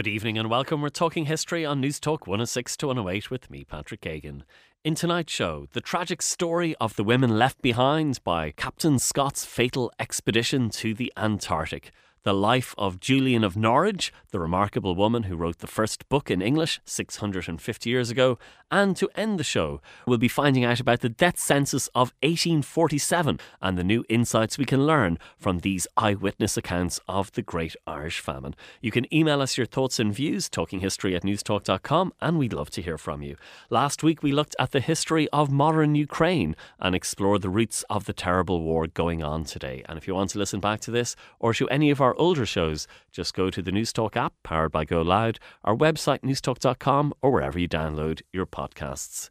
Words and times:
Good 0.00 0.08
evening 0.08 0.38
and 0.38 0.48
welcome. 0.48 0.80
We're 0.80 0.88
talking 0.88 1.26
history 1.26 1.66
on 1.66 1.78
News 1.78 2.00
Talk 2.00 2.26
106 2.26 2.74
to 2.78 2.86
108 2.86 3.30
with 3.30 3.50
me, 3.50 3.64
Patrick 3.64 4.00
Geoghegan. 4.00 4.44
In 4.82 4.94
tonight's 4.94 5.30
show, 5.30 5.66
the 5.74 5.82
tragic 5.82 6.22
story 6.22 6.74
of 6.80 6.96
the 6.96 7.04
women 7.04 7.38
left 7.38 7.60
behind 7.60 8.24
by 8.24 8.52
Captain 8.52 8.98
Scott's 8.98 9.44
fatal 9.44 9.92
expedition 10.00 10.70
to 10.70 10.94
the 10.94 11.12
Antarctic 11.18 11.92
the 12.22 12.34
life 12.34 12.74
of 12.76 13.00
Julian 13.00 13.44
of 13.44 13.56
Norwich, 13.56 14.12
the 14.30 14.40
remarkable 14.40 14.94
woman 14.94 15.24
who 15.24 15.36
wrote 15.36 15.58
the 15.58 15.66
first 15.66 16.08
book 16.08 16.30
in 16.30 16.42
English 16.42 16.80
650 16.84 17.90
years 17.90 18.10
ago, 18.10 18.38
and 18.70 18.96
to 18.96 19.08
end 19.16 19.38
the 19.38 19.44
show, 19.44 19.80
we'll 20.06 20.18
be 20.18 20.28
finding 20.28 20.64
out 20.64 20.78
about 20.78 21.00
the 21.00 21.08
death 21.08 21.38
census 21.38 21.88
of 21.88 22.12
1847 22.22 23.40
and 23.60 23.76
the 23.76 23.82
new 23.82 24.04
insights 24.08 24.58
we 24.58 24.64
can 24.64 24.86
learn 24.86 25.18
from 25.36 25.58
these 25.58 25.88
eyewitness 25.96 26.56
accounts 26.56 27.00
of 27.08 27.32
the 27.32 27.42
Great 27.42 27.74
Irish 27.86 28.20
Famine. 28.20 28.54
You 28.80 28.92
can 28.92 29.12
email 29.12 29.42
us 29.42 29.56
your 29.56 29.66
thoughts 29.66 29.98
and 29.98 30.14
views, 30.14 30.48
talkinghistory 30.48 31.16
at 31.16 31.22
newstalk.com, 31.22 32.12
and 32.20 32.38
we'd 32.38 32.52
love 32.52 32.70
to 32.70 32.82
hear 32.82 32.96
from 32.96 33.22
you. 33.22 33.36
Last 33.70 34.04
week, 34.04 34.22
we 34.22 34.30
looked 34.30 34.54
at 34.58 34.70
the 34.70 34.80
history 34.80 35.28
of 35.30 35.50
modern 35.50 35.96
Ukraine 35.96 36.54
and 36.78 36.94
explored 36.94 37.42
the 37.42 37.48
roots 37.48 37.84
of 37.90 38.04
the 38.04 38.12
terrible 38.12 38.60
war 38.60 38.86
going 38.86 39.22
on 39.22 39.44
today. 39.44 39.82
And 39.88 39.98
if 39.98 40.06
you 40.06 40.14
want 40.14 40.30
to 40.30 40.38
listen 40.38 40.60
back 40.60 40.80
to 40.80 40.92
this 40.92 41.16
or 41.40 41.54
to 41.54 41.68
any 41.70 41.90
of 41.90 42.00
our 42.00 42.09
older 42.16 42.46
shows, 42.46 42.86
just 43.12 43.34
go 43.34 43.50
to 43.50 43.62
the 43.62 43.70
Newstalk 43.70 44.16
app 44.16 44.34
powered 44.42 44.72
by 44.72 44.84
Go 44.84 45.02
Loud, 45.02 45.38
our 45.64 45.76
website 45.76 46.20
newstalk.com, 46.20 47.14
or 47.22 47.30
wherever 47.30 47.58
you 47.58 47.68
download 47.68 48.22
your 48.32 48.46
podcasts. 48.46 49.28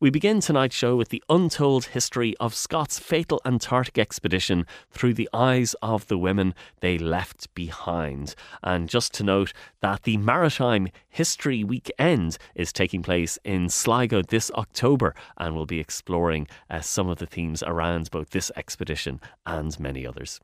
We 0.00 0.10
begin 0.10 0.40
tonight's 0.40 0.76
show 0.76 0.94
with 0.94 1.08
the 1.08 1.22
untold 1.28 1.86
history 1.86 2.36
of 2.38 2.54
Scott's 2.54 3.00
fatal 3.00 3.40
Antarctic 3.44 3.98
expedition 3.98 4.64
through 4.92 5.14
the 5.14 5.28
eyes 5.32 5.74
of 5.82 6.06
the 6.06 6.18
women 6.18 6.54
they 6.80 6.98
left 6.98 7.52
behind. 7.54 8.36
And 8.62 8.88
just 8.88 9.12
to 9.14 9.24
note 9.24 9.52
that 9.80 10.04
the 10.04 10.16
Maritime 10.16 10.88
History 11.08 11.64
Weekend 11.64 12.38
is 12.54 12.72
taking 12.72 13.02
place 13.02 13.40
in 13.42 13.68
Sligo 13.68 14.22
this 14.22 14.52
October 14.52 15.16
and 15.36 15.56
we'll 15.56 15.66
be 15.66 15.80
exploring 15.80 16.46
uh, 16.70 16.80
some 16.80 17.08
of 17.08 17.18
the 17.18 17.26
themes 17.26 17.64
around 17.64 18.10
both 18.12 18.30
this 18.30 18.52
expedition 18.54 19.20
and 19.46 19.80
many 19.80 20.06
others. 20.06 20.38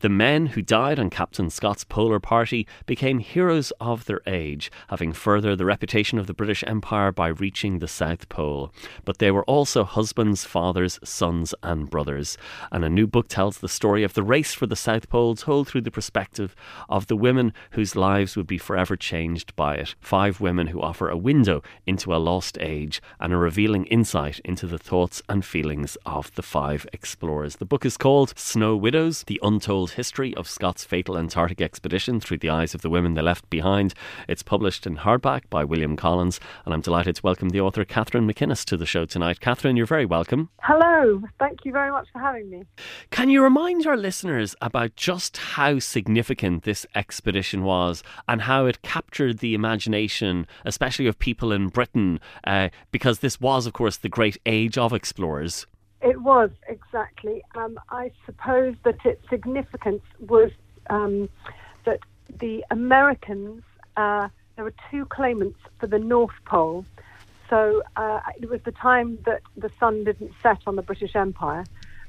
The 0.00 0.10
men 0.10 0.46
who 0.46 0.60
died 0.60 0.98
on 0.98 1.08
Captain 1.08 1.48
Scott's 1.48 1.84
polar 1.84 2.20
party 2.20 2.66
became 2.84 3.18
heroes 3.18 3.70
of 3.80 4.04
their 4.04 4.20
age, 4.26 4.70
having 4.88 5.14
furthered 5.14 5.56
the 5.56 5.64
reputation 5.64 6.18
of 6.18 6.26
the 6.26 6.34
British 6.34 6.64
Empire 6.66 7.12
by 7.12 7.28
reaching 7.28 7.78
the 7.78 7.88
South 7.88 8.28
Pole. 8.28 8.59
But 9.04 9.18
they 9.18 9.30
were 9.30 9.44
also 9.44 9.84
husbands, 9.84 10.44
fathers, 10.44 10.98
sons, 11.04 11.54
and 11.62 11.88
brothers. 11.88 12.36
And 12.70 12.84
a 12.84 12.90
new 12.90 13.06
book 13.06 13.28
tells 13.28 13.58
the 13.58 13.68
story 13.68 14.04
of 14.04 14.14
the 14.14 14.22
race 14.22 14.54
for 14.54 14.66
the 14.66 14.76
South 14.76 15.08
Pole, 15.08 15.34
told 15.34 15.68
through 15.68 15.82
the 15.82 15.90
perspective 15.90 16.54
of 16.88 17.06
the 17.06 17.16
women 17.16 17.52
whose 17.72 17.96
lives 17.96 18.36
would 18.36 18.46
be 18.46 18.58
forever 18.58 18.96
changed 18.96 19.54
by 19.56 19.76
it. 19.76 19.94
Five 20.00 20.40
women 20.40 20.68
who 20.68 20.80
offer 20.80 21.08
a 21.08 21.16
window 21.16 21.62
into 21.86 22.14
a 22.14 22.18
lost 22.18 22.58
age 22.60 23.00
and 23.18 23.32
a 23.32 23.36
revealing 23.36 23.84
insight 23.86 24.40
into 24.44 24.66
the 24.66 24.78
thoughts 24.78 25.22
and 25.28 25.44
feelings 25.44 25.96
of 26.04 26.34
the 26.34 26.42
five 26.42 26.86
explorers. 26.92 27.56
The 27.56 27.64
book 27.64 27.84
is 27.84 27.96
called 27.96 28.32
Snow 28.36 28.76
Widows 28.76 29.24
The 29.24 29.40
Untold 29.42 29.92
History 29.92 30.34
of 30.34 30.48
Scott's 30.48 30.84
Fatal 30.84 31.16
Antarctic 31.16 31.60
Expedition 31.60 32.20
Through 32.20 32.38
the 32.38 32.50
Eyes 32.50 32.74
of 32.74 32.82
the 32.82 32.90
Women 32.90 33.14
They 33.14 33.22
Left 33.22 33.48
Behind. 33.50 33.94
It's 34.28 34.42
published 34.42 34.86
in 34.86 34.98
hardback 34.98 35.42
by 35.50 35.64
William 35.64 35.96
Collins, 35.96 36.40
and 36.64 36.74
I'm 36.74 36.80
delighted 36.80 37.16
to 37.16 37.22
welcome 37.22 37.50
the 37.50 37.60
author 37.60 37.84
Katherine 37.84 38.26
To 38.50 38.76
the 38.76 38.84
show 38.84 39.04
tonight. 39.04 39.38
Katherine, 39.38 39.76
you're 39.76 39.86
very 39.86 40.04
welcome. 40.04 40.48
Hello. 40.60 41.22
Thank 41.38 41.64
you 41.64 41.70
very 41.70 41.92
much 41.92 42.08
for 42.12 42.18
having 42.18 42.50
me. 42.50 42.64
Can 43.10 43.30
you 43.30 43.44
remind 43.44 43.86
our 43.86 43.96
listeners 43.96 44.56
about 44.60 44.96
just 44.96 45.36
how 45.36 45.78
significant 45.78 46.64
this 46.64 46.84
expedition 46.96 47.62
was 47.62 48.02
and 48.26 48.42
how 48.42 48.66
it 48.66 48.82
captured 48.82 49.38
the 49.38 49.54
imagination, 49.54 50.48
especially 50.64 51.06
of 51.06 51.16
people 51.20 51.52
in 51.52 51.68
Britain, 51.68 52.18
uh, 52.42 52.70
because 52.90 53.20
this 53.20 53.40
was, 53.40 53.68
of 53.68 53.72
course, 53.72 53.96
the 53.98 54.08
great 54.08 54.36
age 54.44 54.76
of 54.76 54.92
explorers? 54.92 55.68
It 56.02 56.20
was, 56.20 56.50
exactly. 56.66 57.44
Um, 57.54 57.78
I 57.90 58.10
suppose 58.26 58.74
that 58.82 58.96
its 59.04 59.22
significance 59.30 60.02
was 60.18 60.50
um, 60.90 61.28
that 61.84 62.00
the 62.40 62.64
Americans, 62.72 63.62
uh, 63.96 64.28
there 64.56 64.64
were 64.64 64.74
two 64.90 65.06
claimants 65.06 65.60
for 65.78 65.86
the 65.86 66.00
North 66.00 66.34
Pole 66.46 66.84
so 67.50 67.82
uh, 67.96 68.20
it 68.40 68.48
was 68.48 68.60
the 68.64 68.72
time 68.72 69.18
that 69.26 69.42
the 69.56 69.70
sun 69.80 70.04
didn't 70.04 70.32
set 70.42 70.58
on 70.66 70.76
the 70.76 70.82
British 70.82 71.16
Empire, 71.16 71.64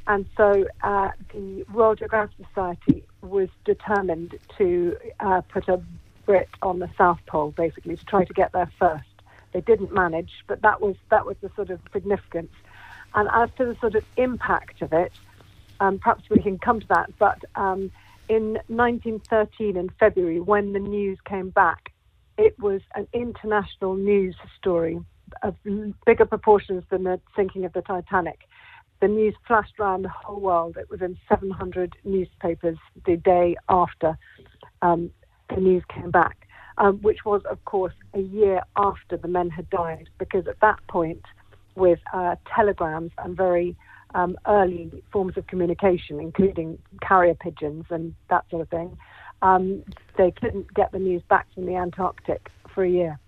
and 0.08 0.26
so 0.38 0.66
uh, 0.84 1.10
the 1.34 1.66
Royal 1.70 1.96
Geographical 1.96 2.46
Society 2.46 3.04
was 3.22 3.50
determined 3.66 4.38
to 4.58 4.96
uh, 5.20 5.42
put 5.42 5.68
a 5.68 5.82
Brit 6.26 6.50
on 6.62 6.80
the 6.80 6.90
South 6.98 7.20
Pole, 7.26 7.52
basically 7.52 7.96
to 7.98 8.06
try 8.06 8.24
to 8.24 8.34
get 8.34 8.52
there 8.52 8.72
first. 8.80 9.04
They 9.52 9.62
didn't 9.62 9.92
manage, 9.92 10.32
but 10.48 10.62
that 10.62 10.80
was 10.80 10.96
that 11.10 11.26
was 11.26 11.36
the 11.42 11.52
sort 11.56 11.72
of 11.72 11.80
significance. 11.92 12.54
And 13.14 13.28
as 13.34 13.50
to 13.58 13.66
the 13.66 13.76
sort 13.82 13.96
of 13.96 14.06
impact 14.16 14.82
of 14.82 14.94
it, 14.94 15.12
um, 15.80 16.00
perhaps 16.00 16.30
we 16.30 16.40
can 16.40 16.58
come 16.60 16.80
to 16.80 16.88
that. 16.88 17.12
But 17.18 17.44
um, 17.56 17.92
in 18.30 18.54
1913, 18.68 19.76
in 19.76 19.90
February, 20.00 20.40
when 20.40 20.72
the 20.72 20.80
news 20.80 21.20
came 21.26 21.50
back, 21.50 21.92
it 22.38 22.58
was 22.60 22.82
an 22.96 23.08
international 23.12 23.96
news 23.96 24.36
story 24.58 25.02
of 25.44 25.56
bigger 26.06 26.26
proportions 26.26 26.84
than 26.90 27.04
the 27.04 27.20
sinking 27.36 27.66
of 27.66 27.74
the 27.74 27.82
Titanic. 27.82 28.48
The 29.02 29.08
news 29.08 29.36
flashed 29.48 29.80
around 29.80 30.04
the 30.04 30.10
whole 30.10 30.40
world. 30.40 30.78
It 30.78 30.90
was 30.90 31.02
in 31.02 31.18
700 31.28 31.96
newspapers 32.04 32.78
the 33.06 33.18
day 33.18 33.56
after 33.68 34.18
um, 34.82 35.12
the 35.50 35.60
news 35.60 35.84
came 35.90 36.12
back, 36.12 36.48
um, 36.78 36.98
which 37.02 37.26
was, 37.26 37.42
of 37.50 37.64
course, 37.66 37.94
a 38.14 38.20
year 38.20 38.62
after 38.76 39.18
the 39.18 39.28
men 39.28 39.50
had 39.50 39.70
died, 39.70 40.10
because 40.20 40.48
at 40.48 40.60
that 40.62 40.80
point, 40.88 41.24
with 41.76 42.00
uh, 42.14 42.36
telegrams 42.54 43.12
and 43.18 43.36
very 43.36 43.76
um, 44.14 44.38
early 44.46 44.92
forms 45.12 45.38
of 45.38 45.48
communication, 45.48 46.20
including 46.20 46.78
carrier 47.02 47.36
pigeons 47.36 47.86
and 47.90 48.14
that 48.30 48.46
sort 48.50 48.62
of 48.62 48.70
thing, 48.70 48.98
um, 49.42 49.84
they 50.18 50.32
couldn't 50.32 50.74
get 50.74 50.92
the 50.92 51.00
news 51.00 51.24
back 51.30 51.48
from 51.54 51.66
the 51.66 51.76
Antarctic 51.76 52.50
for 52.74 52.84
a 52.84 52.90
year. 52.90 53.20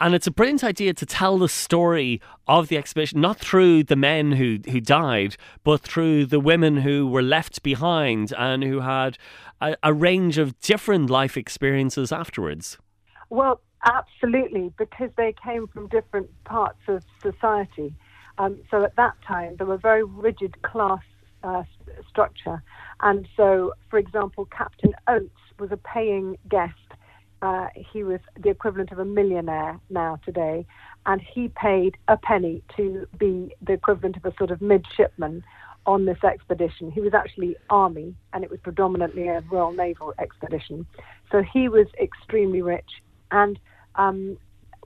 And 0.00 0.14
it's 0.14 0.26
a 0.26 0.30
brilliant 0.30 0.64
idea 0.64 0.94
to 0.94 1.06
tell 1.06 1.38
the 1.38 1.48
story 1.48 2.20
of 2.46 2.68
the 2.68 2.76
exhibition, 2.76 3.20
not 3.20 3.38
through 3.38 3.84
the 3.84 3.96
men 3.96 4.32
who, 4.32 4.58
who 4.70 4.80
died, 4.80 5.36
but 5.64 5.80
through 5.80 6.26
the 6.26 6.40
women 6.40 6.78
who 6.78 7.06
were 7.06 7.22
left 7.22 7.62
behind 7.62 8.32
and 8.36 8.62
who 8.62 8.80
had 8.80 9.18
a, 9.60 9.76
a 9.82 9.92
range 9.92 10.38
of 10.38 10.58
different 10.60 11.10
life 11.10 11.36
experiences 11.36 12.12
afterwards. 12.12 12.78
Well, 13.30 13.60
absolutely, 13.84 14.72
because 14.78 15.10
they 15.16 15.34
came 15.44 15.66
from 15.68 15.88
different 15.88 16.28
parts 16.44 16.80
of 16.88 17.02
society. 17.22 17.94
Um, 18.38 18.58
so 18.70 18.84
at 18.84 18.96
that 18.96 19.14
time, 19.26 19.56
there 19.56 19.66
were 19.66 19.78
very 19.78 20.04
rigid 20.04 20.60
class 20.62 21.02
uh, 21.42 21.62
structure. 22.08 22.62
And 23.00 23.26
so, 23.36 23.72
for 23.90 23.98
example, 23.98 24.46
Captain 24.46 24.92
Oates 25.08 25.30
was 25.58 25.72
a 25.72 25.76
paying 25.76 26.36
guest 26.48 26.74
uh, 27.46 27.68
he 27.92 28.02
was 28.02 28.18
the 28.42 28.50
equivalent 28.50 28.90
of 28.90 28.98
a 28.98 29.04
millionaire 29.04 29.78
now 29.88 30.18
today, 30.24 30.66
and 31.06 31.20
he 31.20 31.48
paid 31.48 31.96
a 32.08 32.16
penny 32.16 32.60
to 32.76 33.06
be 33.20 33.54
the 33.64 33.72
equivalent 33.72 34.16
of 34.16 34.24
a 34.24 34.34
sort 34.36 34.50
of 34.50 34.60
midshipman 34.60 35.44
on 35.86 36.06
this 36.06 36.18
expedition. 36.24 36.90
He 36.90 37.00
was 37.00 37.14
actually 37.14 37.54
army, 37.70 38.16
and 38.32 38.42
it 38.42 38.50
was 38.50 38.58
predominantly 38.64 39.28
a 39.28 39.44
Royal 39.48 39.70
Naval 39.70 40.12
expedition. 40.18 40.86
So 41.30 41.40
he 41.40 41.68
was 41.68 41.86
extremely 42.02 42.62
rich, 42.62 42.90
and 43.30 43.60
um, 43.94 44.38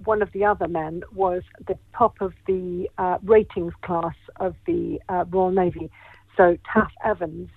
one 0.04 0.20
of 0.20 0.30
the 0.32 0.44
other 0.44 0.68
men 0.68 1.02
was 1.14 1.42
the 1.66 1.78
top 1.96 2.20
of 2.20 2.34
the 2.46 2.90
uh, 2.98 3.16
ratings 3.22 3.72
class 3.80 4.16
of 4.38 4.54
the 4.66 5.00
uh, 5.08 5.24
Royal 5.30 5.50
Navy. 5.50 5.90
So 6.36 6.58
Taff 6.70 6.92
Evans 7.02 7.48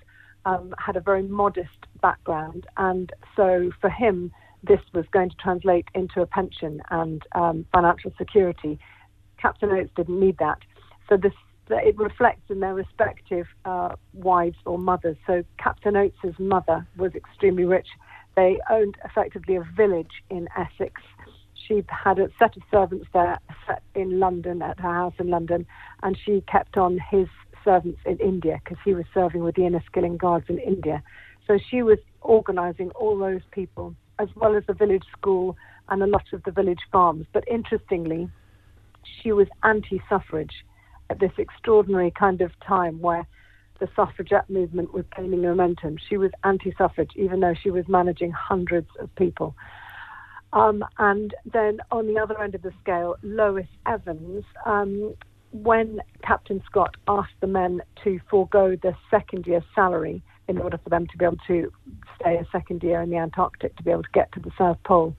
um, 0.45 0.73
had 0.77 0.95
a 0.95 1.01
very 1.01 1.23
modest 1.23 1.79
background, 2.01 2.65
and 2.77 3.11
so 3.35 3.69
for 3.81 3.89
him 3.89 4.31
this 4.63 4.79
was 4.93 5.05
going 5.11 5.29
to 5.29 5.35
translate 5.35 5.87
into 5.93 6.21
a 6.21 6.25
pension 6.25 6.81
and 6.89 7.21
um, 7.33 7.65
financial 7.73 8.11
security. 8.17 8.79
Captain 9.37 9.69
Oates 9.69 9.91
didn't 9.95 10.19
need 10.19 10.37
that. 10.39 10.59
So 11.09 11.17
this 11.17 11.33
it 11.69 11.97
reflects 11.97 12.43
in 12.49 12.59
their 12.59 12.73
respective 12.73 13.47
uh, 13.65 13.95
wives 14.13 14.57
or 14.65 14.77
mothers. 14.77 15.15
So 15.25 15.43
Captain 15.57 15.95
Oates's 15.95 16.37
mother 16.37 16.85
was 16.97 17.13
extremely 17.15 17.63
rich. 17.63 17.87
They 18.35 18.59
owned 18.69 18.95
effectively 19.05 19.55
a 19.55 19.63
village 19.75 20.11
in 20.29 20.47
Essex. 20.57 21.01
She 21.67 21.83
had 21.87 22.19
a 22.19 22.27
set 22.37 22.57
of 22.57 22.63
servants 22.69 23.07
there 23.13 23.39
in 23.95 24.19
London 24.19 24.61
at 24.61 24.79
her 24.79 24.93
house 24.93 25.13
in 25.19 25.29
London, 25.29 25.65
and 26.01 26.17
she 26.25 26.43
kept 26.51 26.77
on 26.77 26.99
his 27.09 27.27
servants 27.63 27.99
in 28.05 28.17
India 28.17 28.59
because 28.63 28.77
he 28.83 28.93
was 28.93 29.05
serving 29.13 29.43
with 29.43 29.55
the 29.55 29.61
Enniskillen 29.61 30.17
Guards 30.17 30.45
in 30.49 30.59
India. 30.59 31.01
So 31.47 31.57
she 31.69 31.81
was 31.81 31.99
organising 32.21 32.89
all 32.91 33.17
those 33.17 33.41
people, 33.51 33.95
as 34.23 34.29
well 34.35 34.55
as 34.55 34.63
the 34.67 34.73
village 34.73 35.05
school 35.17 35.55
and 35.89 36.01
a 36.01 36.07
lot 36.07 36.23
of 36.33 36.43
the 36.43 36.51
village 36.51 36.79
farms. 36.91 37.25
But 37.33 37.47
interestingly, 37.47 38.29
she 39.21 39.31
was 39.31 39.47
anti 39.63 40.01
suffrage 40.09 40.65
at 41.09 41.19
this 41.19 41.33
extraordinary 41.37 42.11
kind 42.11 42.41
of 42.41 42.51
time 42.65 43.01
where 43.01 43.27
the 43.79 43.89
suffragette 43.95 44.49
movement 44.49 44.93
was 44.93 45.03
gaining 45.15 45.41
momentum. 45.41 45.97
She 46.09 46.17
was 46.17 46.31
anti 46.43 46.73
suffrage, 46.77 47.11
even 47.15 47.41
though 47.41 47.53
she 47.61 47.69
was 47.69 47.85
managing 47.87 48.31
hundreds 48.31 48.87
of 48.99 49.13
people. 49.15 49.55
Um, 50.53 50.85
and 50.99 51.33
then 51.51 51.79
on 51.91 52.07
the 52.07 52.19
other 52.19 52.39
end 52.41 52.55
of 52.55 52.61
the 52.61 52.71
scale, 52.81 53.15
Lois 53.23 53.67
Evans, 53.85 54.45
um, 54.65 55.15
when 55.51 55.99
Captain 56.23 56.61
Scott 56.65 56.95
asked 57.07 57.39
the 57.41 57.47
men 57.47 57.81
to 58.03 58.19
forego 58.29 58.77
their 58.81 58.97
second 59.11 59.45
year 59.47 59.63
salary 59.75 60.21
in 60.47 60.57
order 60.57 60.77
for 60.77 60.89
them 60.89 61.07
to 61.07 61.17
be 61.17 61.25
able 61.25 61.37
to 61.47 61.71
stay 62.19 62.37
a 62.37 62.45
second 62.51 62.83
year 62.83 63.01
in 63.01 63.09
the 63.09 63.17
Antarctic 63.17 63.75
to 63.77 63.83
be 63.83 63.91
able 63.91 64.03
to 64.03 64.09
get 64.13 64.31
to 64.33 64.39
the 64.39 64.51
South 64.57 64.77
Pole, 64.83 65.15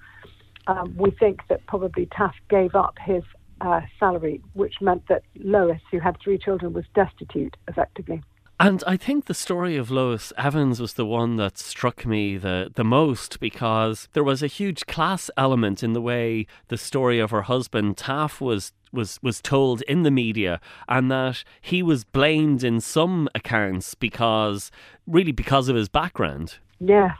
um, 0.66 0.94
we 0.98 1.10
think 1.10 1.40
that 1.48 1.66
probably 1.66 2.06
Taff 2.16 2.34
gave 2.48 2.74
up 2.74 2.96
his 3.04 3.22
uh, 3.60 3.80
salary, 3.98 4.40
which 4.54 4.74
meant 4.80 5.06
that 5.08 5.22
Lois, 5.36 5.80
who 5.90 5.98
had 5.98 6.16
three 6.22 6.38
children, 6.38 6.72
was 6.72 6.84
destitute 6.94 7.56
effectively. 7.68 8.22
And 8.60 8.84
I 8.86 8.96
think 8.96 9.24
the 9.24 9.34
story 9.34 9.76
of 9.76 9.90
Lois 9.90 10.32
Evans 10.38 10.80
was 10.80 10.92
the 10.92 11.04
one 11.04 11.36
that 11.36 11.58
struck 11.58 12.06
me 12.06 12.36
the, 12.36 12.70
the 12.72 12.84
most 12.84 13.40
because 13.40 14.08
there 14.12 14.22
was 14.22 14.42
a 14.42 14.46
huge 14.46 14.86
class 14.86 15.28
element 15.36 15.82
in 15.82 15.92
the 15.92 16.00
way 16.00 16.46
the 16.68 16.78
story 16.78 17.18
of 17.18 17.32
her 17.32 17.42
husband 17.42 17.96
Taff 17.96 18.40
was 18.40 18.72
was 18.94 19.18
was 19.22 19.40
told 19.40 19.82
in 19.82 20.02
the 20.02 20.10
media 20.10 20.60
and 20.88 21.10
that 21.10 21.44
he 21.60 21.82
was 21.82 22.04
blamed 22.04 22.64
in 22.64 22.80
some 22.80 23.28
accounts 23.34 23.94
because 23.94 24.70
really 25.06 25.32
because 25.32 25.68
of 25.68 25.76
his 25.76 25.88
background. 25.88 26.58
Yes, 26.80 27.16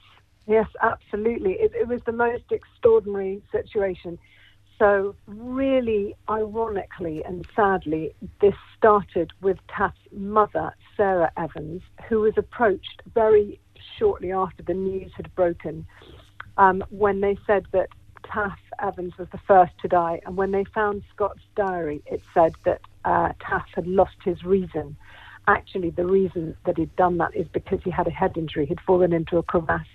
yes, 0.47 0.67
absolutely. 0.83 1.53
It, 1.53 1.73
it 1.75 1.89
was 1.89 2.01
the 2.07 2.13
most 2.13 2.45
extraordinary 2.51 3.43
situation. 3.53 4.19
So, 4.79 5.15
really, 5.27 6.17
ironically 6.29 7.23
and 7.25 7.47
sadly, 7.55 8.15
this 8.41 8.55
started 8.77 9.33
with 9.41 9.59
Taff's 9.69 9.97
mother, 10.13 10.75
Sarah 10.97 11.31
Evans, 11.37 11.83
who 12.09 12.21
was 12.21 12.35
approached 12.37 13.03
very 13.15 13.61
shortly 13.99 14.33
after 14.33 14.63
the 14.63 14.75
news 14.75 15.13
had 15.17 15.33
broken 15.37 15.87
um, 16.57 16.83
when 16.91 17.21
they 17.21 17.37
said 17.47 17.67
that 17.73 17.89
Taff 18.25 18.59
Evans 18.81 19.17
was 19.19 19.29
the 19.31 19.39
first 19.47 19.73
to 19.83 19.89
die. 19.89 20.21
And 20.27 20.37
when 20.37 20.51
they 20.51 20.65
found 20.65 21.03
Scott's 21.15 21.43
diary, 21.57 22.03
it 22.07 22.23
said 22.33 22.55
that 22.65 22.81
uh, 23.05 23.33
Taff 23.41 23.67
had 23.75 23.87
lost 23.87 24.17
his 24.25 24.43
reason. 24.45 24.97
Actually, 25.47 25.91
the 25.91 26.07
reason 26.07 26.57
that 26.65 26.79
he'd 26.79 26.95
done 26.97 27.19
that 27.19 27.37
is 27.37 27.47
because 27.49 27.81
he 27.85 27.91
had 27.91 28.07
a 28.07 28.11
head 28.11 28.37
injury. 28.37 28.67
He'd 28.67 28.81
fallen 28.81 29.13
into 29.13 29.37
a 29.37 29.43
crevasse 29.43 29.87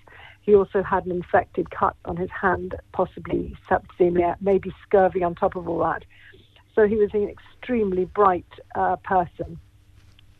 he 0.49 0.55
also 0.55 0.81
had 0.81 1.05
an 1.05 1.11
infected 1.11 1.69
cut 1.69 1.95
on 2.05 2.17
his 2.17 2.31
hand, 2.31 2.73
possibly 2.91 3.55
septicemia, 3.69 4.35
maybe 4.41 4.73
scurvy 4.81 5.21
on 5.21 5.35
top 5.35 5.55
of 5.55 5.69
all 5.69 5.77
that. 5.79 6.03
So 6.73 6.87
he 6.87 6.95
was 6.95 7.11
an 7.13 7.29
extremely 7.29 8.05
bright 8.05 8.47
uh, 8.73 8.95
person. 8.97 9.59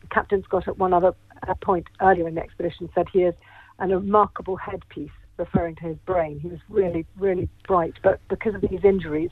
Captain 0.09 0.41
Scott, 0.44 0.68
at 0.68 0.80
one 0.80 0.94
other 0.94 1.13
uh, 1.47 1.53
point 1.56 1.86
earlier 2.01 2.27
in 2.27 2.33
the 2.33 2.41
expedition, 2.41 2.89
said 2.95 3.07
he 3.13 3.21
is 3.21 3.36
an 3.77 3.91
remarkable 3.91 4.56
headpiece, 4.56 5.12
referring 5.39 5.75
to 5.77 5.83
his 5.83 5.97
brain. 6.06 6.39
He 6.39 6.50
was 6.50 6.59
really, 6.69 7.06
really 7.18 7.50
bright, 7.68 7.95
but 8.03 8.19
because 8.27 8.56
of 8.56 8.62
these 8.62 8.83
injuries, 8.83 9.31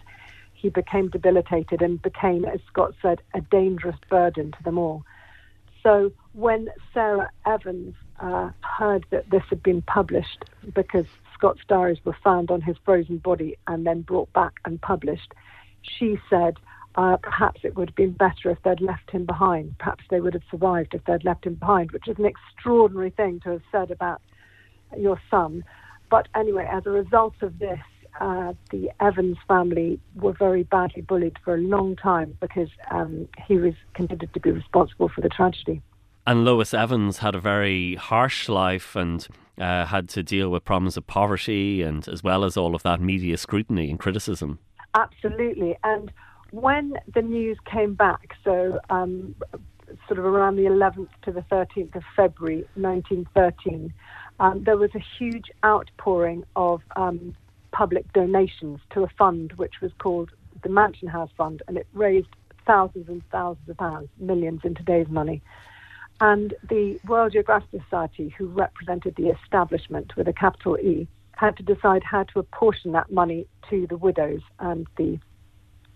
he 0.53 0.69
became 0.69 1.09
debilitated 1.09 1.81
and 1.81 2.01
became, 2.01 2.45
as 2.45 2.59
Scott 2.67 2.93
said, 3.01 3.21
a 3.35 3.41
dangerous 3.41 3.97
burden 4.09 4.51
to 4.53 4.63
them 4.63 4.77
all. 4.77 5.03
So 5.83 6.11
when 6.33 6.69
Sarah 6.93 7.29
Evans 7.45 7.95
uh, 8.19 8.49
heard 8.61 9.05
that 9.11 9.29
this 9.29 9.43
had 9.49 9.61
been 9.61 9.83
published 9.83 10.45
because 10.73 11.05
Scott's 11.33 11.61
diaries 11.67 11.99
were 12.03 12.17
found 12.23 12.49
on 12.49 12.61
his 12.61 12.75
frozen 12.83 13.19
body 13.19 13.57
and 13.67 13.85
then 13.85 14.01
brought 14.01 14.33
back 14.33 14.53
and 14.65 14.81
published, 14.81 15.33
she 15.81 16.17
said 16.29 16.57
uh, 16.95 17.17
perhaps 17.17 17.61
it 17.63 17.75
would 17.75 17.89
have 17.89 17.95
been 17.95 18.11
better 18.11 18.49
if 18.49 18.57
they'd 18.63 18.81
left 18.81 19.11
him 19.11 19.25
behind. 19.25 19.77
Perhaps 19.77 20.03
they 20.09 20.19
would 20.19 20.33
have 20.33 20.43
survived 20.49 20.95
if 20.95 21.05
they'd 21.05 21.23
left 21.23 21.45
him 21.45 21.53
behind, 21.53 21.91
which 21.91 22.07
is 22.07 22.17
an 22.17 22.25
extraordinary 22.25 23.11
thing 23.11 23.39
to 23.41 23.51
have 23.51 23.61
said 23.71 23.91
about 23.91 24.19
your 24.97 25.21
son. 25.29 25.63
But 26.09 26.27
anyway, 26.35 26.67
as 26.71 26.85
a 26.85 26.89
result 26.89 27.35
of 27.41 27.59
this, 27.59 27.79
uh, 28.19 28.53
the 28.71 28.89
Evans 28.99 29.37
family 29.47 29.99
were 30.15 30.33
very 30.33 30.63
badly 30.63 31.01
bullied 31.01 31.37
for 31.43 31.55
a 31.55 31.59
long 31.59 31.95
time 31.95 32.35
because 32.39 32.69
um, 32.91 33.27
he 33.47 33.57
was 33.57 33.73
considered 33.93 34.33
to 34.33 34.39
be 34.39 34.51
responsible 34.51 35.09
for 35.09 35.21
the 35.21 35.29
tragedy. 35.29 35.81
And 36.25 36.43
Lois 36.43 36.73
Evans 36.73 37.19
had 37.19 37.35
a 37.35 37.39
very 37.39 37.95
harsh 37.95 38.49
life 38.49 38.95
and 38.95 39.25
uh, 39.59 39.85
had 39.85 40.09
to 40.09 40.23
deal 40.23 40.49
with 40.49 40.65
problems 40.65 40.97
of 40.97 41.07
poverty 41.07 41.81
and 41.81 42.07
as 42.07 42.23
well 42.23 42.43
as 42.43 42.57
all 42.57 42.75
of 42.75 42.83
that 42.83 42.99
media 42.99 43.37
scrutiny 43.37 43.89
and 43.89 43.99
criticism. 43.99 44.59
Absolutely. 44.93 45.77
And 45.83 46.11
when 46.51 46.93
the 47.13 47.21
news 47.21 47.57
came 47.65 47.93
back, 47.93 48.33
so 48.43 48.79
um, 48.89 49.35
sort 50.07 50.19
of 50.19 50.25
around 50.25 50.57
the 50.57 50.63
11th 50.63 51.09
to 51.23 51.31
the 51.31 51.41
13th 51.41 51.95
of 51.95 52.03
February 52.15 52.67
1913, 52.75 53.93
um, 54.39 54.63
there 54.63 54.77
was 54.77 54.91
a 54.95 55.03
huge 55.17 55.51
outpouring 55.65 56.43
of 56.55 56.81
um, 56.95 57.35
public 57.71 58.11
donations 58.13 58.79
to 58.91 59.03
a 59.03 59.07
fund 59.17 59.53
which 59.53 59.81
was 59.81 59.91
called 59.99 60.31
the 60.63 60.69
Mansion 60.69 61.07
House 61.07 61.29
Fund, 61.37 61.61
and 61.67 61.77
it 61.77 61.87
raised 61.93 62.29
thousands 62.65 63.07
and 63.07 63.21
thousands 63.31 63.69
of 63.69 63.77
pounds, 63.77 64.09
millions 64.17 64.61
in 64.63 64.75
today's 64.75 65.07
money. 65.07 65.41
And 66.19 66.53
the 66.67 66.99
Royal 67.05 67.29
Geographical 67.29 67.79
Society, 67.83 68.33
who 68.37 68.47
represented 68.47 69.15
the 69.15 69.29
establishment 69.29 70.15
with 70.15 70.27
a 70.27 70.33
capital 70.33 70.77
E, 70.77 71.07
had 71.33 71.55
to 71.57 71.63
decide 71.63 72.03
how 72.03 72.23
to 72.23 72.39
apportion 72.39 72.91
that 72.93 73.11
money 73.11 73.47
to 73.69 73.85
the 73.87 73.97
widows 73.97 74.41
and 74.59 74.87
the 74.97 75.19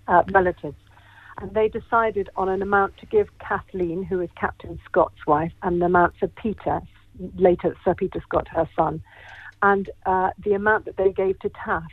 uh, 0.08 0.24
relatives. 0.32 0.78
And 1.40 1.52
they 1.54 1.68
decided 1.68 2.30
on 2.36 2.50
an 2.50 2.62
amount 2.62 2.98
to 2.98 3.08
give 3.08 3.28
Kathleen, 3.40 4.04
who 4.04 4.20
is 4.20 4.30
Captain 4.40 4.80
Scott's 4.86 5.26
wife, 5.26 5.54
and 5.64 5.82
the 5.82 5.88
amount 5.88 6.14
for 6.20 6.28
Peter, 6.28 6.82
later 7.36 7.76
Sir 7.84 7.94
Peter 7.94 8.22
Scott, 8.22 8.48
her 8.50 8.70
son, 8.76 9.02
and 9.62 9.90
uh, 10.06 10.32
the 10.44 10.54
amount 10.54 10.86
that 10.86 10.98
they 10.98 11.12
gave 11.12 11.40
to 11.40 11.50
Taff's 11.50 11.88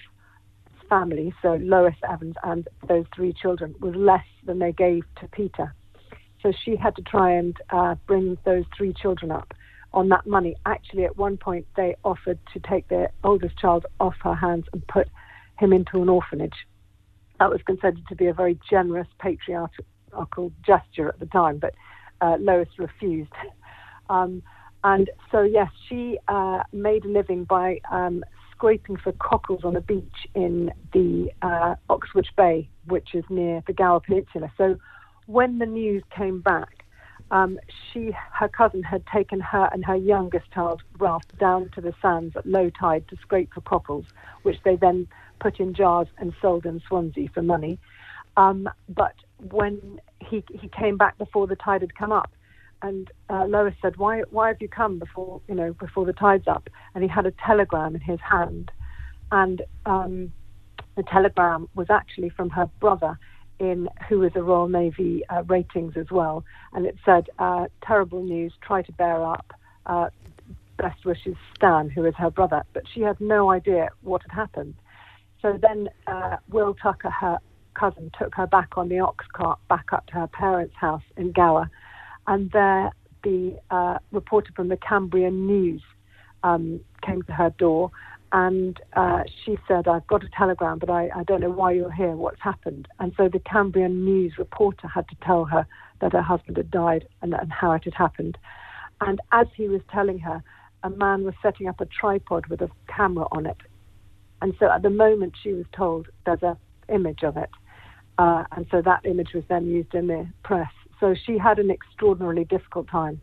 family, 0.88 1.34
so 1.42 1.58
Lois 1.60 1.96
Evans 2.08 2.36
and 2.42 2.66
those 2.88 3.04
three 3.14 3.32
children, 3.32 3.74
was 3.80 3.94
less 3.94 4.24
than 4.44 4.58
they 4.58 4.72
gave 4.72 5.04
to 5.20 5.28
Peter. 5.28 5.74
So 6.42 6.52
she 6.64 6.76
had 6.76 6.96
to 6.96 7.02
try 7.02 7.32
and 7.32 7.56
uh, 7.70 7.96
bring 8.06 8.38
those 8.44 8.64
three 8.76 8.94
children 8.94 9.30
up 9.30 9.52
on 9.92 10.08
that 10.10 10.26
money. 10.26 10.56
Actually, 10.66 11.04
at 11.04 11.16
one 11.16 11.36
point, 11.36 11.66
they 11.76 11.96
offered 12.04 12.38
to 12.52 12.60
take 12.60 12.88
their 12.88 13.10
oldest 13.24 13.58
child 13.58 13.86
off 14.00 14.14
her 14.22 14.34
hands 14.34 14.66
and 14.72 14.86
put 14.86 15.08
him 15.58 15.72
into 15.72 16.00
an 16.00 16.08
orphanage. 16.08 16.66
That 17.38 17.50
was 17.50 17.60
considered 17.62 18.06
to 18.08 18.16
be 18.16 18.26
a 18.26 18.34
very 18.34 18.58
generous 18.68 19.08
patriarchal 19.18 20.52
gesture 20.64 21.08
at 21.08 21.18
the 21.18 21.26
time, 21.26 21.58
but 21.58 21.74
uh, 22.20 22.36
Lois 22.38 22.68
refused. 22.78 23.32
Um, 24.10 24.42
and 24.84 25.10
so, 25.30 25.42
yes, 25.42 25.70
she 25.88 26.18
uh, 26.28 26.62
made 26.72 27.04
a 27.04 27.08
living 27.08 27.44
by 27.44 27.80
um, 27.90 28.24
scraping 28.52 28.96
for 28.96 29.12
cockles 29.12 29.64
on 29.64 29.76
a 29.76 29.80
beach 29.80 30.26
in 30.34 30.72
the 30.92 31.30
uh, 31.42 31.74
Oxwich 31.90 32.28
Bay, 32.36 32.68
which 32.86 33.14
is 33.14 33.24
near 33.28 33.62
the 33.66 33.72
Gower 33.72 34.00
Peninsula. 34.00 34.52
So 34.56 34.76
when 35.26 35.58
the 35.58 35.66
news 35.66 36.02
came 36.16 36.40
back, 36.40 36.84
um, 37.30 37.58
she, 37.92 38.12
her 38.32 38.48
cousin, 38.48 38.82
had 38.82 39.04
taken 39.06 39.40
her 39.40 39.68
and 39.72 39.84
her 39.84 39.96
youngest 39.96 40.50
child, 40.52 40.82
Ralph, 40.98 41.24
down 41.38 41.70
to 41.74 41.80
the 41.80 41.92
sands 42.00 42.36
at 42.36 42.46
low 42.46 42.70
tide 42.70 43.06
to 43.08 43.16
scrape 43.16 43.52
for 43.52 43.60
cockles, 43.60 44.06
which 44.42 44.56
they 44.64 44.76
then 44.76 45.06
put 45.38 45.60
in 45.60 45.74
jars 45.74 46.08
and 46.18 46.32
sold 46.40 46.64
in 46.64 46.80
Swansea 46.88 47.28
for 47.34 47.42
money. 47.42 47.78
Um, 48.36 48.68
but 48.88 49.14
when 49.50 50.00
he 50.20 50.44
he 50.52 50.68
came 50.68 50.96
back 50.96 51.18
before 51.18 51.46
the 51.46 51.56
tide 51.56 51.80
had 51.82 51.94
come 51.94 52.12
up, 52.12 52.30
and 52.82 53.10
uh, 53.28 53.44
Lois 53.46 53.74
said, 53.82 53.96
"Why 53.96 54.22
why 54.30 54.48
have 54.48 54.60
you 54.60 54.68
come 54.68 54.98
before 54.98 55.40
you 55.48 55.54
know 55.54 55.72
before 55.72 56.04
the 56.04 56.12
tide's 56.12 56.46
up?" 56.46 56.68
And 56.94 57.02
he 57.02 57.08
had 57.08 57.26
a 57.26 57.32
telegram 57.32 57.94
in 57.94 58.00
his 58.00 58.20
hand, 58.20 58.70
and 59.32 59.62
um, 59.86 60.32
the 60.96 61.02
telegram 61.02 61.68
was 61.74 61.88
actually 61.90 62.30
from 62.30 62.50
her 62.50 62.66
brother 62.80 63.18
in 63.58 63.88
who 64.08 64.20
was 64.20 64.32
a 64.36 64.42
Royal 64.42 64.68
Navy 64.68 65.22
uh, 65.28 65.42
ratings 65.44 65.96
as 65.96 66.10
well, 66.10 66.44
and 66.72 66.86
it 66.86 66.96
said, 67.04 67.28
uh, 67.38 67.66
"Terrible 67.82 68.22
news. 68.22 68.52
Try 68.60 68.82
to 68.82 68.92
bear 68.92 69.24
up. 69.24 69.52
Uh, 69.86 70.10
best 70.76 71.04
wishes, 71.04 71.34
Stan, 71.56 71.90
who 71.90 72.04
is 72.04 72.14
her 72.16 72.30
brother." 72.30 72.62
But 72.72 72.84
she 72.92 73.00
had 73.00 73.20
no 73.20 73.50
idea 73.50 73.88
what 74.02 74.22
had 74.22 74.32
happened. 74.32 74.74
So 75.42 75.58
then 75.60 75.88
uh, 76.06 76.36
Will 76.50 76.74
Tucker, 76.74 77.10
her 77.10 77.38
cousin 77.74 78.10
took 78.18 78.34
her 78.34 78.46
back 78.46 78.76
on 78.76 78.88
the 78.88 78.98
ox 78.98 79.24
cart 79.32 79.58
back 79.68 79.92
up 79.92 80.06
to 80.08 80.14
her 80.14 80.26
parents' 80.26 80.74
house 80.74 81.02
in 81.16 81.32
Gower, 81.32 81.70
and 82.28 82.50
there 82.52 82.92
the 83.24 83.58
uh, 83.70 83.98
reporter 84.12 84.52
from 84.54 84.68
the 84.68 84.76
Cambrian 84.76 85.46
News 85.46 85.82
um, 86.44 86.80
came 87.04 87.22
to 87.22 87.32
her 87.32 87.50
door, 87.58 87.90
and 88.30 88.78
uh, 88.92 89.22
she 89.44 89.58
said, 89.66 89.88
"I've 89.88 90.06
got 90.06 90.22
a 90.22 90.28
telegram, 90.28 90.78
but 90.78 90.90
I, 90.90 91.10
I 91.16 91.24
don't 91.24 91.40
know 91.40 91.50
why 91.50 91.72
you're 91.72 91.90
here. 91.90 92.12
What's 92.12 92.40
happened?" 92.40 92.86
And 93.00 93.12
so 93.16 93.28
the 93.28 93.40
Cambrian 93.40 94.04
News 94.04 94.34
reporter 94.38 94.86
had 94.86 95.08
to 95.08 95.16
tell 95.24 95.46
her 95.46 95.66
that 96.00 96.12
her 96.12 96.22
husband 96.22 96.58
had 96.58 96.70
died 96.70 97.08
and, 97.22 97.34
and 97.34 97.50
how 97.50 97.72
it 97.72 97.82
had 97.84 97.94
happened. 97.94 98.38
And 99.00 99.20
as 99.32 99.46
he 99.56 99.66
was 99.68 99.80
telling 99.90 100.20
her, 100.20 100.42
a 100.84 100.90
man 100.90 101.24
was 101.24 101.34
setting 101.42 101.66
up 101.66 101.80
a 101.80 101.86
tripod 101.86 102.46
with 102.46 102.60
a 102.60 102.70
camera 102.94 103.26
on 103.32 103.46
it. 103.46 103.56
And 104.40 104.54
so 104.60 104.70
at 104.70 104.82
the 104.82 104.90
moment 104.90 105.34
she 105.42 105.52
was 105.52 105.66
told 105.76 106.08
there's 106.24 106.42
a 106.42 106.56
image 106.88 107.22
of 107.24 107.36
it. 107.36 107.50
Uh, 108.18 108.44
and 108.52 108.66
so 108.70 108.82
that 108.82 109.04
image 109.04 109.32
was 109.34 109.44
then 109.48 109.66
used 109.66 109.94
in 109.94 110.06
the 110.06 110.26
press. 110.42 110.70
So 111.00 111.14
she 111.14 111.38
had 111.38 111.58
an 111.58 111.70
extraordinarily 111.70 112.44
difficult 112.44 112.88
time. 112.88 113.20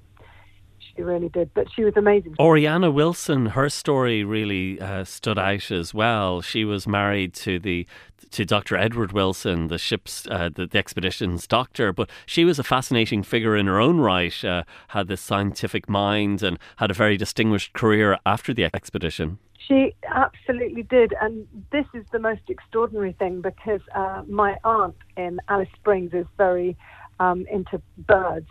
She 0.95 1.01
really 1.01 1.29
did, 1.29 1.53
but 1.53 1.67
she 1.75 1.83
was 1.83 1.93
amazing. 1.97 2.35
Oriana 2.39 2.89
Wilson, 2.89 3.47
her 3.47 3.69
story 3.69 4.23
really 4.23 4.79
uh, 4.79 5.03
stood 5.03 5.37
out 5.37 5.71
as 5.71 5.93
well. 5.93 6.41
She 6.41 6.63
was 6.63 6.87
married 6.87 7.33
to 7.35 7.59
the 7.59 7.85
to 8.31 8.45
Dr. 8.45 8.75
Edward 8.75 9.11
Wilson, 9.11 9.67
the 9.67 9.77
ship's 9.77 10.27
uh, 10.27 10.49
the, 10.53 10.67
the, 10.67 10.77
expedition's 10.77 11.47
doctor, 11.47 11.93
but 11.93 12.09
she 12.25 12.43
was 12.43 12.59
a 12.59 12.63
fascinating 12.63 13.23
figure 13.23 13.55
in 13.55 13.67
her 13.67 13.79
own 13.79 13.99
right. 13.99 14.43
Uh, 14.43 14.63
had 14.89 15.07
this 15.07 15.21
scientific 15.21 15.87
mind 15.87 16.43
and 16.43 16.59
had 16.77 16.91
a 16.91 16.93
very 16.93 17.17
distinguished 17.17 17.73
career 17.73 18.17
after 18.25 18.53
the 18.53 18.65
expedition. 18.65 19.37
She 19.67 19.95
absolutely 20.07 20.83
did, 20.83 21.13
and 21.21 21.47
this 21.71 21.85
is 21.93 22.05
the 22.11 22.19
most 22.19 22.41
extraordinary 22.49 23.13
thing 23.13 23.41
because 23.41 23.81
uh, 23.95 24.23
my 24.27 24.57
aunt 24.63 24.95
in 25.17 25.39
Alice 25.47 25.69
Springs 25.75 26.13
is 26.13 26.25
very 26.37 26.77
um, 27.19 27.45
into 27.51 27.81
birds, 27.97 28.47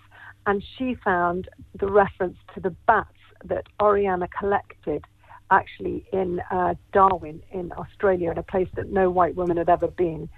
and 0.47 0.63
she 0.77 0.95
found 1.05 1.49
the 1.79 1.87
reference 1.87 2.37
to 2.55 2.61
the 2.61 2.71
bats 2.87 3.09
that 3.45 3.67
Oriana 3.81 4.29
collected 4.29 5.05
actually 5.51 6.05
in 6.13 6.41
uh, 6.51 6.75
Darwin 6.93 7.43
in 7.53 7.73
Australia, 7.73 8.31
in 8.31 8.39
a 8.39 8.43
place 8.43 8.69
that 8.75 8.91
no 8.91 9.11
white 9.11 9.37
woman 9.37 9.57
had 9.57 9.69
ever 9.69 9.89
been. 9.89 10.29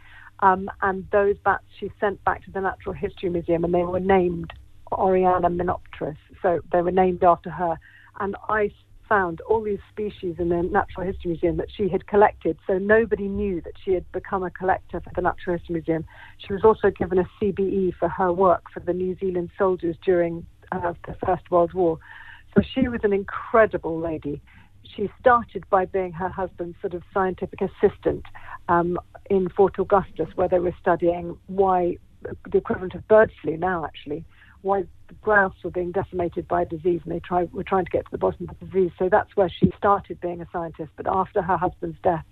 Um, 0.41 0.71
and 0.83 1.07
those 1.13 1.37
bats 1.45 1.65
she 1.79 1.91
sent 1.99 2.23
back 2.25 2.45
to 2.45 2.51
the 2.51 2.61
Natural 2.61 2.95
History 2.95 3.31
Museum, 3.31 3.65
and 3.65 3.73
they 3.73 3.83
were 3.83 4.01
named 4.01 4.53
Oriana 4.93 5.49
Miniopterus, 5.49 6.17
so 6.43 6.61
they 6.73 6.83
were 6.83 6.91
named 6.91 7.25
after 7.25 7.51
her. 7.51 7.79
And 8.21 8.37
I 8.49 8.71
found 9.09 9.41
all 9.43 9.63
these 9.63 9.79
species 9.91 10.37
in 10.39 10.49
the 10.49 10.63
Natural 10.63 11.07
History 11.07 11.31
Museum 11.31 11.57
that 11.57 11.69
she 11.75 11.89
had 11.89 12.07
collected, 12.07 12.59
so 12.67 12.79
nobody 12.79 13.29
knew 13.29 13.61
that 13.63 13.75
she 13.85 13.93
had 13.93 14.11
become 14.13 14.43
a 14.43 14.51
collector 14.51 15.01
for 15.01 15.11
the 15.15 15.23
Natural 15.23 15.57
History 15.57 15.75
Museum. 15.75 16.05
She 16.39 16.53
was 16.53 16.65
also 16.65 16.91
given 16.91 17.19
a 17.19 17.29
CBE 17.41 17.95
for 17.97 18.09
her 18.09 18.33
work 18.33 18.65
for 18.73 18.81
the 18.81 18.93
New 18.93 19.17
Zealand 19.19 19.51
soldiers 19.59 19.97
during 20.05 20.47
uh, 20.73 20.95
the 21.07 21.17
First 21.25 21.51
World 21.51 21.73
War. 21.73 21.99
So 22.55 22.63
she 22.75 22.89
was 22.89 23.01
an 23.05 23.13
incredible 23.13 23.99
lady. 23.99 24.41
She 24.83 25.11
started 25.21 25.65
by 25.69 25.85
being 25.85 26.13
her 26.13 26.29
husband's 26.29 26.77
sort 26.81 26.95
of 26.95 27.03
scientific 27.13 27.61
assistant 27.61 28.25
um, 28.69 28.99
in 29.29 29.49
Fort 29.49 29.79
Augustus, 29.79 30.29
where 30.37 30.49
they 30.49 30.59
were 30.59 30.75
studying 30.81 31.37
why 31.47 31.99
the 32.23 32.59
equivalent 32.59 32.95
of 32.95 33.07
bird 33.09 33.31
flu 33.43 33.57
now, 33.57 33.85
actually, 33.85 34.25
why 34.63 34.85
the 35.09 35.15
grouse 35.15 35.55
were 35.63 35.71
being 35.71 35.93
decimated 35.93 36.49
by 36.49 36.65
disease, 36.65 37.01
and 37.05 37.15
they 37.15 37.21
try, 37.21 37.45
were 37.53 37.65
trying 37.65 37.85
to 37.85 37.91
get 37.91 38.05
to 38.05 38.11
the 38.11 38.19
bottom 38.19 38.49
of 38.49 38.59
the 38.59 38.67
disease. 38.67 38.91
So 38.99 39.09
that's 39.09 39.37
where 39.37 39.49
she 39.49 39.73
started 39.77 40.21
being 40.21 40.41
a 40.41 40.49
scientist. 40.53 40.91
But 40.97 41.07
after 41.09 41.43
her 41.43 41.57
husband's 41.57 41.99
death, 42.03 42.25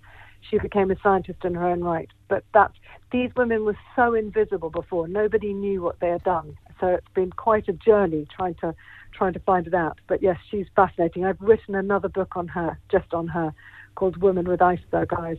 she 0.49 0.59
became 0.59 0.91
a 0.91 0.95
scientist 1.01 1.43
in 1.43 1.55
her 1.55 1.65
own 1.65 1.83
right. 1.83 2.09
But 2.27 2.43
that 2.53 2.71
these 3.11 3.31
women 3.35 3.65
were 3.65 3.77
so 3.95 4.13
invisible 4.13 4.69
before; 4.69 5.07
nobody 5.07 5.53
knew 5.53 5.81
what 5.81 5.99
they 5.99 6.09
had 6.09 6.23
done. 6.23 6.57
So 6.79 6.87
it's 6.87 7.07
been 7.13 7.31
quite 7.31 7.67
a 7.67 7.73
journey 7.73 8.27
trying 8.35 8.55
to 8.55 8.75
trying 9.13 9.33
to 9.33 9.39
find 9.39 9.65
it 9.65 9.73
out. 9.73 9.99
But 10.07 10.21
yes, 10.21 10.37
she's 10.49 10.67
fascinating. 10.75 11.25
I've 11.25 11.39
written 11.39 11.75
another 11.75 12.09
book 12.09 12.35
on 12.35 12.47
her, 12.49 12.77
just 12.91 13.13
on 13.13 13.27
her, 13.29 13.53
called 13.95 14.17
Women 14.17 14.47
with 14.47 14.61
Iceberg 14.61 15.13
Eyes 15.13 15.37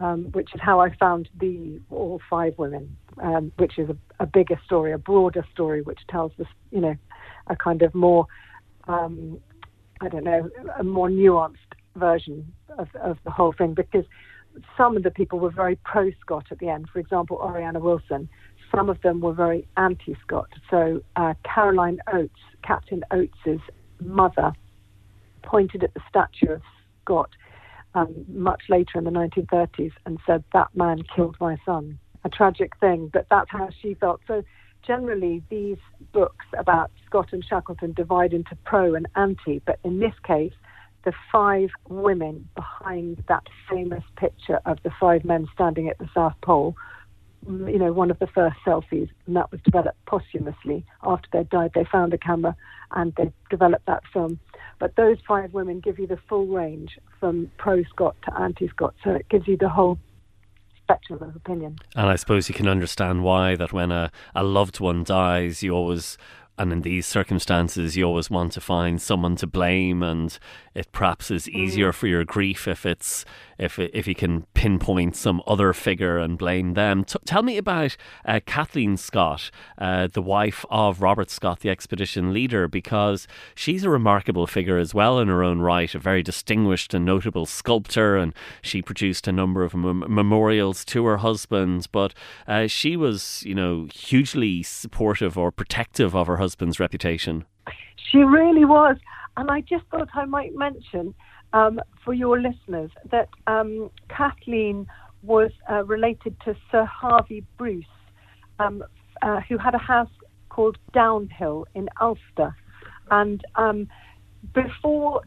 um, 0.00 0.24
which 0.32 0.54
is 0.54 0.60
how 0.60 0.80
I 0.80 0.94
found 0.96 1.28
the 1.38 1.80
all 1.90 2.20
five 2.28 2.54
women, 2.58 2.96
um, 3.22 3.52
which 3.58 3.78
is 3.78 3.90
a, 3.90 3.96
a, 4.18 4.26
bigger 4.26 4.58
story, 4.64 4.92
a 4.92 4.98
broader 4.98 5.44
story, 5.52 5.82
which 5.82 6.00
tells 6.08 6.32
this, 6.38 6.48
you 6.70 6.80
know, 6.80 6.96
a 7.48 7.56
kind 7.56 7.82
of 7.82 7.94
more, 7.94 8.26
um, 8.88 9.38
I 10.00 10.08
don't 10.08 10.24
know, 10.24 10.48
a 10.78 10.82
more 10.82 11.08
nuanced 11.08 11.56
version 11.96 12.50
of, 12.78 12.88
of 13.00 13.18
the 13.24 13.30
whole 13.30 13.52
thing. 13.52 13.74
Because 13.74 14.06
some 14.76 14.96
of 14.96 15.02
the 15.02 15.10
people 15.10 15.38
were 15.38 15.50
very 15.50 15.76
pro 15.84 16.10
Scott 16.20 16.46
at 16.50 16.58
the 16.58 16.68
end. 16.68 16.88
For 16.92 16.98
example, 16.98 17.36
Oriana 17.36 17.80
Wilson. 17.80 18.28
Some 18.74 18.88
of 18.88 19.02
them 19.02 19.20
were 19.20 19.32
very 19.32 19.66
anti 19.76 20.16
Scott. 20.22 20.48
So 20.70 21.02
uh, 21.16 21.34
Caroline 21.44 21.98
Oates, 22.12 22.32
Captain 22.62 23.02
Oates's 23.10 23.60
mother, 24.00 24.52
pointed 25.42 25.82
at 25.82 25.92
the 25.92 26.00
statue 26.08 26.52
of 26.52 26.62
Scott 27.02 27.30
um, 27.94 28.24
much 28.28 28.62
later 28.68 28.98
in 28.98 29.04
the 29.04 29.10
1930s 29.10 29.92
and 30.06 30.18
said, 30.26 30.44
That 30.52 30.68
man 30.74 31.02
killed 31.14 31.36
my 31.40 31.56
son. 31.64 31.98
A 32.24 32.28
tragic 32.28 32.76
thing, 32.78 33.10
but 33.12 33.26
that's 33.30 33.50
how 33.50 33.70
she 33.80 33.94
felt. 33.94 34.20
So, 34.26 34.42
generally, 34.86 35.42
these 35.48 35.78
books 36.12 36.44
about 36.58 36.90
Scott 37.06 37.32
and 37.32 37.44
Shackleton 37.44 37.92
divide 37.92 38.32
into 38.32 38.56
pro 38.64 38.94
and 38.94 39.08
anti, 39.16 39.60
but 39.64 39.78
in 39.84 40.00
this 40.00 40.14
case, 40.24 40.52
the 41.04 41.12
five 41.32 41.70
women 41.88 42.48
behind 42.54 43.22
that 43.28 43.44
famous 43.70 44.04
picture 44.16 44.60
of 44.66 44.78
the 44.82 44.90
five 45.00 45.24
men 45.24 45.46
standing 45.54 45.88
at 45.88 45.98
the 45.98 46.08
South 46.14 46.34
Pole, 46.42 46.76
you 47.46 47.78
know, 47.78 47.92
one 47.92 48.10
of 48.10 48.18
the 48.18 48.26
first 48.26 48.56
selfies, 48.66 49.08
and 49.26 49.36
that 49.36 49.50
was 49.50 49.60
developed 49.62 50.04
posthumously 50.04 50.84
after 51.02 51.28
they 51.32 51.44
died. 51.44 51.72
They 51.74 51.84
found 51.90 52.12
a 52.12 52.18
camera 52.18 52.54
and 52.92 53.14
they 53.16 53.32
developed 53.48 53.86
that 53.86 54.02
film. 54.12 54.38
But 54.80 54.96
those 54.96 55.18
five 55.28 55.52
women 55.52 55.78
give 55.78 56.00
you 56.00 56.08
the 56.08 56.18
full 56.28 56.46
range 56.46 56.98
from 57.20 57.50
pro 57.58 57.84
Scott 57.84 58.16
to 58.24 58.40
anti 58.40 58.66
Scott. 58.68 58.94
So 59.04 59.10
it 59.10 59.28
gives 59.28 59.46
you 59.46 59.56
the 59.56 59.68
whole 59.68 59.98
spectrum 60.82 61.22
of 61.22 61.36
opinion. 61.36 61.76
And 61.94 62.08
I 62.08 62.16
suppose 62.16 62.48
you 62.48 62.54
can 62.54 62.66
understand 62.66 63.22
why 63.22 63.54
that 63.56 63.72
when 63.72 63.92
a, 63.92 64.10
a 64.34 64.42
loved 64.42 64.80
one 64.80 65.04
dies, 65.04 65.62
you 65.62 65.72
always 65.72 66.18
and 66.60 66.74
in 66.74 66.82
these 66.82 67.06
circumstances, 67.06 67.96
you 67.96 68.04
always 68.04 68.28
want 68.28 68.52
to 68.52 68.60
find 68.60 69.00
someone 69.00 69.34
to 69.36 69.46
blame, 69.46 70.02
and 70.02 70.38
it 70.74 70.92
perhaps 70.92 71.30
is 71.30 71.48
easier 71.48 71.90
mm. 71.90 71.94
for 71.94 72.06
your 72.06 72.24
grief 72.24 72.68
if 72.68 72.86
it's 72.86 73.24
if 73.58 73.78
if 73.78 74.06
you 74.06 74.14
can 74.14 74.42
pinpoint 74.54 75.16
some 75.16 75.42
other 75.46 75.72
figure 75.72 76.18
and 76.18 76.38
blame 76.38 76.74
them. 76.74 77.04
T- 77.04 77.18
tell 77.24 77.42
me 77.42 77.56
about 77.56 77.96
uh, 78.24 78.40
Kathleen 78.46 78.96
Scott, 78.96 79.50
uh, 79.78 80.06
the 80.06 80.22
wife 80.22 80.64
of 80.70 81.02
Robert 81.02 81.30
Scott, 81.30 81.60
the 81.60 81.70
expedition 81.70 82.32
leader, 82.32 82.68
because 82.68 83.26
she's 83.54 83.84
a 83.84 83.90
remarkable 83.90 84.46
figure 84.46 84.78
as 84.78 84.94
well 84.94 85.18
in 85.18 85.28
her 85.28 85.42
own 85.42 85.60
right, 85.60 85.94
a 85.94 85.98
very 85.98 86.22
distinguished 86.22 86.94
and 86.94 87.04
notable 87.04 87.46
sculptor, 87.46 88.16
and 88.16 88.32
she 88.62 88.80
produced 88.80 89.26
a 89.26 89.32
number 89.32 89.64
of 89.64 89.74
mem- 89.74 90.04
memorials 90.08 90.84
to 90.86 91.04
her 91.06 91.18
husband. 91.18 91.88
But 91.92 92.14
uh, 92.46 92.68
she 92.68 92.96
was, 92.96 93.42
you 93.44 93.54
know, 93.54 93.88
hugely 93.92 94.62
supportive 94.62 95.36
or 95.36 95.50
protective 95.50 96.14
of 96.14 96.28
her 96.28 96.36
husband's 96.36 96.80
reputation. 96.80 97.44
She 98.10 98.18
really 98.18 98.64
was. 98.64 98.96
And 99.40 99.50
I 99.50 99.62
just 99.62 99.86
thought 99.90 100.10
I 100.12 100.26
might 100.26 100.54
mention 100.54 101.14
um, 101.54 101.80
for 102.04 102.12
your 102.12 102.38
listeners 102.38 102.90
that 103.10 103.30
um, 103.46 103.90
Kathleen 104.14 104.86
was 105.22 105.50
uh, 105.70 105.82
related 105.86 106.36
to 106.44 106.54
Sir 106.70 106.84
Hervey 106.84 107.42
Bruce, 107.56 107.86
um, 108.58 108.84
uh, 109.22 109.40
who 109.48 109.56
had 109.56 109.74
a 109.74 109.78
house 109.78 110.10
called 110.50 110.76
Downhill 110.92 111.66
in 111.74 111.88
Ulster. 112.02 112.54
And 113.10 113.42
um, 113.54 113.88
before 114.52 115.22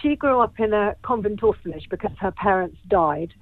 she 0.00 0.16
grew 0.16 0.40
up 0.40 0.58
in 0.58 0.72
a 0.72 0.96
convent 1.02 1.44
orphanage 1.44 1.86
because 1.88 2.10
her 2.18 2.32
parents 2.32 2.78
died, 2.88 3.32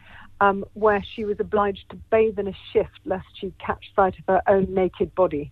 um, 0.43 0.67
where 0.75 1.03
she 1.15 1.25
was 1.25 1.37
obliged 1.41 1.87
to 1.89 1.97
bathe 2.11 2.39
in 2.39 2.47
a 2.47 2.57
shift 2.75 3.01
lest 3.07 3.27
she 3.41 3.55
catch 3.59 3.87
sight 3.97 4.17
of 4.19 4.25
her 4.29 4.43
own 4.47 4.75
naked 4.75 5.15
body. 5.15 5.51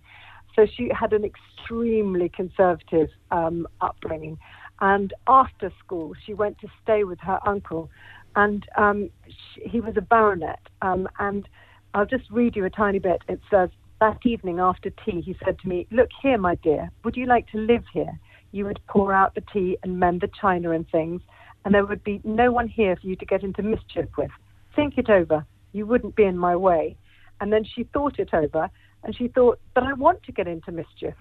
So 0.54 0.66
she 0.76 0.90
had 0.92 1.12
an 1.12 1.24
extremely 1.24 2.28
conservative 2.28 3.08
um, 3.30 3.66
upbringing. 3.80 4.38
And 4.80 5.12
after 5.26 5.72
school, 5.84 6.12
she 6.24 6.34
went 6.34 6.58
to 6.60 6.68
stay 6.82 7.04
with 7.04 7.18
her 7.20 7.40
uncle, 7.46 7.90
and 8.36 8.66
um, 8.76 9.10
she, 9.26 9.68
he 9.68 9.80
was 9.80 9.94
a 9.96 10.00
baronet. 10.00 10.60
Um, 10.82 11.08
and 11.18 11.48
I'll 11.94 12.06
just 12.06 12.30
read 12.30 12.54
you 12.54 12.64
a 12.64 12.70
tiny 12.70 12.98
bit. 12.98 13.22
It 13.28 13.40
says, 13.50 13.70
That 14.00 14.18
evening 14.24 14.60
after 14.60 14.90
tea, 14.90 15.20
he 15.20 15.36
said 15.44 15.58
to 15.60 15.68
me, 15.68 15.86
Look 15.90 16.10
here, 16.22 16.38
my 16.38 16.54
dear, 16.56 16.90
would 17.04 17.16
you 17.16 17.26
like 17.26 17.48
to 17.48 17.58
live 17.58 17.84
here? 17.92 18.18
You 18.52 18.64
would 18.66 18.80
pour 18.88 19.12
out 19.12 19.34
the 19.34 19.42
tea 19.52 19.78
and 19.82 19.98
mend 19.98 20.20
the 20.20 20.30
china 20.40 20.70
and 20.70 20.88
things, 20.88 21.22
and 21.64 21.74
there 21.74 21.84
would 21.84 22.04
be 22.04 22.20
no 22.24 22.52
one 22.52 22.68
here 22.68 22.96
for 22.96 23.06
you 23.06 23.16
to 23.16 23.26
get 23.26 23.42
into 23.42 23.62
mischief 23.62 24.08
with. 24.16 24.30
Think 24.76 24.96
it 24.96 25.10
over. 25.10 25.44
You 25.72 25.86
wouldn't 25.86 26.16
be 26.16 26.24
in 26.24 26.38
my 26.38 26.56
way. 26.56 26.96
And 27.40 27.52
then 27.52 27.64
she 27.64 27.84
thought 27.84 28.18
it 28.18 28.32
over, 28.32 28.70
and 29.04 29.16
she 29.16 29.28
thought, 29.28 29.60
but 29.74 29.84
I 29.84 29.92
want 29.92 30.22
to 30.24 30.32
get 30.32 30.48
into 30.48 30.72
mischief. 30.72 31.14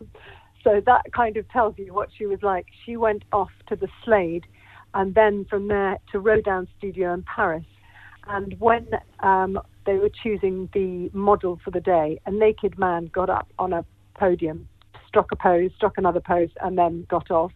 so 0.64 0.82
that 0.86 1.12
kind 1.14 1.36
of 1.36 1.48
tells 1.50 1.78
you 1.78 1.92
what 1.92 2.08
she 2.16 2.26
was 2.26 2.42
like. 2.42 2.66
She 2.84 2.96
went 2.96 3.24
off 3.32 3.50
to 3.68 3.76
the 3.76 3.88
Slade 4.04 4.46
and 4.94 5.14
then 5.14 5.44
from 5.44 5.68
there 5.68 5.98
to 6.12 6.18
Rodin 6.18 6.66
Studio 6.78 7.12
in 7.12 7.22
Paris. 7.22 7.66
And 8.26 8.58
when 8.58 8.88
um, 9.20 9.60
they 9.84 9.96
were 9.96 10.08
choosing 10.08 10.70
the 10.72 11.10
model 11.12 11.60
for 11.62 11.70
the 11.70 11.80
day, 11.80 12.18
a 12.24 12.30
naked 12.30 12.78
man 12.78 13.10
got 13.12 13.28
up 13.28 13.48
on 13.58 13.74
a 13.74 13.84
podium, 14.14 14.66
struck 15.06 15.30
a 15.30 15.36
pose, 15.36 15.70
struck 15.76 15.98
another 15.98 16.20
pose, 16.20 16.48
and 16.62 16.78
then 16.78 17.06
got 17.10 17.30
off. 17.30 17.52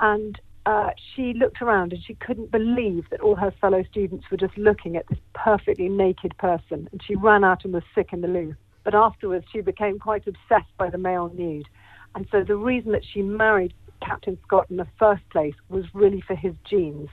And 0.00 0.40
uh, 0.66 0.90
she 1.14 1.34
looked 1.34 1.62
around 1.62 1.92
and 1.92 2.02
she 2.02 2.14
couldn't 2.14 2.50
believe 2.50 3.04
that 3.10 3.20
all 3.20 3.36
her 3.36 3.52
fellow 3.60 3.84
students 3.88 4.24
were 4.30 4.36
just 4.36 4.56
looking 4.58 4.96
at 4.96 5.06
this 5.08 5.18
perfectly 5.34 5.88
naked 5.88 6.36
person. 6.38 6.88
And 6.90 7.00
she 7.06 7.14
ran 7.14 7.44
out 7.44 7.64
and 7.64 7.72
was 7.72 7.84
sick 7.94 8.08
in 8.12 8.22
the 8.22 8.28
loo. 8.28 8.56
But 8.82 8.94
afterwards, 8.94 9.46
she 9.52 9.60
became 9.60 9.98
quite 9.98 10.26
obsessed 10.26 10.76
by 10.76 10.90
the 10.90 10.98
male 10.98 11.30
nude. 11.34 11.68
And 12.14 12.26
so 12.30 12.44
the 12.44 12.56
reason 12.56 12.92
that 12.92 13.04
she 13.04 13.22
married 13.22 13.74
Captain 14.02 14.38
Scott 14.46 14.66
in 14.70 14.76
the 14.76 14.86
first 14.98 15.28
place 15.30 15.54
was 15.68 15.84
really 15.94 16.20
for 16.20 16.34
his 16.34 16.54
genes, 16.68 17.08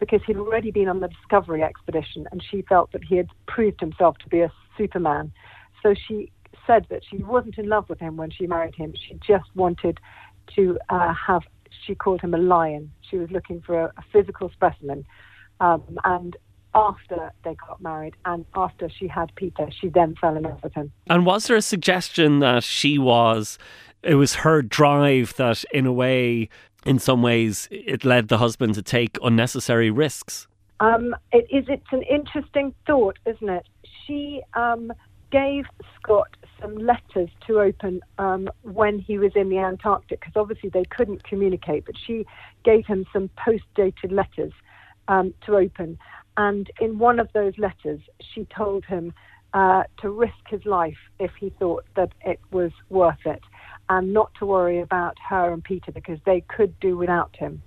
because 0.00 0.20
he'd 0.26 0.36
already 0.36 0.70
been 0.70 0.88
on 0.88 1.00
the 1.00 1.08
Discovery 1.08 1.62
expedition 1.62 2.26
and 2.32 2.42
she 2.42 2.62
felt 2.62 2.90
that 2.92 3.04
he 3.04 3.16
had 3.16 3.28
proved 3.46 3.80
himself 3.80 4.18
to 4.18 4.28
be 4.28 4.40
a 4.40 4.52
Superman. 4.76 5.32
So 5.82 5.94
she 5.94 6.32
said 6.66 6.86
that 6.90 7.02
she 7.08 7.18
wasn't 7.18 7.58
in 7.58 7.68
love 7.68 7.88
with 7.88 8.00
him 8.00 8.16
when 8.16 8.30
she 8.30 8.46
married 8.46 8.74
him. 8.74 8.94
She 9.08 9.14
just 9.26 9.48
wanted 9.54 9.98
to 10.56 10.78
uh, 10.88 11.14
have, 11.14 11.42
she 11.86 11.94
called 11.94 12.20
him 12.20 12.34
a 12.34 12.38
lion. 12.38 12.90
She 13.08 13.16
was 13.16 13.30
looking 13.30 13.60
for 13.62 13.80
a, 13.80 13.92
a 13.96 14.02
physical 14.12 14.50
specimen. 14.50 15.04
Um, 15.60 15.82
and 16.04 16.36
after 16.74 17.32
they 17.44 17.54
got 17.54 17.80
married 17.80 18.16
and 18.24 18.44
after 18.54 18.88
she 18.88 19.06
had 19.06 19.32
Peter, 19.36 19.68
she 19.70 19.88
then 19.88 20.16
fell 20.20 20.36
in 20.36 20.42
love 20.42 20.62
with 20.62 20.74
him. 20.74 20.90
And 21.08 21.24
was 21.24 21.46
there 21.46 21.56
a 21.56 21.62
suggestion 21.62 22.40
that 22.40 22.64
she 22.64 22.98
was, 22.98 23.58
it 24.02 24.16
was 24.16 24.36
her 24.36 24.62
drive 24.62 25.34
that, 25.36 25.64
in 25.72 25.86
a 25.86 25.92
way, 25.92 26.48
in 26.84 26.98
some 26.98 27.22
ways, 27.22 27.68
it 27.70 28.04
led 28.04 28.28
the 28.28 28.38
husband 28.38 28.74
to 28.74 28.82
take 28.82 29.18
unnecessary 29.22 29.90
risks? 29.90 30.46
Um, 30.80 31.14
it 31.32 31.46
is. 31.50 31.66
It's 31.68 31.92
an 31.92 32.02
interesting 32.02 32.74
thought, 32.86 33.18
isn't 33.26 33.48
it? 33.48 33.66
She 34.06 34.42
um, 34.54 34.92
gave 35.30 35.64
Scott 35.96 36.36
some 36.60 36.76
letters 36.76 37.30
to 37.46 37.60
open 37.60 38.00
um, 38.18 38.48
when 38.62 38.98
he 38.98 39.18
was 39.18 39.32
in 39.36 39.48
the 39.48 39.58
Antarctic, 39.58 40.20
because 40.20 40.34
obviously 40.36 40.70
they 40.70 40.84
couldn't 40.84 41.22
communicate. 41.24 41.84
But 41.86 41.94
she 42.04 42.26
gave 42.64 42.86
him 42.86 43.06
some 43.12 43.30
post-dated 43.36 44.10
letters 44.10 44.52
um, 45.06 45.34
to 45.46 45.56
open, 45.56 45.98
and 46.36 46.70
in 46.80 46.98
one 46.98 47.20
of 47.20 47.28
those 47.32 47.56
letters, 47.58 48.00
she 48.20 48.44
told 48.46 48.84
him 48.84 49.12
uh, 49.54 49.84
to 49.98 50.10
risk 50.10 50.48
his 50.48 50.64
life 50.64 50.98
if 51.18 51.30
he 51.38 51.50
thought 51.58 51.84
that 51.94 52.10
it 52.24 52.40
was 52.50 52.72
worth 52.88 53.24
it, 53.26 53.42
and 53.92 54.14
not 54.14 54.32
to 54.38 54.46
worry 54.46 54.80
about 54.80 55.18
her 55.28 55.52
and 55.52 55.62
Peter 55.62 55.92
because 55.92 56.18
they 56.24 56.42
could 56.48 56.78
do 56.80 56.96
without 56.96 57.36
him. 57.36 57.62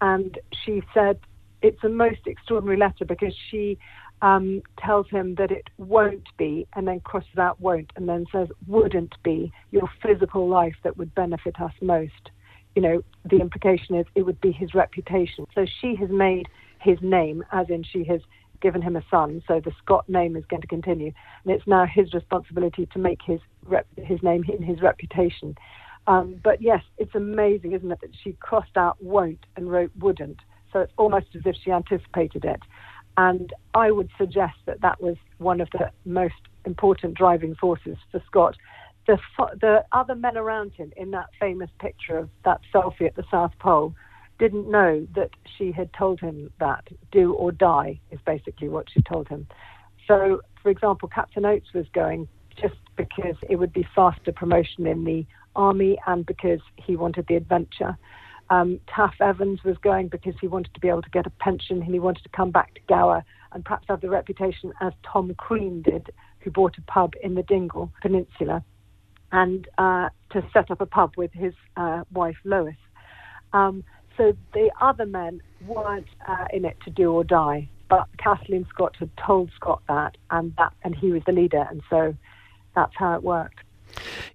And 0.00 0.36
she 0.64 0.82
said 0.92 1.20
it's 1.62 1.84
a 1.84 1.88
most 1.88 2.26
extraordinary 2.26 2.76
letter 2.76 3.04
because 3.04 3.34
she 3.50 3.78
um, 4.20 4.62
tells 4.78 5.08
him 5.10 5.36
that 5.36 5.52
it 5.52 5.68
won't 5.78 6.26
be, 6.36 6.66
and 6.74 6.88
then 6.88 6.98
crosses 7.00 7.38
out 7.38 7.60
won't, 7.60 7.92
and 7.94 8.08
then 8.08 8.26
says 8.32 8.48
wouldn't 8.66 9.14
be 9.22 9.52
your 9.70 9.88
physical 10.02 10.48
life 10.48 10.74
that 10.82 10.96
would 10.96 11.14
benefit 11.14 11.60
us 11.60 11.72
most. 11.80 12.30
You 12.74 12.82
know, 12.82 13.04
the 13.24 13.36
implication 13.36 13.94
is 13.94 14.06
it 14.16 14.22
would 14.22 14.40
be 14.40 14.50
his 14.50 14.74
reputation. 14.74 15.46
So 15.54 15.66
she 15.80 15.94
has 16.00 16.10
made 16.10 16.48
his 16.80 16.98
name, 17.00 17.44
as 17.52 17.70
in 17.70 17.84
she 17.84 18.02
has 18.04 18.20
given 18.60 18.82
him 18.82 18.96
a 18.96 19.02
son, 19.10 19.42
so 19.46 19.60
the 19.60 19.72
Scott 19.82 20.08
name 20.08 20.36
is 20.36 20.44
going 20.46 20.62
to 20.62 20.68
continue, 20.68 21.12
and 21.44 21.54
it's 21.54 21.66
now 21.66 21.86
his 21.86 22.12
responsibility 22.12 22.86
to 22.92 22.98
make 22.98 23.20
his 23.24 23.40
rep, 23.64 23.86
his 23.96 24.22
name 24.22 24.44
in 24.48 24.62
his 24.62 24.80
reputation. 24.80 25.56
Um, 26.06 26.40
but 26.42 26.60
yes, 26.60 26.82
it's 26.98 27.14
amazing, 27.14 27.72
isn't 27.72 27.90
it, 27.90 28.00
that 28.00 28.10
she 28.22 28.32
crossed 28.40 28.76
out 28.76 28.96
won't 29.02 29.44
and 29.56 29.70
wrote 29.70 29.92
wouldn't. 29.98 30.38
So 30.72 30.80
it's 30.80 30.92
almost 30.96 31.26
as 31.34 31.42
if 31.44 31.56
she 31.62 31.70
anticipated 31.70 32.44
it. 32.44 32.60
And 33.16 33.52
I 33.74 33.90
would 33.90 34.08
suggest 34.16 34.56
that 34.66 34.80
that 34.82 35.02
was 35.02 35.16
one 35.38 35.60
of 35.60 35.68
the 35.72 35.90
most 36.04 36.34
important 36.64 37.14
driving 37.14 37.54
forces 37.54 37.96
for 38.10 38.22
Scott. 38.26 38.56
The, 39.06 39.18
the 39.60 39.84
other 39.92 40.14
men 40.14 40.36
around 40.36 40.72
him 40.72 40.92
in 40.96 41.10
that 41.10 41.26
famous 41.38 41.70
picture 41.80 42.16
of 42.16 42.30
that 42.44 42.60
selfie 42.72 43.06
at 43.06 43.16
the 43.16 43.24
South 43.30 43.52
Pole 43.58 43.94
didn't 44.40 44.70
know 44.70 45.06
that 45.14 45.30
she 45.56 45.70
had 45.70 45.92
told 45.92 46.18
him 46.18 46.50
that 46.58 46.88
do 47.12 47.34
or 47.34 47.52
die 47.52 48.00
is 48.10 48.18
basically 48.24 48.68
what 48.68 48.86
she 48.92 49.02
told 49.02 49.28
him. 49.28 49.46
So, 50.08 50.40
for 50.62 50.70
example, 50.70 51.08
Captain 51.08 51.44
Oates 51.44 51.72
was 51.74 51.86
going 51.92 52.26
just 52.56 52.74
because 52.96 53.36
it 53.48 53.56
would 53.56 53.72
be 53.72 53.86
faster 53.94 54.32
promotion 54.32 54.86
in 54.86 55.04
the 55.04 55.26
army 55.54 55.98
and 56.06 56.24
because 56.24 56.60
he 56.76 56.96
wanted 56.96 57.26
the 57.28 57.36
adventure. 57.36 57.98
Um, 58.48 58.80
Taff 58.92 59.14
Evans 59.20 59.62
was 59.62 59.76
going 59.78 60.08
because 60.08 60.34
he 60.40 60.48
wanted 60.48 60.72
to 60.74 60.80
be 60.80 60.88
able 60.88 61.02
to 61.02 61.10
get 61.10 61.26
a 61.26 61.30
pension 61.30 61.82
and 61.82 61.92
he 61.92 62.00
wanted 62.00 62.22
to 62.22 62.30
come 62.30 62.50
back 62.50 62.74
to 62.74 62.80
Gower 62.88 63.22
and 63.52 63.64
perhaps 63.64 63.86
have 63.88 64.00
the 64.00 64.08
reputation 64.08 64.72
as 64.80 64.92
Tom 65.04 65.32
Crean 65.36 65.82
did, 65.82 66.10
who 66.40 66.50
bought 66.50 66.78
a 66.78 66.82
pub 66.82 67.12
in 67.22 67.34
the 67.34 67.42
Dingle 67.42 67.92
Peninsula, 68.00 68.64
and 69.32 69.68
uh, 69.76 70.08
to 70.30 70.42
set 70.52 70.70
up 70.70 70.80
a 70.80 70.86
pub 70.86 71.12
with 71.16 71.32
his 71.32 71.52
uh, 71.76 72.04
wife 72.10 72.36
Lois. 72.44 72.74
Um, 73.52 73.84
so 74.20 74.36
the 74.52 74.70
other 74.82 75.06
men 75.06 75.40
weren't 75.66 76.06
uh, 76.28 76.44
in 76.52 76.66
it 76.66 76.76
to 76.84 76.90
do 76.90 77.10
or 77.10 77.24
die, 77.24 77.68
but 77.88 78.06
Kathleen 78.18 78.66
Scott 78.68 78.94
had 78.98 79.08
told 79.16 79.50
Scott 79.56 79.80
that, 79.88 80.18
and 80.30 80.54
that, 80.58 80.74
and 80.84 80.94
he 80.94 81.10
was 81.10 81.22
the 81.24 81.32
leader, 81.32 81.66
and 81.70 81.80
so 81.88 82.14
that's 82.74 82.92
how 82.96 83.14
it 83.14 83.22
worked. 83.22 83.60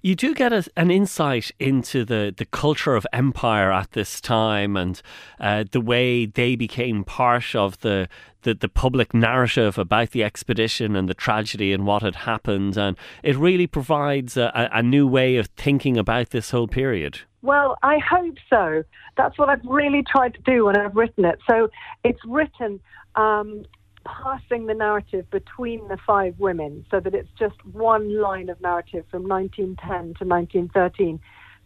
You 0.01 0.15
do 0.15 0.34
get 0.34 0.54
a, 0.54 0.65
an 0.78 0.91
insight 0.91 1.51
into 1.60 2.06
the, 2.06 2.34
the 2.36 2.45
culture 2.45 2.95
of 2.95 3.06
empire 3.13 3.71
at 3.71 3.91
this 3.91 4.21
time 4.21 4.78
and 4.78 5.01
uh, 5.39 5.65
the 5.71 5.82
way 5.82 6.25
they 6.25 6.56
became 6.56 7.04
part 7.04 7.56
of 7.56 7.80
the, 7.82 8.08
the, 8.43 8.54
the 8.54 8.69
public 8.69 9.13
narrative 9.13 9.78
about 9.78 10.12
the 10.12 10.23
expedition 10.23 10.95
and 10.95 11.10
the 11.10 11.13
tragedy 11.13 11.73
and 11.73 11.86
what 11.86 12.01
had 12.01 12.15
happened. 12.15 12.78
And 12.78 12.97
it 13.23 13.36
really 13.36 13.67
provides 13.67 14.38
a, 14.38 14.69
a 14.73 14.84
new 14.84 15.08
way 15.08 15.38
of 15.38 15.47
thinking 15.58 15.97
about 15.97 16.30
this 16.30 16.51
whole 16.51 16.67
period. 16.67 17.19
Well, 17.41 17.78
I 17.84 17.99
hope 17.99 18.36
so. 18.49 18.84
That's 19.17 19.38
what 19.38 19.49
I've 19.49 19.65
really 19.65 20.04
tried 20.04 20.34
to 20.34 20.41
do 20.41 20.65
when 20.65 20.78
I've 20.78 20.95
written 20.95 21.25
it. 21.25 21.39
So 21.49 21.69
it's 22.04 22.19
written 22.25 22.80
um, 23.15 23.65
passing 24.05 24.67
the 24.67 24.73
narrative 24.73 25.29
between 25.31 25.87
the 25.87 25.97
five 26.05 26.35
women 26.39 26.85
so 26.89 26.99
that 26.99 27.13
it's 27.13 27.29
just 27.37 27.55
one 27.65 28.21
line 28.21 28.49
of 28.49 28.61
narrative 28.61 29.05
from 29.09 29.27
1910 29.27 29.87
to 29.87 30.25
1913. 30.25 31.19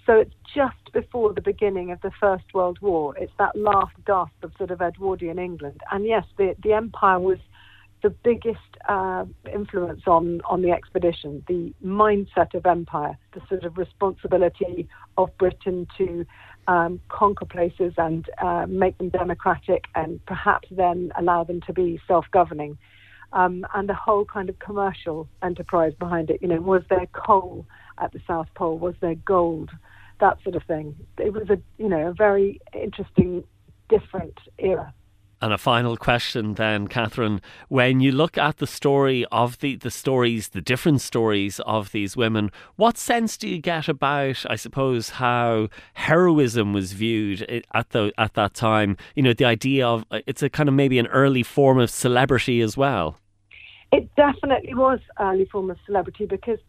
So 0.06 0.14
it's 0.14 0.34
just 0.56 0.92
before 0.94 1.34
the 1.34 1.42
beginning 1.42 1.92
of 1.92 2.02
the 2.02 2.12
First 2.20 2.46
World 2.54 2.80
War. 2.82 3.16
It's 3.18 3.34
that 3.38 3.56
last 3.56 3.94
gasp 4.06 4.44
of 4.44 4.52
sort 4.58 4.72
of 4.72 4.82
Edwardian 4.82 5.38
England. 5.38 5.82
And 5.92 6.06
yes, 6.06 6.26
the, 6.38 6.56
the 6.64 6.74
empire 6.74 7.20
was 7.20 7.38
the 8.02 8.10
biggest 8.10 8.60
uh, 8.88 9.26
influence 9.54 10.04
on, 10.08 10.42
on 10.50 10.62
the 10.62 10.72
expedition, 10.72 11.44
the 11.48 11.74
mindset 11.86 12.54
of 12.54 12.66
empire, 12.66 13.18
the 13.34 13.42
sort 13.50 13.66
of 13.66 13.78
responsibility 13.78 14.88
of 15.18 15.38
Britain 15.38 15.86
to 15.98 16.26
um, 16.70 17.02
conquer 17.10 17.46
places 17.46 17.94
and 17.98 18.30
uh, 18.42 18.68
make 18.70 18.96
them 19.00 19.10
democratic 19.10 19.86
and 19.96 20.24
perhaps 20.28 20.70
then 20.70 21.12
allow 21.18 21.44
them 21.44 21.62
to 21.66 21.74
be 21.74 22.00
self 22.08 22.26
governing. 22.32 22.78
Um, 23.34 23.66
and 23.74 23.90
the 23.90 23.96
whole 23.96 24.24
kind 24.24 24.50
of 24.50 24.60
commercial 24.60 25.28
enterprise 25.44 25.94
behind 25.98 26.30
it. 26.30 26.42
You 26.42 26.48
know, 26.48 26.62
was 26.62 26.84
there 26.90 27.08
coal 27.12 27.66
at 27.98 28.12
the 28.14 28.22
South 28.28 28.48
Pole? 28.56 28.78
Was 28.78 28.96
there 29.02 29.16
gold? 29.16 29.72
That 30.20 30.38
sort 30.44 30.56
of 30.56 30.64
thing. 30.64 30.96
It 31.18 31.34
was 31.34 31.50
a, 31.50 31.58
you 31.78 31.90
know, 31.90 32.10
a 32.10 32.14
very 32.14 32.60
interesting, 32.74 33.44
different 33.88 34.38
era. 34.58 34.94
And 35.42 35.54
a 35.54 35.58
final 35.58 35.96
question 35.96 36.56
then, 36.56 36.90
Katherine. 36.90 37.42
When 37.70 38.02
you 38.02 38.12
look 38.12 38.38
at 38.38 38.58
the 38.58 38.68
story 38.68 39.26
of 39.32 39.58
the, 39.60 39.78
the 39.78 39.90
stories, 39.90 40.50
the 40.50 40.62
different 40.62 41.00
stories 41.00 41.62
of 41.62 41.94
these 41.94 42.18
women, 42.18 42.52
what 42.76 42.98
sense 42.98 43.38
do 43.38 43.48
you 43.48 43.58
get 43.60 43.88
about, 43.88 44.46
I 44.50 44.58
suppose, 44.58 45.12
how 45.12 45.70
heroism 45.94 46.74
was 46.74 46.92
viewed 46.92 47.64
at 47.74 47.92
the 47.92 48.12
at 48.18 48.34
that 48.34 48.54
time? 48.54 48.98
You 49.16 49.24
know, 49.24 49.34
the 49.34 49.46
idea 49.46 49.88
of 49.88 50.04
uh, 50.12 50.20
it's 50.28 50.44
a 50.44 50.50
kind 50.50 50.68
of 50.68 50.76
maybe 50.76 51.00
an 51.00 51.08
early 51.08 51.44
form 51.44 51.80
of 51.80 51.90
celebrity 51.90 52.60
as 52.60 52.76
well. 52.76 53.18
It 53.94 54.14
definitely 54.16 54.74
was 54.74 55.00
early 55.20 55.46
form 55.46 55.72
of 55.72 55.78
celebrity 55.86 56.26
because 56.26 56.60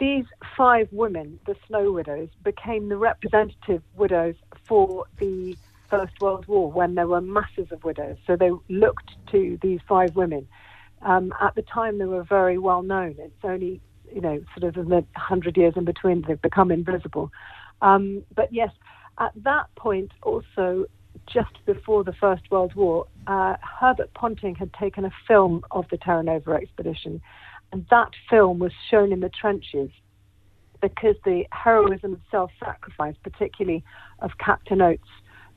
these 0.00 0.24
five 0.56 0.88
women, 0.90 1.38
the 1.46 1.54
Snow 1.68 1.92
Widows, 1.92 2.28
became 2.42 2.88
the 2.88 2.96
representative 2.96 3.82
widows 3.94 4.34
for 4.66 5.04
the 5.18 5.56
First 5.90 6.20
World 6.20 6.46
War 6.46 6.70
when 6.70 6.94
there 6.94 7.06
were 7.06 7.20
masses 7.20 7.68
of 7.70 7.84
widows. 7.84 8.16
So 8.26 8.36
they 8.36 8.50
looked 8.68 9.10
to 9.32 9.58
these 9.60 9.80
five 9.88 10.14
women. 10.16 10.46
Um, 11.02 11.32
at 11.40 11.54
the 11.54 11.62
time, 11.62 11.98
they 11.98 12.04
were 12.04 12.22
very 12.22 12.58
well 12.58 12.82
known. 12.82 13.16
It's 13.18 13.34
only, 13.44 13.80
you 14.14 14.20
know, 14.20 14.42
sort 14.56 14.76
of 14.76 14.82
in 14.82 14.90
the 14.90 15.04
hundred 15.16 15.56
years 15.56 15.74
in 15.76 15.84
between 15.84 16.22
they've 16.26 16.40
become 16.40 16.70
invisible. 16.70 17.32
Um, 17.82 18.22
but 18.34 18.52
yes, 18.52 18.70
at 19.18 19.32
that 19.44 19.74
point, 19.76 20.12
also 20.22 20.86
just 21.26 21.64
before 21.66 22.04
the 22.04 22.12
First 22.12 22.50
World 22.50 22.74
War, 22.74 23.06
uh, 23.26 23.56
Herbert 23.80 24.12
Ponting 24.14 24.54
had 24.54 24.72
taken 24.74 25.04
a 25.04 25.10
film 25.26 25.62
of 25.70 25.86
the 25.90 25.96
Terra 25.96 26.22
Nova 26.22 26.52
expedition, 26.52 27.20
and 27.72 27.86
that 27.90 28.10
film 28.28 28.58
was 28.58 28.72
shown 28.90 29.12
in 29.12 29.20
the 29.20 29.28
trenches 29.28 29.90
because 30.80 31.16
the 31.24 31.44
heroism 31.52 32.14
of 32.14 32.20
self-sacrifice, 32.30 33.14
particularly 33.22 33.84
of 34.20 34.30
Captain 34.38 34.80
Oates, 34.80 35.02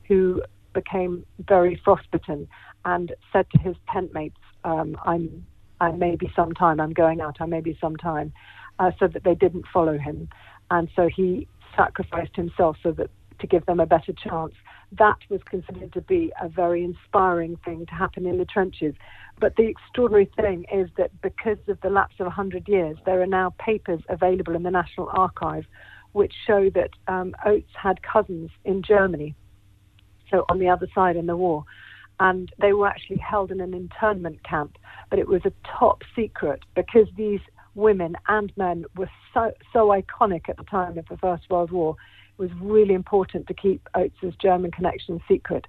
who 0.08 0.42
became 0.72 1.24
very 1.38 1.80
frostbitten 1.84 2.48
and 2.84 3.14
said 3.32 3.46
to 3.50 3.58
his 3.58 3.76
tent 3.92 4.12
mates, 4.12 4.40
um, 4.64 4.96
I'm 5.04 5.46
I 5.80 5.90
may 5.90 6.16
be 6.16 6.32
some 6.36 6.52
time, 6.52 6.80
I'm 6.80 6.92
going 6.92 7.20
out, 7.20 7.38
I 7.40 7.46
may 7.46 7.60
be 7.60 7.76
some 7.80 7.96
time, 7.96 8.32
uh, 8.78 8.92
so 8.98 9.08
that 9.08 9.24
they 9.24 9.34
didn't 9.34 9.66
follow 9.72 9.98
him. 9.98 10.28
And 10.70 10.88
so 10.94 11.08
he 11.14 11.48
sacrificed 11.76 12.36
himself 12.36 12.76
so 12.82 12.92
that 12.92 13.10
to 13.40 13.46
give 13.46 13.66
them 13.66 13.80
a 13.80 13.86
better 13.86 14.12
chance. 14.12 14.54
That 14.92 15.18
was 15.28 15.40
considered 15.44 15.92
to 15.94 16.00
be 16.00 16.32
a 16.40 16.48
very 16.48 16.84
inspiring 16.84 17.56
thing 17.64 17.86
to 17.86 17.94
happen 17.94 18.26
in 18.26 18.38
the 18.38 18.44
trenches. 18.44 18.94
But 19.40 19.56
the 19.56 19.64
extraordinary 19.64 20.30
thing 20.36 20.66
is 20.72 20.88
that 20.96 21.10
because 21.20 21.58
of 21.68 21.80
the 21.80 21.90
lapse 21.90 22.14
of 22.20 22.26
100 22.26 22.68
years, 22.68 22.96
there 23.04 23.20
are 23.20 23.26
now 23.26 23.54
papers 23.58 24.00
available 24.08 24.54
in 24.54 24.62
the 24.62 24.70
National 24.70 25.08
Archive 25.12 25.64
which 26.12 26.32
show 26.46 26.70
that 26.70 26.90
um, 27.08 27.34
Oates 27.44 27.72
had 27.74 28.00
cousins 28.02 28.50
in 28.64 28.82
Germany, 28.82 29.34
so 30.34 30.44
on 30.48 30.58
the 30.58 30.68
other 30.68 30.88
side 30.94 31.16
in 31.16 31.26
the 31.26 31.36
war. 31.36 31.64
And 32.20 32.52
they 32.60 32.72
were 32.72 32.86
actually 32.86 33.18
held 33.18 33.50
in 33.50 33.60
an 33.60 33.74
internment 33.74 34.44
camp, 34.44 34.78
but 35.10 35.18
it 35.18 35.28
was 35.28 35.42
a 35.44 35.52
top 35.78 36.02
secret 36.14 36.60
because 36.74 37.08
these 37.16 37.40
women 37.74 38.16
and 38.28 38.52
men 38.56 38.84
were 38.96 39.10
so, 39.32 39.52
so 39.72 39.88
iconic 39.88 40.48
at 40.48 40.56
the 40.56 40.64
time 40.64 40.96
of 40.96 41.06
the 41.08 41.16
First 41.16 41.50
World 41.50 41.72
War. 41.72 41.96
It 42.38 42.42
was 42.42 42.50
really 42.60 42.94
important 42.94 43.48
to 43.48 43.54
keep 43.54 43.88
Oates's 43.94 44.34
German 44.40 44.70
connection 44.70 45.20
secret. 45.28 45.66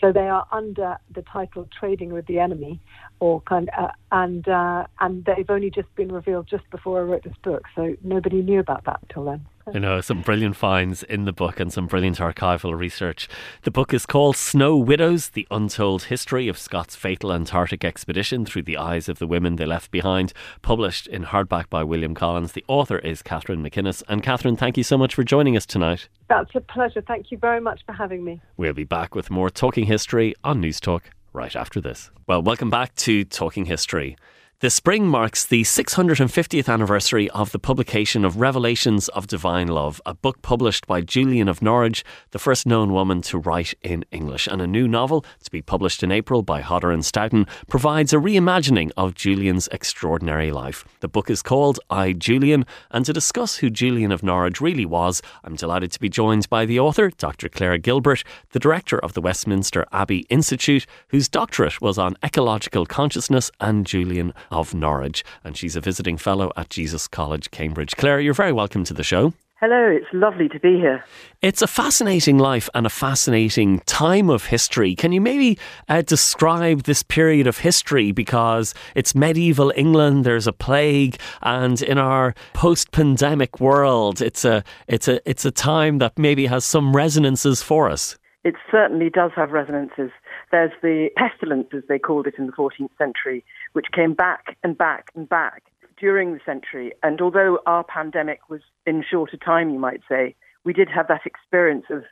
So 0.00 0.12
they 0.12 0.28
are 0.28 0.46
under 0.50 0.96
the 1.14 1.22
title 1.22 1.68
"Trading 1.78 2.12
with 2.12 2.26
the 2.26 2.40
Enemy," 2.40 2.80
or 3.20 3.40
kind, 3.42 3.70
uh, 3.78 3.88
and 4.10 4.46
uh, 4.48 4.86
and 4.98 5.24
they've 5.24 5.48
only 5.48 5.70
just 5.70 5.94
been 5.94 6.10
revealed 6.10 6.48
just 6.48 6.68
before 6.70 6.98
I 6.98 7.02
wrote 7.02 7.22
this 7.22 7.36
book. 7.44 7.62
So 7.76 7.94
nobody 8.02 8.42
knew 8.42 8.58
about 8.58 8.84
that 8.86 8.98
until 9.02 9.26
then. 9.26 9.46
You 9.72 9.78
know, 9.78 10.00
some 10.00 10.22
brilliant 10.22 10.56
finds 10.56 11.02
in 11.04 11.24
the 11.24 11.32
book 11.32 11.60
and 11.60 11.72
some 11.72 11.86
brilliant 11.86 12.18
archival 12.18 12.76
research. 12.76 13.28
The 13.62 13.70
book 13.70 13.94
is 13.94 14.06
called 14.06 14.36
Snow 14.36 14.76
Widows 14.76 15.30
The 15.30 15.46
Untold 15.50 16.04
History 16.04 16.48
of 16.48 16.58
Scott's 16.58 16.96
Fatal 16.96 17.32
Antarctic 17.32 17.84
Expedition 17.84 18.44
Through 18.44 18.62
the 18.62 18.76
Eyes 18.76 19.08
of 19.08 19.20
the 19.20 19.26
Women 19.26 19.56
They 19.56 19.64
Left 19.64 19.92
Behind, 19.92 20.32
published 20.62 21.06
in 21.06 21.26
hardback 21.26 21.70
by 21.70 21.84
William 21.84 22.14
Collins. 22.14 22.52
The 22.52 22.64
author 22.66 22.98
is 22.98 23.22
Katherine 23.22 23.62
MacInnes. 23.62 24.02
And 24.08 24.22
Katherine, 24.22 24.56
thank 24.56 24.76
you 24.76 24.82
so 24.82 24.98
much 24.98 25.14
for 25.14 25.22
joining 25.22 25.56
us 25.56 25.64
tonight. 25.64 26.08
That's 26.28 26.54
a 26.56 26.60
pleasure. 26.60 27.00
Thank 27.00 27.30
you 27.30 27.38
very 27.38 27.60
much 27.60 27.82
for 27.86 27.92
having 27.92 28.24
me. 28.24 28.40
We'll 28.56 28.74
be 28.74 28.84
back 28.84 29.14
with 29.14 29.30
more 29.30 29.48
Talking 29.48 29.86
History 29.86 30.34
on 30.42 30.60
News 30.60 30.80
Talk 30.80 31.10
right 31.32 31.54
after 31.54 31.80
this. 31.80 32.10
Well, 32.26 32.42
welcome 32.42 32.68
back 32.68 32.94
to 32.96 33.24
Talking 33.24 33.66
History. 33.66 34.16
The 34.62 34.70
spring 34.70 35.08
marks 35.08 35.44
the 35.44 35.62
650th 35.62 36.72
anniversary 36.72 37.28
of 37.30 37.50
the 37.50 37.58
publication 37.58 38.24
of 38.24 38.36
Revelations 38.36 39.08
of 39.08 39.26
Divine 39.26 39.66
Love, 39.66 40.00
a 40.06 40.14
book 40.14 40.40
published 40.40 40.86
by 40.86 41.00
Julian 41.00 41.48
of 41.48 41.62
Norwich, 41.62 42.04
the 42.30 42.38
first 42.38 42.64
known 42.64 42.92
woman 42.92 43.22
to 43.22 43.38
write 43.38 43.74
in 43.82 44.04
English. 44.12 44.46
And 44.46 44.62
a 44.62 44.68
new 44.68 44.86
novel, 44.86 45.24
to 45.42 45.50
be 45.50 45.62
published 45.62 46.04
in 46.04 46.12
April 46.12 46.44
by 46.44 46.60
Hodder 46.60 46.92
and 46.92 47.04
Stoughton, 47.04 47.48
provides 47.66 48.12
a 48.12 48.18
reimagining 48.18 48.92
of 48.96 49.16
Julian's 49.16 49.66
extraordinary 49.72 50.52
life. 50.52 50.84
The 51.00 51.08
book 51.08 51.28
is 51.28 51.42
called 51.42 51.80
I, 51.90 52.12
Julian, 52.12 52.64
and 52.92 53.04
to 53.04 53.12
discuss 53.12 53.56
who 53.56 53.68
Julian 53.68 54.12
of 54.12 54.22
Norwich 54.22 54.60
really 54.60 54.86
was, 54.86 55.22
I'm 55.42 55.56
delighted 55.56 55.90
to 55.90 55.98
be 55.98 56.08
joined 56.08 56.48
by 56.48 56.66
the 56.66 56.78
author, 56.78 57.10
Dr. 57.10 57.48
Claire 57.48 57.78
Gilbert, 57.78 58.22
the 58.52 58.60
director 58.60 59.00
of 59.00 59.14
the 59.14 59.22
Westminster 59.22 59.86
Abbey 59.90 60.18
Institute, 60.30 60.86
whose 61.08 61.28
doctorate 61.28 61.80
was 61.80 61.98
on 61.98 62.16
ecological 62.22 62.86
consciousness, 62.86 63.50
and 63.60 63.84
Julian 63.84 64.32
of 64.52 64.74
Norwich, 64.74 65.24
and 65.42 65.56
she's 65.56 65.74
a 65.74 65.80
visiting 65.80 66.16
fellow 66.16 66.52
at 66.56 66.70
Jesus 66.70 67.08
College, 67.08 67.50
Cambridge. 67.50 67.96
Claire, 67.96 68.20
you're 68.20 68.34
very 68.34 68.52
welcome 68.52 68.84
to 68.84 68.94
the 68.94 69.02
show. 69.02 69.32
Hello, 69.64 69.86
it's 69.88 70.12
lovely 70.12 70.48
to 70.48 70.58
be 70.58 70.74
here. 70.74 71.04
It's 71.40 71.62
a 71.62 71.68
fascinating 71.68 72.36
life 72.36 72.68
and 72.74 72.84
a 72.84 72.90
fascinating 72.90 73.78
time 73.86 74.28
of 74.28 74.46
history. 74.46 74.96
Can 74.96 75.12
you 75.12 75.20
maybe 75.20 75.56
uh, 75.88 76.02
describe 76.02 76.82
this 76.82 77.04
period 77.04 77.46
of 77.46 77.58
history 77.58 78.10
because 78.10 78.74
it's 78.96 79.14
medieval 79.14 79.72
England, 79.76 80.24
there's 80.24 80.48
a 80.48 80.52
plague, 80.52 81.16
and 81.42 81.80
in 81.80 81.96
our 81.96 82.34
post-pandemic 82.54 83.60
world, 83.60 84.20
it's 84.20 84.44
a 84.44 84.64
it's 84.88 85.06
a 85.06 85.20
it's 85.30 85.44
a 85.44 85.52
time 85.52 85.98
that 85.98 86.18
maybe 86.18 86.46
has 86.46 86.64
some 86.64 86.96
resonances 86.96 87.62
for 87.62 87.88
us. 87.88 88.18
It 88.42 88.56
certainly 88.68 89.10
does 89.10 89.30
have 89.36 89.52
resonances. 89.52 90.10
There's 90.52 90.72
the 90.82 91.08
pestilence, 91.16 91.68
as 91.72 91.82
they 91.88 91.98
called 91.98 92.26
it 92.26 92.34
in 92.36 92.46
the 92.46 92.52
14th 92.52 92.96
century, 92.98 93.42
which 93.72 93.86
came 93.90 94.12
back 94.12 94.56
and 94.62 94.76
back 94.76 95.10
and 95.14 95.28
back 95.28 95.64
during 95.98 96.34
the 96.34 96.40
century. 96.44 96.92
And 97.02 97.20
although 97.20 97.60
our 97.64 97.82
pandemic 97.82 98.50
was 98.50 98.60
in 98.86 99.02
shorter 99.08 99.38
time, 99.38 99.70
you 99.70 99.78
might 99.78 100.02
say, 100.08 100.34
we 100.64 100.74
did 100.74 100.88
have 100.90 101.08
that 101.08 101.22
experience 101.24 101.86
of 101.90 102.04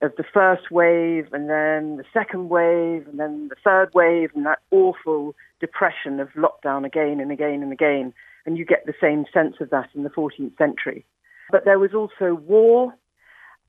of 0.00 0.12
the 0.16 0.24
first 0.32 0.70
wave 0.70 1.26
and 1.32 1.50
then 1.50 1.96
the 1.96 2.04
second 2.12 2.48
wave 2.50 3.06
and 3.08 3.18
then 3.18 3.48
the 3.48 3.56
third 3.64 3.90
wave 3.94 4.30
and 4.34 4.46
that 4.46 4.60
awful 4.70 5.34
depression 5.60 6.20
of 6.20 6.28
lockdown 6.34 6.86
again 6.86 7.18
and 7.18 7.32
again 7.32 7.62
and 7.62 7.72
again. 7.72 8.14
And 8.46 8.56
you 8.56 8.64
get 8.64 8.86
the 8.86 8.94
same 9.00 9.24
sense 9.34 9.56
of 9.60 9.70
that 9.70 9.88
in 9.94 10.04
the 10.04 10.10
14th 10.10 10.56
century. 10.56 11.04
But 11.50 11.64
there 11.64 11.80
was 11.80 11.94
also 11.94 12.34
war 12.34 12.94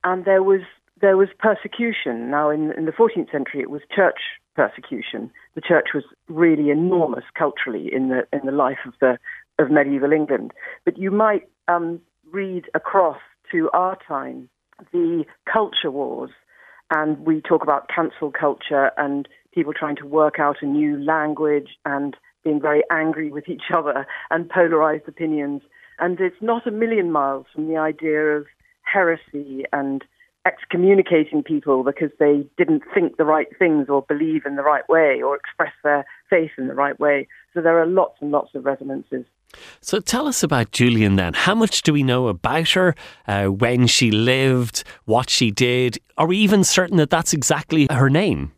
and 0.04 0.24
there 0.24 0.44
was 0.44 0.62
there 1.02 1.18
was 1.18 1.30
persecution. 1.38 2.30
Now, 2.30 2.50
in, 2.50 2.72
in 2.74 2.86
the 2.86 2.92
14th 2.92 3.32
century, 3.32 3.62
it 3.62 3.70
was 3.70 3.82
church 3.94 4.20
persecution. 4.56 5.32
The 5.56 5.62
church 5.62 5.90
was 5.94 6.04
really 6.28 6.70
enormous 6.70 7.24
culturally 7.38 7.90
in 7.94 8.10
the 8.10 8.28
in 8.34 8.46
the 8.46 8.52
life 8.52 8.80
of 8.86 8.94
the 9.00 9.18
of 9.58 9.72
medieval 9.72 10.12
England. 10.12 10.52
But 10.86 10.98
you 10.98 11.12
might 11.12 11.48
um, 11.68 12.02
read 12.32 12.66
across 12.74 13.20
to 13.52 13.70
our 13.74 13.98
time 14.08 14.50
the 14.92 15.26
culture 15.52 15.92
wars, 15.92 16.32
and 16.92 17.20
we 17.26 17.42
talk 17.42 17.64
about 17.64 17.90
cancel 17.94 18.32
culture 18.32 18.92
and 18.98 19.28
people 19.54 19.74
trying 19.74 19.96
to 19.98 20.06
work 20.06 20.40
out 20.40 20.58
a 20.62 20.66
new 20.66 20.98
language 20.98 21.70
and 21.86 22.16
being 22.44 22.62
very 22.62 22.84
angry 22.92 23.32
with 23.32 23.50
each 23.50 23.72
other 23.76 24.06
and 24.30 24.50
polarized 24.50 25.08
opinions. 25.08 25.62
And 26.00 26.20
it's 26.20 26.42
not 26.42 26.66
a 26.66 26.72
million 26.72 27.12
miles 27.12 27.46
from 27.54 27.68
the 27.68 27.78
idea 27.78 28.38
of 28.38 28.46
heresy 28.84 29.64
and 29.74 30.04
excommunicating 30.46 31.44
people 31.44 31.84
because 31.84 32.12
they 32.20 32.48
didn't 32.58 32.84
think 32.94 33.18
the 33.18 33.26
right 33.26 33.48
things 33.58 33.88
or 33.90 34.02
believe 34.04 34.46
in 34.46 34.56
the 34.56 34.64
right 34.64 34.88
way 34.88 35.22
or 35.22 35.36
express 35.36 35.74
their 35.84 36.06
faith 36.30 36.52
in 36.58 36.68
the 36.68 36.74
right 36.74 37.00
way. 37.00 37.28
So 37.54 37.62
there 37.62 37.80
are 37.80 37.86
lots 37.86 38.16
and 38.22 38.32
lots 38.32 38.56
of 38.56 38.66
resonances. 38.66 39.26
So 39.82 40.00
tell 40.00 40.28
us 40.28 40.44
about 40.44 40.72
Julian 40.72 41.16
then. 41.16 41.34
How 41.34 41.56
much 41.56 41.82
do 41.82 41.92
we 41.92 42.04
know 42.04 42.28
about 42.28 42.70
her, 42.70 42.96
uh, 43.28 43.48
when 43.48 43.88
she 43.88 44.12
lived, 44.12 44.84
what 45.06 45.30
she 45.30 45.52
did? 45.52 45.98
Are 46.18 46.28
we 46.28 46.38
even 46.38 46.64
certain 46.64 46.98
that 46.98 47.10
that's 47.10 47.34
exactly 47.34 47.88
her 47.92 48.10
name? 48.10 48.54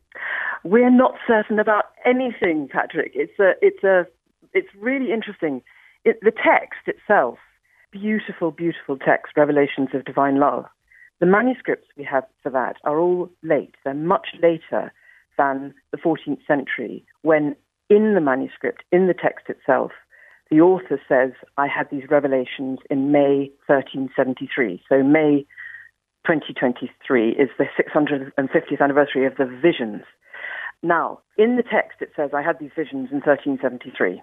We're 0.64 0.92
not 0.92 1.16
certain 1.26 1.60
about 1.60 1.86
anything, 2.06 2.68
Patrick. 2.72 3.14
It's 3.16 3.40
a, 3.40 3.54
it's 3.62 3.84
a, 3.84 4.06
it's 4.54 4.68
really 4.78 5.12
interesting. 5.12 5.64
It, 6.04 6.20
the 6.22 6.32
text 6.32 6.82
itself, 6.88 7.40
beautiful, 7.92 8.52
beautiful 8.52 8.98
text, 8.98 9.34
Revelations 9.36 9.90
of 9.94 10.06
Divine 10.06 10.40
Love 10.40 10.66
the 11.22 11.28
manuscripts 11.28 11.88
we 11.96 12.04
have 12.04 12.26
for 12.44 12.50
that 12.50 12.76
are 12.84 13.00
all 13.00 13.30
late. 13.44 13.76
They're 13.86 13.94
much 13.94 14.30
later 14.42 14.92
than 15.38 15.74
the 15.92 15.98
14th 15.98 16.46
century, 16.46 17.06
when 17.22 17.56
in 17.90 18.16
the 18.16 18.22
manuscript, 18.22 18.84
in 18.92 19.08
the 19.08 19.14
text 19.14 19.46
itself, 19.48 19.92
the 20.50 20.60
author 20.60 21.00
says, 21.08 21.32
I 21.58 21.68
had 21.68 21.88
these 21.92 22.10
revelations 22.10 22.80
in 22.90 23.12
May 23.12 23.52
1373. 23.68 24.82
So 24.90 25.04
May 25.04 25.46
2023 26.26 27.30
is 27.30 27.50
the 27.58 27.66
650th 27.80 28.82
anniversary 28.82 29.26
of 29.26 29.38
the 29.38 29.46
visions. 29.46 30.04
Now, 30.84 31.20
in 31.38 31.56
the 31.56 31.64
text, 31.64 32.02
it 32.02 32.10
says, 32.16 32.32
I 32.34 32.42
had 32.42 32.58
these 32.60 32.72
visions 32.76 33.10
in 33.12 33.22
1373 33.22 34.22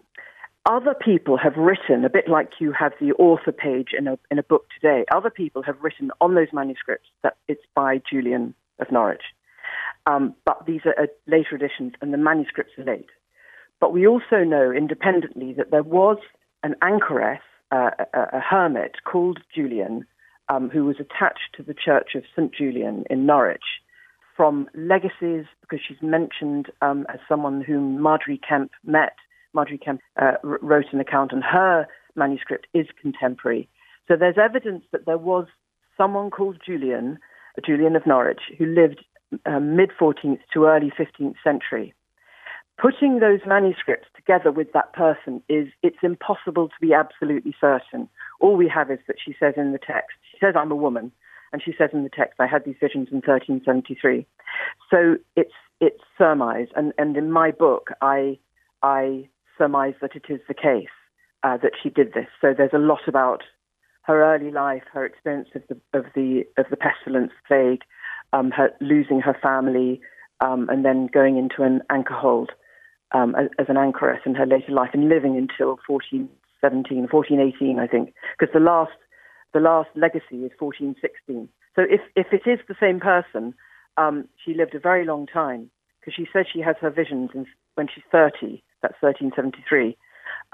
other 0.68 0.94
people 0.94 1.38
have 1.38 1.56
written, 1.56 2.04
a 2.04 2.10
bit 2.10 2.28
like 2.28 2.50
you 2.60 2.72
have 2.72 2.92
the 3.00 3.12
author 3.12 3.52
page 3.52 3.88
in 3.98 4.06
a, 4.06 4.18
in 4.30 4.38
a 4.38 4.42
book 4.42 4.66
today, 4.78 5.04
other 5.10 5.30
people 5.30 5.62
have 5.62 5.76
written 5.80 6.10
on 6.20 6.34
those 6.34 6.48
manuscripts 6.52 7.08
that 7.22 7.36
it's 7.48 7.64
by 7.74 8.00
Julian 8.08 8.54
of 8.78 8.92
Norwich. 8.92 9.22
Um, 10.06 10.34
but 10.44 10.66
these 10.66 10.82
are 10.84 10.94
uh, 11.00 11.06
later 11.26 11.56
editions 11.56 11.94
and 12.02 12.12
the 12.12 12.18
manuscripts 12.18 12.72
are 12.78 12.84
late. 12.84 13.08
But 13.80 13.92
we 13.92 14.06
also 14.06 14.44
know 14.44 14.70
independently 14.70 15.54
that 15.54 15.70
there 15.70 15.82
was 15.82 16.18
an 16.62 16.74
anchoress, 16.82 17.40
uh, 17.72 17.90
a, 18.12 18.36
a, 18.36 18.40
hermit 18.40 18.96
called 19.04 19.38
Julian, 19.54 20.04
um, 20.48 20.68
who 20.68 20.84
was 20.84 20.96
attached 20.98 21.54
to 21.56 21.62
the 21.62 21.74
Church 21.74 22.10
of 22.14 22.24
St. 22.34 22.52
Julian 22.54 23.04
in 23.08 23.24
Norwich 23.24 23.80
from 24.36 24.68
legacies, 24.74 25.46
because 25.60 25.80
she's 25.86 26.00
mentioned 26.02 26.66
um, 26.82 27.06
as 27.12 27.20
someone 27.28 27.60
whom 27.60 28.00
Margery 28.00 28.40
Kempe 28.48 28.70
met 28.84 29.14
Margery 29.54 29.78
Kempe 29.78 30.00
uh, 30.20 30.32
wrote 30.42 30.92
an 30.92 31.00
account, 31.00 31.32
and 31.32 31.42
her 31.42 31.86
manuscript 32.14 32.66
is 32.74 32.86
contemporary. 33.00 33.68
So 34.06 34.16
there's 34.16 34.38
evidence 34.38 34.84
that 34.92 35.06
there 35.06 35.18
was 35.18 35.46
someone 35.96 36.30
called 36.30 36.58
Julian, 36.64 37.18
Julian 37.64 37.96
of 37.96 38.06
Norwich, 38.06 38.40
who 38.56 38.66
lived 38.66 39.04
uh, 39.46 39.60
mid 39.60 39.90
14th 40.00 40.40
to 40.54 40.64
early 40.64 40.92
15th 40.98 41.34
century. 41.44 41.94
Putting 42.80 43.18
those 43.18 43.40
manuscripts 43.44 44.06
together 44.14 44.52
with 44.52 44.72
that 44.72 44.92
person 44.92 45.42
is 45.48 45.66
it's 45.82 45.98
impossible 46.02 46.68
to 46.68 46.74
be 46.80 46.94
absolutely 46.94 47.54
certain. 47.60 48.08
All 48.40 48.56
we 48.56 48.68
have 48.68 48.90
is 48.90 49.00
that 49.08 49.16
she 49.22 49.34
says 49.38 49.54
in 49.56 49.72
the 49.72 49.78
text, 49.78 50.16
she 50.30 50.38
says 50.40 50.54
I'm 50.56 50.70
a 50.70 50.76
woman, 50.76 51.10
and 51.52 51.60
she 51.62 51.74
says 51.76 51.90
in 51.92 52.04
the 52.04 52.10
text 52.10 52.38
I 52.38 52.46
had 52.46 52.64
these 52.64 52.76
visions 52.80 53.08
in 53.10 53.16
1373. 53.16 54.24
So 54.90 55.16
it's 55.34 55.52
it's 55.80 56.02
surmise, 56.16 56.68
and 56.76 56.92
and 56.98 57.16
in 57.16 57.32
my 57.32 57.50
book 57.50 57.90
I 58.00 58.38
I 58.82 59.28
surmise 59.58 59.94
that 60.00 60.14
it 60.14 60.26
is 60.28 60.40
the 60.48 60.54
case 60.54 60.88
uh, 61.42 61.56
that 61.58 61.72
she 61.82 61.90
did 61.90 62.14
this. 62.14 62.28
So 62.40 62.54
there's 62.56 62.72
a 62.72 62.78
lot 62.78 63.06
about 63.06 63.42
her 64.02 64.22
early 64.34 64.50
life, 64.50 64.84
her 64.92 65.04
experience 65.04 65.48
of 65.54 65.62
the 65.68 65.98
of 65.98 66.06
the 66.14 66.44
of 66.56 66.66
the 66.70 66.76
pestilence, 66.76 67.32
plague, 67.46 67.82
um, 68.32 68.50
her 68.52 68.70
losing 68.80 69.20
her 69.20 69.36
family, 69.42 70.00
um, 70.40 70.68
and 70.70 70.84
then 70.84 71.08
going 71.12 71.36
into 71.36 71.62
an 71.62 71.82
anchor 71.90 72.14
hold 72.14 72.50
um, 73.12 73.34
as, 73.34 73.48
as, 73.58 73.66
an 73.68 73.76
anchoress 73.76 74.20
in 74.24 74.34
her 74.34 74.46
later 74.46 74.72
life, 74.72 74.90
and 74.94 75.08
living 75.08 75.36
until 75.36 75.78
1417, 75.86 77.08
1418, 77.10 77.78
I 77.78 77.86
think, 77.86 78.14
because 78.38 78.52
the 78.52 78.60
last 78.60 78.92
the 79.52 79.60
last 79.60 79.88
legacy 79.94 80.44
is 80.44 80.52
1416. 80.58 81.48
So 81.76 81.82
if 81.82 82.00
if 82.16 82.32
it 82.32 82.48
is 82.48 82.60
the 82.66 82.76
same 82.80 83.00
person, 83.00 83.54
um, 83.96 84.28
she 84.42 84.54
lived 84.54 84.74
a 84.74 84.80
very 84.80 85.04
long 85.04 85.26
time 85.26 85.70
because 86.00 86.14
she 86.14 86.26
says 86.32 86.46
she 86.50 86.60
has 86.60 86.76
her 86.80 86.90
visions 86.90 87.30
when 87.74 87.88
she's 87.92 88.04
30. 88.10 88.62
That's 88.82 89.00
1373. 89.00 89.96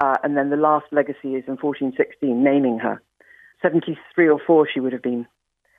Uh, 0.03 0.15
and 0.23 0.35
then 0.35 0.49
the 0.49 0.57
last 0.57 0.85
legacy 0.91 1.35
is 1.35 1.43
in 1.47 1.57
1416, 1.57 2.43
naming 2.43 2.79
her. 2.79 3.01
73 3.61 4.29
or 4.29 4.39
4 4.45 4.67
she 4.71 4.79
would 4.79 4.93
have 4.93 5.01
been, 5.01 5.25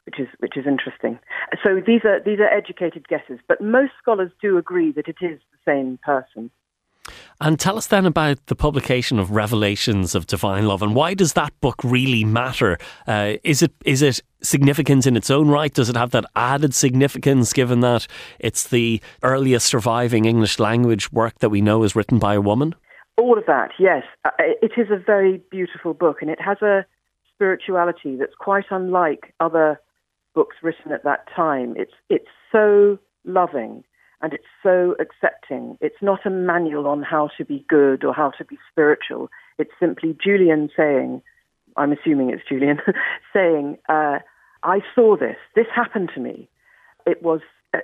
which 0.04 0.18
is 0.18 0.28
which 0.38 0.56
is 0.56 0.66
interesting. 0.66 1.18
So 1.64 1.80
these 1.87 2.00
are 2.04 2.20
these 2.24 2.40
are 2.40 2.48
educated 2.48 3.06
guesses, 3.09 3.38
but 3.46 3.61
most 3.61 3.92
scholars 4.00 4.30
do 4.40 4.56
agree 4.56 4.92
that 4.92 5.09
it 5.09 5.16
is 5.20 5.38
the 5.52 5.70
same 5.70 5.98
person. 6.02 6.50
And 7.40 7.61
tell 7.61 7.77
us 7.77 7.88
then 7.88 8.07
about 8.07 8.46
the 8.46 8.57
publication 8.57 9.18
of 9.18 9.31
Revelations 9.31 10.14
of 10.14 10.27
Divine 10.27 10.66
Love, 10.66 10.81
and 10.81 10.94
why 10.94 11.12
does 11.12 11.35
that 11.35 11.53
book 11.61 11.77
really 11.85 12.25
matter? 12.25 12.79
Uh, 13.07 13.35
is 13.44 13.61
it 13.61 13.72
is 13.85 14.01
it 14.01 14.22
significant 14.42 15.07
in 15.07 15.16
its 15.16 15.31
own 15.31 15.49
right? 15.49 15.72
Does 15.72 15.90
it 15.90 15.96
have 15.96 16.12
that 16.12 16.25
added 16.35 16.75
significance, 16.75 17.53
given 17.53 17.81
that 17.81 18.07
it's 18.38 18.68
the 18.68 19.03
earliest 19.22 19.66
surviving 19.66 20.25
English 20.25 20.59
language 20.59 21.12
work 21.12 21.38
that 21.40 21.51
we 21.51 21.61
know 21.61 21.83
is 21.83 21.94
written 21.94 22.18
by 22.18 22.35
a 22.35 22.40
woman? 22.40 22.75
All 23.18 23.37
of 23.37 23.44
that, 23.46 23.70
yes. 23.79 24.05
Uh, 24.25 24.31
it 24.38 24.72
is 24.79 24.90
a 24.90 24.99
very 24.99 25.42
beautiful 25.51 25.92
book, 25.92 26.22
and 26.22 26.31
it 26.31 26.40
has 26.40 26.62
a 26.62 26.87
spirituality 27.35 28.16
that's 28.16 28.35
quite 28.38 28.66
unlike 28.70 29.35
other 29.40 29.79
books 30.35 30.57
written 30.62 30.90
at 30.90 31.05
that 31.05 31.27
time. 31.37 31.75
It's 31.77 31.92
it's 32.09 32.29
so 32.51 32.99
loving 33.27 33.85
and 34.26 34.32
it's 34.32 34.44
so 34.60 34.96
accepting. 34.98 35.78
It's 35.80 36.02
not 36.02 36.26
a 36.26 36.30
manual 36.30 36.88
on 36.88 37.04
how 37.04 37.30
to 37.38 37.44
be 37.44 37.64
good 37.68 38.02
or 38.02 38.12
how 38.12 38.32
to 38.38 38.44
be 38.44 38.58
spiritual. 38.72 39.30
It's 39.56 39.70
simply 39.78 40.18
Julian 40.20 40.68
saying, 40.76 41.22
I'm 41.76 41.92
assuming 41.92 42.30
it's 42.30 42.42
Julian, 42.48 42.80
saying, 43.32 43.78
uh, 43.88 44.18
I 44.64 44.80
saw 44.96 45.16
this. 45.16 45.36
This 45.54 45.68
happened 45.72 46.10
to 46.16 46.20
me. 46.20 46.48
It 47.06 47.22
was 47.22 47.38
uh, 47.72 47.78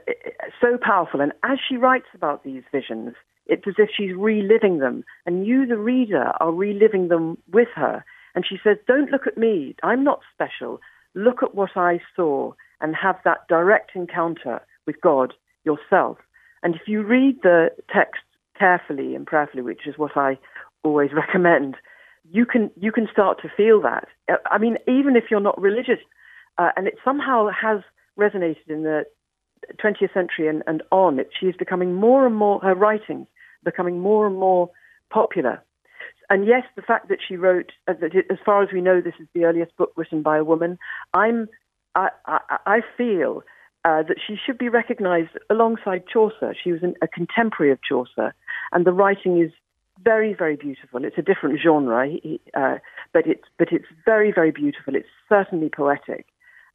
so 0.61 0.79
powerful. 0.83 1.21
And 1.21 1.31
as 1.45 1.59
she 1.69 1.77
writes 1.77 2.09
about 2.13 2.43
these 2.43 2.65
visions, 2.73 3.15
it's 3.47 3.69
as 3.69 3.75
if 3.79 3.91
she's 3.97 4.17
reliving 4.17 4.79
them, 4.81 5.05
and 5.25 5.47
you, 5.47 5.65
the 5.65 5.79
reader, 5.79 6.33
are 6.41 6.51
reliving 6.51 7.07
them 7.07 7.39
with 7.53 7.69
her. 7.77 8.05
And 8.35 8.45
she 8.45 8.59
says, 8.65 8.79
Don't 8.89 9.13
look 9.13 9.29
at 9.29 9.39
me. 9.39 9.77
I'm 9.85 10.03
not 10.03 10.23
special. 10.35 10.81
Look 11.15 11.45
at 11.45 11.55
what 11.55 11.77
I 11.77 12.01
saw 12.17 12.55
and 12.81 12.97
have 12.97 13.21
that 13.25 13.47
direct 13.47 13.93
encounter 13.95 14.61
with 14.89 15.01
God 15.01 15.35
yourself. 15.65 16.19
And 16.63 16.75
if 16.75 16.83
you 16.87 17.03
read 17.03 17.39
the 17.43 17.71
text 17.93 18.23
carefully 18.59 19.15
and 19.15 19.27
prayerfully, 19.27 19.63
which 19.63 19.87
is 19.87 19.99
what 19.99 20.17
I 20.17 20.39
always 20.85 21.11
recommend, 21.15 21.77
you 22.31 22.47
can 22.47 22.71
you 22.81 22.93
can 22.93 23.09
start 23.13 23.41
to 23.43 23.49
feel 23.57 23.81
that. 23.83 24.09
I 24.51 24.59
mean, 24.59 24.77
even 24.87 25.17
if 25.17 25.25
you're 25.31 25.41
not 25.41 25.61
religious, 25.61 25.99
uh, 26.59 26.71
and 26.77 26.87
it 26.87 26.95
somehow 27.05 27.49
has 27.49 27.81
resonated 28.19 28.69
in 28.69 28.83
the 28.85 29.05
20th 29.83 30.13
century 30.13 30.49
and, 30.49 30.63
and 30.67 30.83
on. 30.91 31.19
It, 31.19 31.31
she 31.39 31.47
is 31.47 31.57
becoming 31.57 31.95
more 31.95 32.27
and 32.27 32.35
more 32.35 32.61
her 32.61 32.75
writings 32.75 33.27
becoming 33.65 34.01
more 34.01 34.27
and 34.27 34.37
more 34.37 34.71
popular. 35.11 35.63
And 36.31 36.47
yes, 36.47 36.63
the 36.77 36.83
fact 36.83 37.09
that 37.09 37.19
she 37.27 37.37
wrote, 37.37 37.73
uh, 37.87 37.95
that 38.01 38.13
as 38.31 38.39
far 38.45 38.63
as 38.63 38.71
we 38.73 38.81
know, 38.81 39.01
this 39.01 39.15
is 39.21 39.27
the 39.35 39.45
earliest 39.45 39.77
book 39.77 39.93
written 39.97 40.23
by 40.23 40.39
a 40.39 40.45
woman. 40.45 40.79
I'm, 41.13 41.49
I, 41.95 42.09
I, 42.27 42.39
I 42.67 42.81
feel 42.97 43.43
uh, 43.85 44.03
that 44.03 44.17
she 44.25 44.37
should 44.45 44.59
be 44.59 44.69
recognised 44.69 45.31
alongside 45.51 46.05
Chaucer. 46.07 46.55
She 46.63 46.73
was 46.73 46.83
an, 46.83 46.95
a 47.03 47.09
contemporary 47.09 47.73
of 47.73 47.79
Chaucer, 47.83 48.35
and 48.73 48.87
the 48.87 48.93
writing 48.93 49.41
is 49.41 49.51
very, 50.03 50.35
very 50.35 50.57
beautiful. 50.57 51.05
It's 51.05 51.19
a 51.19 51.23
different 51.23 51.61
genre, 51.61 52.09
uh, 52.55 52.79
but 53.13 53.27
it's 53.27 53.45
but 53.59 53.73
it's 53.73 53.87
very, 54.05 54.33
very 54.33 54.51
beautiful. 54.51 54.95
It's 54.95 55.09
certainly 55.29 55.69
poetic, 55.69 56.27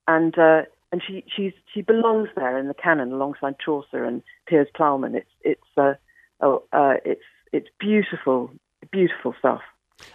and 0.08 0.38
uh, 0.38 0.64
and 0.92 1.02
she 1.06 1.24
she's 1.34 1.54
she 1.74 1.82
belongs 1.82 2.30
there 2.36 2.58
in 2.58 2.68
the 2.68 2.74
canon 2.74 3.12
alongside 3.12 3.56
Chaucer 3.64 4.04
and 4.04 4.22
Piers 4.48 4.68
Plowman. 4.76 5.16
It's 5.16 5.32
it's 5.42 5.78
uh, 5.78 5.94
oh, 6.42 6.64
uh, 6.74 6.96
it's 7.06 7.24
it's 7.52 7.68
beautiful, 7.80 8.52
beautiful 8.92 9.34
stuff. 9.40 9.62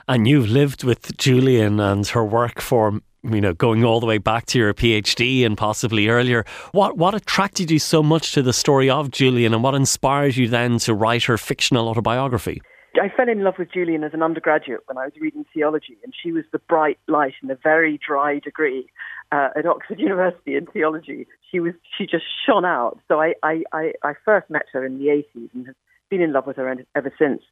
And 0.06 0.28
you've 0.28 0.48
lived 0.48 0.84
with 0.84 1.16
Julian 1.16 1.80
and 1.80 2.06
her 2.08 2.24
work 2.24 2.60
for 2.60 3.00
you 3.22 3.40
know, 3.40 3.54
going 3.54 3.84
all 3.84 4.00
the 4.00 4.06
way 4.06 4.18
back 4.18 4.46
to 4.46 4.58
your 4.58 4.74
PhD 4.74 5.46
and 5.46 5.56
possibly 5.56 6.08
earlier. 6.08 6.44
What 6.72 6.96
what 6.96 7.14
attracted 7.14 7.70
you 7.70 7.78
so 7.78 8.02
much 8.02 8.32
to 8.32 8.42
the 8.42 8.52
story 8.52 8.90
of 8.90 9.10
Julian, 9.10 9.54
and 9.54 9.62
what 9.62 9.74
inspired 9.74 10.36
you 10.36 10.48
then 10.48 10.78
to 10.80 10.94
write 10.94 11.24
her 11.24 11.38
fictional 11.38 11.88
autobiography? 11.88 12.62
I 13.00 13.08
fell 13.08 13.28
in 13.28 13.42
love 13.42 13.54
with 13.58 13.72
Julian 13.72 14.04
as 14.04 14.12
an 14.12 14.22
undergraduate 14.22 14.82
when 14.86 14.98
I 14.98 15.04
was 15.04 15.14
reading 15.18 15.46
theology, 15.54 15.96
and 16.04 16.12
she 16.20 16.30
was 16.30 16.44
the 16.52 16.58
bright 16.58 16.98
light 17.08 17.34
in 17.42 17.50
a 17.50 17.54
very 17.54 17.98
dry 18.06 18.38
degree 18.38 18.86
uh, 19.30 19.48
at 19.56 19.66
Oxford 19.66 19.98
University 20.00 20.56
in 20.56 20.66
theology. 20.66 21.26
She 21.50 21.60
was 21.60 21.74
she 21.96 22.06
just 22.06 22.24
shone 22.46 22.64
out. 22.64 22.98
So 23.08 23.20
I 23.20 23.34
I, 23.42 23.62
I, 23.72 23.92
I 24.02 24.12
first 24.24 24.50
met 24.50 24.66
her 24.72 24.84
in 24.84 24.98
the 24.98 25.06
80s 25.06 25.48
and 25.54 25.66
have 25.66 25.76
been 26.10 26.20
in 26.20 26.32
love 26.32 26.46
with 26.46 26.56
her 26.56 26.76
ever 26.94 27.12
since. 27.18 27.42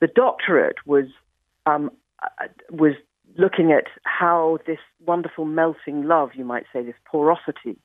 The 0.00 0.08
doctorate 0.08 0.78
was 0.86 1.06
um, 1.66 1.90
uh, 2.22 2.46
was 2.70 2.94
looking 3.40 3.72
at 3.72 3.86
how 4.04 4.58
this 4.66 4.78
wonderful 5.06 5.46
melting 5.46 6.04
love, 6.06 6.30
you 6.34 6.44
might 6.44 6.64
say, 6.72 6.84
this 6.84 6.94
porosity 7.10 7.78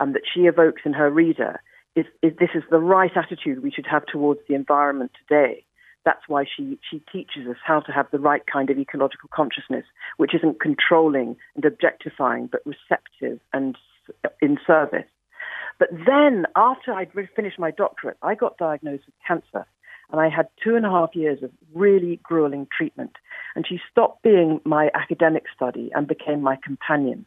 um, 0.00 0.12
that 0.12 0.22
she 0.32 0.40
evokes 0.40 0.82
in 0.84 0.92
her 0.92 1.10
reader, 1.10 1.60
is, 1.94 2.06
is, 2.22 2.32
this 2.38 2.50
is 2.54 2.64
the 2.70 2.80
right 2.80 3.12
attitude 3.16 3.62
we 3.62 3.70
should 3.70 3.86
have 3.86 4.04
towards 4.06 4.40
the 4.48 4.54
environment 4.54 5.12
today. 5.16 5.64
That's 6.04 6.28
why 6.28 6.44
she, 6.44 6.78
she 6.88 7.02
teaches 7.12 7.48
us 7.48 7.56
how 7.64 7.80
to 7.80 7.92
have 7.92 8.06
the 8.10 8.18
right 8.18 8.42
kind 8.52 8.68
of 8.68 8.78
ecological 8.78 9.30
consciousness, 9.32 9.84
which 10.18 10.34
isn't 10.34 10.60
controlling 10.60 11.36
and 11.54 11.64
objectifying, 11.64 12.48
but 12.50 12.60
receptive 12.66 13.40
and 13.52 13.76
in 14.42 14.58
service. 14.66 15.06
But 15.78 15.88
then, 16.06 16.46
after 16.54 16.92
I'd 16.92 17.12
finished 17.34 17.58
my 17.58 17.70
doctorate, 17.70 18.16
I 18.22 18.34
got 18.34 18.56
diagnosed 18.56 19.04
with 19.06 19.14
cancer 19.26 19.66
and 20.10 20.20
I 20.20 20.28
had 20.28 20.48
two 20.62 20.76
and 20.76 20.86
a 20.86 20.90
half 20.90 21.14
years 21.14 21.42
of 21.42 21.50
really 21.74 22.20
grueling 22.22 22.66
treatment. 22.76 23.16
And 23.54 23.66
she 23.66 23.80
stopped 23.90 24.22
being 24.22 24.60
my 24.64 24.90
academic 24.94 25.44
study 25.54 25.90
and 25.94 26.06
became 26.06 26.42
my 26.42 26.56
companion. 26.62 27.26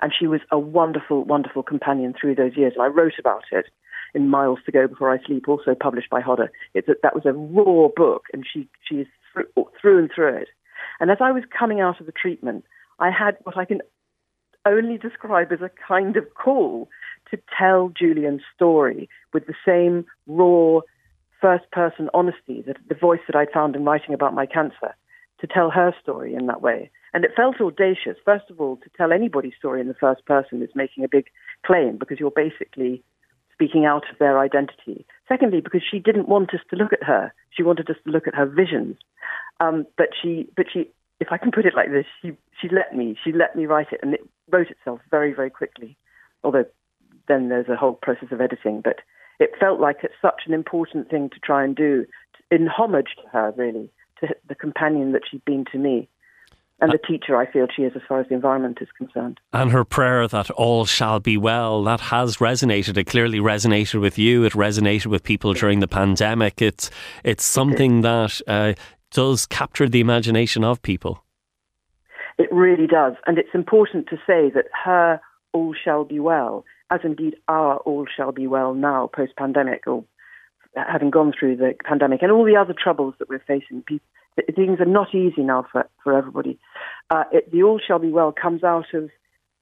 And 0.00 0.12
she 0.16 0.26
was 0.26 0.40
a 0.50 0.58
wonderful, 0.58 1.24
wonderful 1.24 1.62
companion 1.62 2.14
through 2.18 2.36
those 2.36 2.56
years. 2.56 2.74
And 2.74 2.82
I 2.82 2.86
wrote 2.86 3.18
about 3.18 3.44
it 3.50 3.66
in 4.14 4.28
Miles 4.28 4.58
to 4.66 4.72
Go 4.72 4.86
Before 4.86 5.12
I 5.12 5.24
Sleep, 5.24 5.48
also 5.48 5.74
published 5.74 6.10
by 6.10 6.20
Hodder. 6.20 6.50
It's 6.74 6.88
a, 6.88 6.94
that 7.02 7.14
was 7.14 7.24
a 7.24 7.32
raw 7.32 7.88
book, 7.94 8.24
and 8.32 8.44
she, 8.50 8.68
she 8.88 8.96
is 8.96 9.06
through, 9.32 9.46
oh, 9.56 9.70
through 9.80 9.98
and 9.98 10.10
through 10.14 10.36
it. 10.36 10.48
And 11.00 11.10
as 11.10 11.18
I 11.20 11.32
was 11.32 11.44
coming 11.56 11.80
out 11.80 12.00
of 12.00 12.06
the 12.06 12.12
treatment, 12.12 12.64
I 12.98 13.10
had 13.10 13.36
what 13.44 13.56
I 13.56 13.64
can 13.64 13.80
only 14.66 14.98
describe 14.98 15.52
as 15.52 15.60
a 15.60 15.70
kind 15.88 16.16
of 16.16 16.24
call 16.34 16.88
to 17.30 17.38
tell 17.58 17.90
Julian's 17.96 18.42
story 18.54 19.08
with 19.32 19.46
the 19.46 19.54
same 19.66 20.04
raw, 20.26 20.80
first 21.42 21.70
person 21.72 22.08
honesty, 22.14 22.62
the, 22.62 22.74
the 22.88 22.94
voice 22.94 23.20
that 23.26 23.36
I'd 23.36 23.50
found 23.52 23.76
in 23.76 23.84
writing 23.84 24.14
about 24.14 24.32
my 24.32 24.46
cancer, 24.46 24.94
to 25.40 25.46
tell 25.46 25.70
her 25.70 25.92
story 26.00 26.34
in 26.34 26.46
that 26.46 26.62
way. 26.62 26.90
And 27.12 27.24
it 27.24 27.32
felt 27.36 27.60
audacious. 27.60 28.16
First 28.24 28.48
of 28.48 28.60
all, 28.60 28.76
to 28.76 28.90
tell 28.96 29.12
anybody's 29.12 29.56
story 29.58 29.80
in 29.80 29.88
the 29.88 29.94
first 29.94 30.24
person 30.24 30.62
is 30.62 30.70
making 30.74 31.04
a 31.04 31.08
big 31.08 31.26
claim 31.66 31.98
because 31.98 32.18
you're 32.20 32.30
basically 32.30 33.02
speaking 33.52 33.84
out 33.84 34.04
of 34.10 34.18
their 34.18 34.38
identity. 34.38 35.04
Secondly, 35.28 35.60
because 35.60 35.82
she 35.88 35.98
didn't 35.98 36.28
want 36.28 36.54
us 36.54 36.60
to 36.70 36.76
look 36.76 36.92
at 36.92 37.02
her. 37.02 37.34
She 37.50 37.62
wanted 37.62 37.90
us 37.90 37.96
to 38.04 38.10
look 38.10 38.26
at 38.26 38.34
her 38.34 38.46
visions. 38.46 38.96
Um, 39.60 39.84
but 39.98 40.08
she, 40.20 40.48
but 40.56 40.66
she, 40.72 40.90
if 41.20 41.28
I 41.30 41.38
can 41.38 41.50
put 41.50 41.66
it 41.66 41.74
like 41.76 41.90
this, 41.90 42.06
she, 42.22 42.32
she 42.60 42.68
let 42.70 42.96
me. 42.96 43.16
She 43.22 43.32
let 43.32 43.54
me 43.54 43.66
write 43.66 43.88
it, 43.92 44.00
and 44.02 44.14
it 44.14 44.20
wrote 44.50 44.70
itself 44.70 45.00
very, 45.10 45.34
very 45.34 45.50
quickly. 45.50 45.96
Although 46.44 46.64
then 47.28 47.48
there's 47.48 47.68
a 47.68 47.76
whole 47.76 47.94
process 47.94 48.32
of 48.32 48.40
editing. 48.40 48.80
But 48.80 49.00
it 49.42 49.50
felt 49.58 49.80
like 49.80 49.98
it's 50.02 50.14
such 50.22 50.42
an 50.46 50.54
important 50.54 51.10
thing 51.10 51.28
to 51.30 51.40
try 51.40 51.64
and 51.64 51.74
do 51.74 52.06
in 52.50 52.68
homage 52.68 53.16
to 53.22 53.28
her, 53.30 53.52
really, 53.56 53.90
to 54.20 54.28
the 54.48 54.54
companion 54.54 55.12
that 55.12 55.22
she'd 55.28 55.44
been 55.44 55.64
to 55.72 55.78
me. 55.78 56.08
And 56.80 56.90
the 56.90 56.98
teacher 56.98 57.36
I 57.36 57.50
feel 57.50 57.68
she 57.74 57.82
is 57.82 57.92
as 57.94 58.02
far 58.08 58.20
as 58.20 58.26
the 58.28 58.34
environment 58.34 58.78
is 58.80 58.88
concerned. 58.98 59.38
And 59.52 59.70
her 59.70 59.84
prayer 59.84 60.26
that 60.26 60.50
all 60.50 60.84
shall 60.84 61.20
be 61.20 61.36
well, 61.36 61.84
that 61.84 62.00
has 62.00 62.38
resonated. 62.38 62.96
It 62.96 63.04
clearly 63.04 63.38
resonated 63.38 64.00
with 64.00 64.18
you. 64.18 64.42
It 64.44 64.54
resonated 64.54 65.06
with 65.06 65.22
people 65.22 65.54
during 65.54 65.78
the 65.78 65.86
pandemic. 65.86 66.60
It's, 66.60 66.90
it's 67.22 67.44
something 67.44 68.00
that 68.00 68.40
uh, 68.48 68.74
does 69.12 69.46
capture 69.46 69.88
the 69.88 70.00
imagination 70.00 70.64
of 70.64 70.82
people. 70.82 71.24
It 72.36 72.52
really 72.52 72.88
does. 72.88 73.14
And 73.26 73.38
it's 73.38 73.54
important 73.54 74.08
to 74.08 74.16
say 74.26 74.50
that 74.50 74.66
her 74.84 75.20
all 75.52 75.74
shall 75.84 76.04
be 76.04 76.18
well 76.18 76.64
as 76.92 77.00
indeed 77.04 77.36
our 77.48 77.78
all 77.78 78.06
shall 78.14 78.32
be 78.32 78.46
well 78.46 78.74
now 78.74 79.08
post 79.12 79.34
pandemic 79.36 79.86
or 79.86 80.04
having 80.76 81.10
gone 81.10 81.32
through 81.38 81.56
the 81.56 81.74
pandemic 81.84 82.22
and 82.22 82.30
all 82.30 82.44
the 82.44 82.56
other 82.56 82.74
troubles 82.74 83.14
that 83.18 83.28
we're 83.28 83.42
facing, 83.46 83.82
things 84.54 84.80
are 84.80 84.84
not 84.84 85.14
easy 85.14 85.42
now 85.42 85.64
for, 85.72 85.88
for 86.04 86.16
everybody. 86.16 86.58
Uh, 87.10 87.24
it, 87.32 87.50
the 87.50 87.62
all 87.62 87.80
shall 87.84 87.98
be 87.98 88.10
well 88.10 88.32
comes 88.32 88.62
out 88.62 88.92
of 88.94 89.10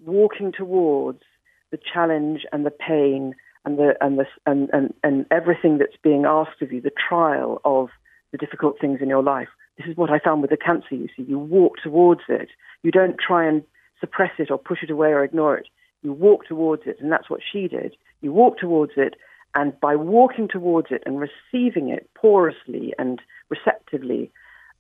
walking 0.05 0.53
towards 0.53 1.23
the 1.71 1.79
challenge 1.93 2.41
and 2.53 2.67
the 2.67 2.71
pain 2.71 3.35
and 3.65 3.79
the 3.79 3.95
and 4.01 4.19
the 4.19 4.27
and, 4.47 4.69
and, 4.73 4.95
and 5.05 5.27
everything 5.31 5.79
that's 5.79 5.97
being 6.03 6.25
asked 6.25 6.63
of 6.63 6.73
you, 6.73 6.81
the 6.81 6.91
trial 7.09 7.61
of 7.65 7.91
the 8.33 8.39
difficult 8.39 8.81
things 8.81 8.99
in 9.01 9.09
your 9.09 9.23
life. 9.23 9.49
This 9.79 9.87
is 9.87 9.97
what 9.97 10.11
I 10.11 10.19
found 10.19 10.43
with 10.43 10.51
the 10.51 10.57
cancer. 10.57 10.95
You 10.95 11.09
see, 11.17 11.23
you 11.23 11.39
walk 11.39 11.75
towards 11.83 12.23
it. 12.29 12.49
You 12.83 12.91
don't 12.91 13.17
try 13.25 13.47
and 13.47 13.63
suppress 14.01 14.33
it 14.39 14.51
or 14.51 14.59
push 14.59 14.83
it 14.83 14.91
away 14.91 15.09
or 15.09 15.23
ignore 15.23 15.57
it. 15.57 15.69
You 16.03 16.13
walk 16.13 16.47
towards 16.47 16.83
it, 16.87 16.97
and 17.01 17.13
that's 17.13 17.29
what 17.29 17.41
she 17.53 17.69
did. 17.69 17.97
You 18.21 18.33
walk 18.33 18.59
towards 18.59 18.93
it, 18.97 19.15
and 19.55 19.79
by 19.81 19.97
walking 19.97 20.49
towards 20.49 20.89
it 20.91 21.03
and 21.05 21.21
receiving 21.21 21.89
it 21.89 22.09
porously 22.15 22.95
and 22.99 23.21
receptively, 23.49 24.31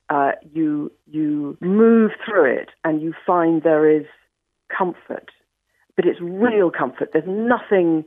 uh, 0.08 0.32
you 0.52 0.90
you 1.06 1.56
move 1.60 2.12
through 2.24 2.52
it, 2.52 2.70
and 2.84 3.02
you 3.02 3.14
find 3.26 3.62
there 3.62 3.88
is 3.90 4.06
comfort, 4.76 5.30
but 5.96 6.06
it's 6.06 6.20
real 6.20 6.70
comfort. 6.70 7.10
There's 7.12 7.24
nothing 7.26 8.04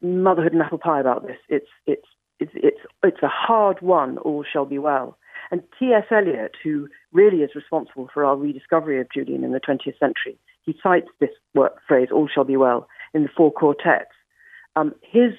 motherhood 0.00 0.52
and 0.52 0.62
apple 0.62 0.78
pie 0.78 1.00
about 1.00 1.26
this. 1.26 1.38
It's 1.48 1.68
it's 1.86 2.06
it's 2.40 2.52
it's 2.54 2.80
it's 3.02 3.22
a 3.22 3.28
hard 3.28 3.80
one. 3.80 4.18
All 4.18 4.44
shall 4.50 4.66
be 4.66 4.78
well. 4.78 5.18
And 5.50 5.62
T.S. 5.78 6.04
Eliot, 6.10 6.52
who 6.62 6.88
really 7.12 7.38
is 7.38 7.54
responsible 7.54 8.08
for 8.12 8.24
our 8.24 8.36
rediscovery 8.36 9.00
of 9.00 9.06
Julian 9.12 9.44
in 9.44 9.52
the 9.52 9.60
20th 9.60 9.98
century, 9.98 10.38
he 10.68 10.78
cites 10.82 11.08
this 11.18 11.30
phrase, 11.86 12.08
all 12.12 12.28
shall 12.28 12.44
be 12.44 12.58
well, 12.58 12.88
in 13.14 13.22
the 13.22 13.30
four 13.34 13.50
quartets. 13.50 14.12
Um, 14.76 14.94
his, 15.00 15.32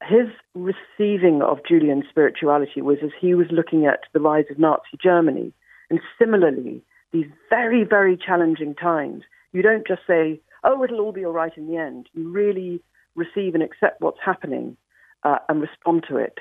his 0.00 0.28
receiving 0.54 1.42
of 1.42 1.58
Julian's 1.68 2.04
spirituality 2.08 2.80
was 2.80 2.98
as 3.02 3.10
he 3.20 3.34
was 3.34 3.48
looking 3.50 3.86
at 3.86 4.00
the 4.12 4.20
rise 4.20 4.44
of 4.52 4.58
Nazi 4.60 4.96
Germany. 5.02 5.52
And 5.90 5.98
similarly, 6.20 6.82
these 7.12 7.26
very, 7.50 7.82
very 7.82 8.16
challenging 8.16 8.76
times, 8.76 9.24
you 9.52 9.60
don't 9.60 9.86
just 9.86 10.02
say, 10.06 10.40
oh, 10.62 10.84
it'll 10.84 11.00
all 11.00 11.12
be 11.12 11.24
all 11.26 11.32
right 11.32 11.56
in 11.56 11.66
the 11.66 11.76
end. 11.76 12.08
You 12.14 12.30
really 12.30 12.80
receive 13.16 13.54
and 13.54 13.62
accept 13.62 14.00
what's 14.00 14.20
happening 14.24 14.76
uh, 15.24 15.38
and 15.48 15.60
respond 15.60 16.04
to 16.08 16.16
it. 16.16 16.38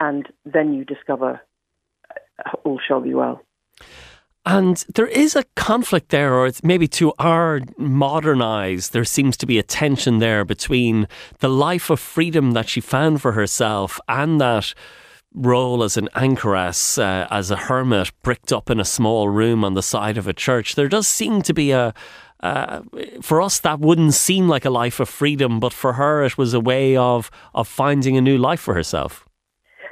And 0.00 0.26
then 0.46 0.72
you 0.72 0.86
discover 0.86 1.42
uh, 2.10 2.50
all 2.64 2.80
shall 2.86 3.02
be 3.02 3.12
well. 3.12 3.42
And 4.44 4.84
there 4.94 5.06
is 5.06 5.36
a 5.36 5.44
conflict 5.54 6.08
there, 6.08 6.34
or 6.34 6.46
it's 6.46 6.64
maybe 6.64 6.88
to 6.88 7.12
our 7.18 7.60
modern 7.78 8.42
eyes, 8.42 8.90
there 8.90 9.04
seems 9.04 9.36
to 9.36 9.46
be 9.46 9.58
a 9.58 9.62
tension 9.62 10.18
there 10.18 10.44
between 10.44 11.06
the 11.38 11.48
life 11.48 11.90
of 11.90 12.00
freedom 12.00 12.50
that 12.52 12.68
she 12.68 12.80
found 12.80 13.22
for 13.22 13.32
herself 13.32 14.00
and 14.08 14.40
that 14.40 14.74
role 15.32 15.84
as 15.84 15.96
an 15.96 16.08
anchoress, 16.14 16.98
uh, 16.98 17.28
as 17.30 17.50
a 17.50 17.56
hermit, 17.56 18.10
bricked 18.22 18.52
up 18.52 18.68
in 18.68 18.80
a 18.80 18.84
small 18.84 19.28
room 19.28 19.64
on 19.64 19.74
the 19.74 19.82
side 19.82 20.18
of 20.18 20.26
a 20.26 20.32
church. 20.32 20.74
There 20.74 20.88
does 20.88 21.06
seem 21.06 21.42
to 21.42 21.54
be 21.54 21.70
a, 21.70 21.94
uh, 22.40 22.82
for 23.20 23.40
us, 23.40 23.60
that 23.60 23.78
wouldn't 23.78 24.14
seem 24.14 24.48
like 24.48 24.64
a 24.64 24.70
life 24.70 24.98
of 24.98 25.08
freedom, 25.08 25.60
but 25.60 25.72
for 25.72 25.92
her, 25.94 26.24
it 26.24 26.36
was 26.36 26.52
a 26.52 26.60
way 26.60 26.96
of 26.96 27.30
of 27.54 27.68
finding 27.68 28.16
a 28.16 28.20
new 28.20 28.36
life 28.36 28.60
for 28.60 28.74
herself. 28.74 29.26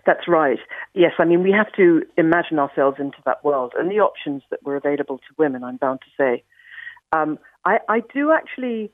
That's 0.05 0.27
right. 0.27 0.59
Yes, 0.95 1.13
I 1.19 1.25
mean, 1.25 1.43
we 1.43 1.53
have 1.53 1.73
to 1.77 2.03
imagine 2.17 2.59
ourselves 2.59 2.97
into 2.99 3.19
that 3.25 3.45
world 3.45 3.75
and 3.79 3.91
the 3.91 4.01
options 4.01 4.43
that 4.51 4.63
were 4.65 4.77
available 4.77 5.19
to 5.19 5.35
women, 5.39 5.63
I'm 5.63 5.77
bound 5.77 6.01
to 6.01 6.23
say. 6.23 6.43
Um, 7.13 7.39
I, 7.65 7.79
I, 7.89 8.03
do 8.13 8.33
actually 8.33 8.91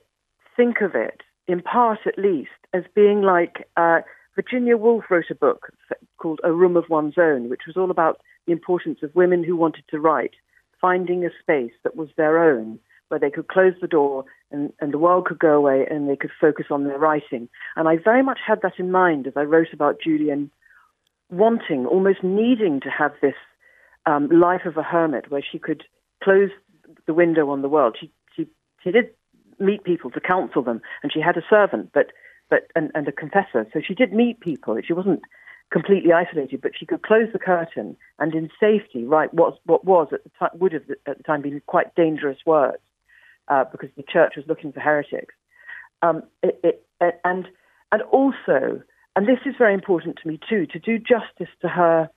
think 0.56 0.80
of 0.82 0.94
it, 0.94 1.22
in 1.46 1.62
part 1.62 2.00
at 2.06 2.18
least, 2.18 2.50
as 2.72 2.82
being 2.94 3.22
like 3.22 3.68
uh, 3.76 4.00
Virginia 4.34 4.76
Woolf 4.76 5.04
wrote 5.10 5.30
a 5.30 5.34
book 5.34 5.72
called 6.18 6.40
A 6.44 6.52
Room 6.52 6.76
of 6.76 6.84
One's 6.88 7.18
Own, 7.18 7.48
which 7.48 7.62
was 7.66 7.76
all 7.76 7.90
about 7.90 8.20
the 8.46 8.52
importance 8.52 8.98
of 9.02 9.14
women 9.14 9.42
who 9.42 9.56
wanted 9.56 9.84
to 9.90 10.00
write, 10.00 10.34
finding 10.80 11.24
a 11.24 11.30
space 11.40 11.72
that 11.82 11.96
was 11.96 12.08
their 12.16 12.42
own, 12.42 12.78
where 13.08 13.20
they 13.20 13.30
could 13.30 13.48
close 13.48 13.74
the 13.80 13.86
door 13.86 14.24
and, 14.50 14.72
and 14.80 14.92
the 14.92 14.98
world 14.98 15.26
could 15.26 15.38
go 15.38 15.54
away 15.54 15.86
and 15.90 16.08
they 16.08 16.16
could 16.16 16.30
focus 16.40 16.66
on 16.70 16.84
their 16.84 16.98
writing. 16.98 17.48
And 17.76 17.88
I 17.88 17.96
very 17.96 18.22
much 18.22 18.40
had 18.46 18.60
that 18.62 18.78
in 18.78 18.90
mind 18.90 19.26
as 19.26 19.34
I 19.36 19.42
wrote 19.42 19.72
about 19.72 20.00
Julian 20.02 20.50
wanting, 21.30 21.86
almost 21.86 22.22
needing 22.22 22.80
to 22.80 22.90
have 22.90 23.12
this 23.20 23.34
um, 24.06 24.28
life 24.28 24.64
of 24.64 24.76
a 24.76 24.82
hermit 24.82 25.30
where 25.30 25.42
she 25.42 25.58
could 25.58 25.84
close 26.22 26.50
the 27.06 27.14
window 27.14 27.50
on 27.50 27.62
the 27.62 27.68
world. 27.68 27.96
She, 28.00 28.10
she, 28.34 28.46
she 28.82 28.90
did 28.90 29.10
meet 29.58 29.84
people 29.84 30.10
to 30.10 30.20
counsel 30.20 30.62
them, 30.62 30.80
and 31.02 31.12
she 31.12 31.20
had 31.20 31.36
a 31.36 31.42
servant, 31.48 31.90
but, 31.92 32.12
but 32.48 32.68
and, 32.76 32.90
and 32.94 33.08
a 33.08 33.12
confessor. 33.12 33.66
So 33.72 33.80
she 33.86 33.94
did 33.94 34.12
meet 34.12 34.40
people. 34.40 34.78
She 34.86 34.92
wasn't 34.92 35.22
completely 35.70 36.12
isolated, 36.12 36.60
but 36.60 36.72
she 36.78 36.86
could 36.86 37.02
close 37.02 37.28
the 37.32 37.38
curtain 37.38 37.96
and 38.18 38.34
in 38.34 38.48
safety 38.60 39.04
write 39.04 39.34
what, 39.34 39.58
what 39.64 39.84
was 39.84 40.08
at 40.12 40.22
the 40.22 40.30
time, 40.38 40.50
would 40.54 40.72
have 40.72 40.84
at 41.06 41.18
the 41.18 41.24
time 41.24 41.42
been 41.42 41.60
quite 41.66 41.94
dangerous 41.96 42.38
words 42.46 42.82
uh, 43.48 43.64
because 43.72 43.90
the 43.96 44.04
church 44.04 44.34
was 44.36 44.44
looking 44.46 44.72
for 44.72 44.80
heretics. 44.80 45.34
Um, 46.02 46.22
it, 46.42 46.60
it, 46.62 46.86
and, 47.24 47.48
and 47.90 48.02
also, 48.02 48.82
and 49.16 49.26
this 49.26 49.38
is 49.46 49.54
very 49.56 49.74
important 49.74 50.18
to 50.22 50.28
me 50.28 50.38
too, 50.48 50.66
to 50.66 50.78
do 50.78 50.98
justice 50.98 51.52
to 51.62 51.68
her 51.68 52.10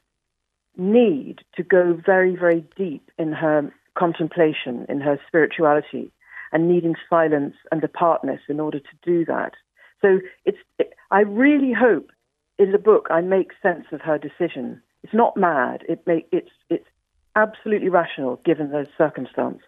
need 0.77 1.39
to 1.55 1.63
go 1.63 1.99
very, 2.05 2.35
very 2.35 2.63
deep 2.75 3.09
in 3.17 3.31
her 3.31 3.73
contemplation, 3.97 4.85
in 4.89 4.99
her 4.99 5.19
spirituality, 5.27 6.11
and 6.51 6.67
needing 6.67 6.95
silence 7.09 7.55
and 7.71 7.83
apartness 7.83 8.41
in 8.49 8.59
order 8.59 8.79
to 8.79 8.95
do 9.01 9.23
that. 9.25 9.53
So 10.01 10.19
it's, 10.45 10.57
it, 10.77 10.93
I 11.09 11.21
really 11.21 11.73
hope 11.73 12.11
in 12.57 12.71
the 12.71 12.77
book 12.77 13.07
I 13.09 13.21
make 13.21 13.51
sense 13.63 13.85
of 13.91 14.01
her 14.01 14.17
decision. 14.17 14.81
It's 15.03 15.13
not 15.13 15.37
mad. 15.37 15.83
It 15.87 16.03
it's, 16.31 16.51
it's 16.69 16.87
absolutely 17.35 17.89
rational 17.89 18.41
given 18.43 18.71
the 18.71 18.87
circumstance. 18.97 19.61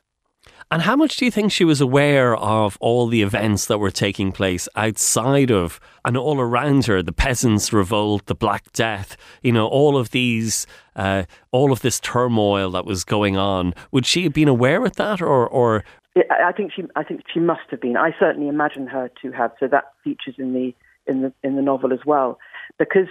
And 0.72 0.84
how 0.84 0.96
much 0.96 1.18
do 1.18 1.26
you 1.26 1.32
think 1.32 1.52
she 1.52 1.66
was 1.66 1.82
aware 1.82 2.36
of 2.36 2.78
all 2.80 3.08
the 3.08 3.22
events 3.22 3.66
that 3.66 3.78
were 3.78 3.92
taking 3.92 4.32
place 4.32 4.70
outside 4.76 5.52
of 5.52 5.82
and 6.06 6.16
all 6.16 6.40
around 6.40 6.86
her? 6.86 7.04
The 7.04 7.12
peasants' 7.12 7.74
revolt, 7.74 8.28
the 8.28 8.36
Black 8.36 8.72
Death, 8.72 9.18
you 9.42 9.52
know, 9.52 9.68
all 9.68 9.98
of 9.98 10.12
these, 10.12 10.66
uh, 10.96 11.24
all 11.52 11.74
of 11.74 11.82
this 11.82 12.00
turmoil 12.00 12.72
that 12.72 12.86
was 12.86 13.04
going 13.04 13.36
on. 13.36 13.74
Would 13.92 14.06
she 14.06 14.24
have 14.24 14.34
been 14.34 14.48
aware 14.48 14.86
of 14.86 14.96
that, 14.96 15.22
or, 15.22 15.46
or? 15.46 15.84
I 16.16 16.54
think 16.54 16.72
she, 16.74 16.84
I 16.96 17.04
think 17.04 17.24
she 17.34 17.42
must 17.42 17.70
have 17.70 17.82
been. 17.82 17.98
I 17.98 18.16
certainly 18.18 18.48
imagine 18.48 18.88
her 18.88 19.12
to 19.22 19.32
have. 19.32 19.52
So 19.60 19.68
that 19.68 19.92
features 20.04 20.36
in 20.38 20.54
the 20.54 20.74
in 21.06 21.22
the 21.22 21.34
in 21.44 21.58
the 21.58 21.62
novel 21.62 21.92
as 21.92 22.06
well, 22.06 22.40
because 22.80 23.08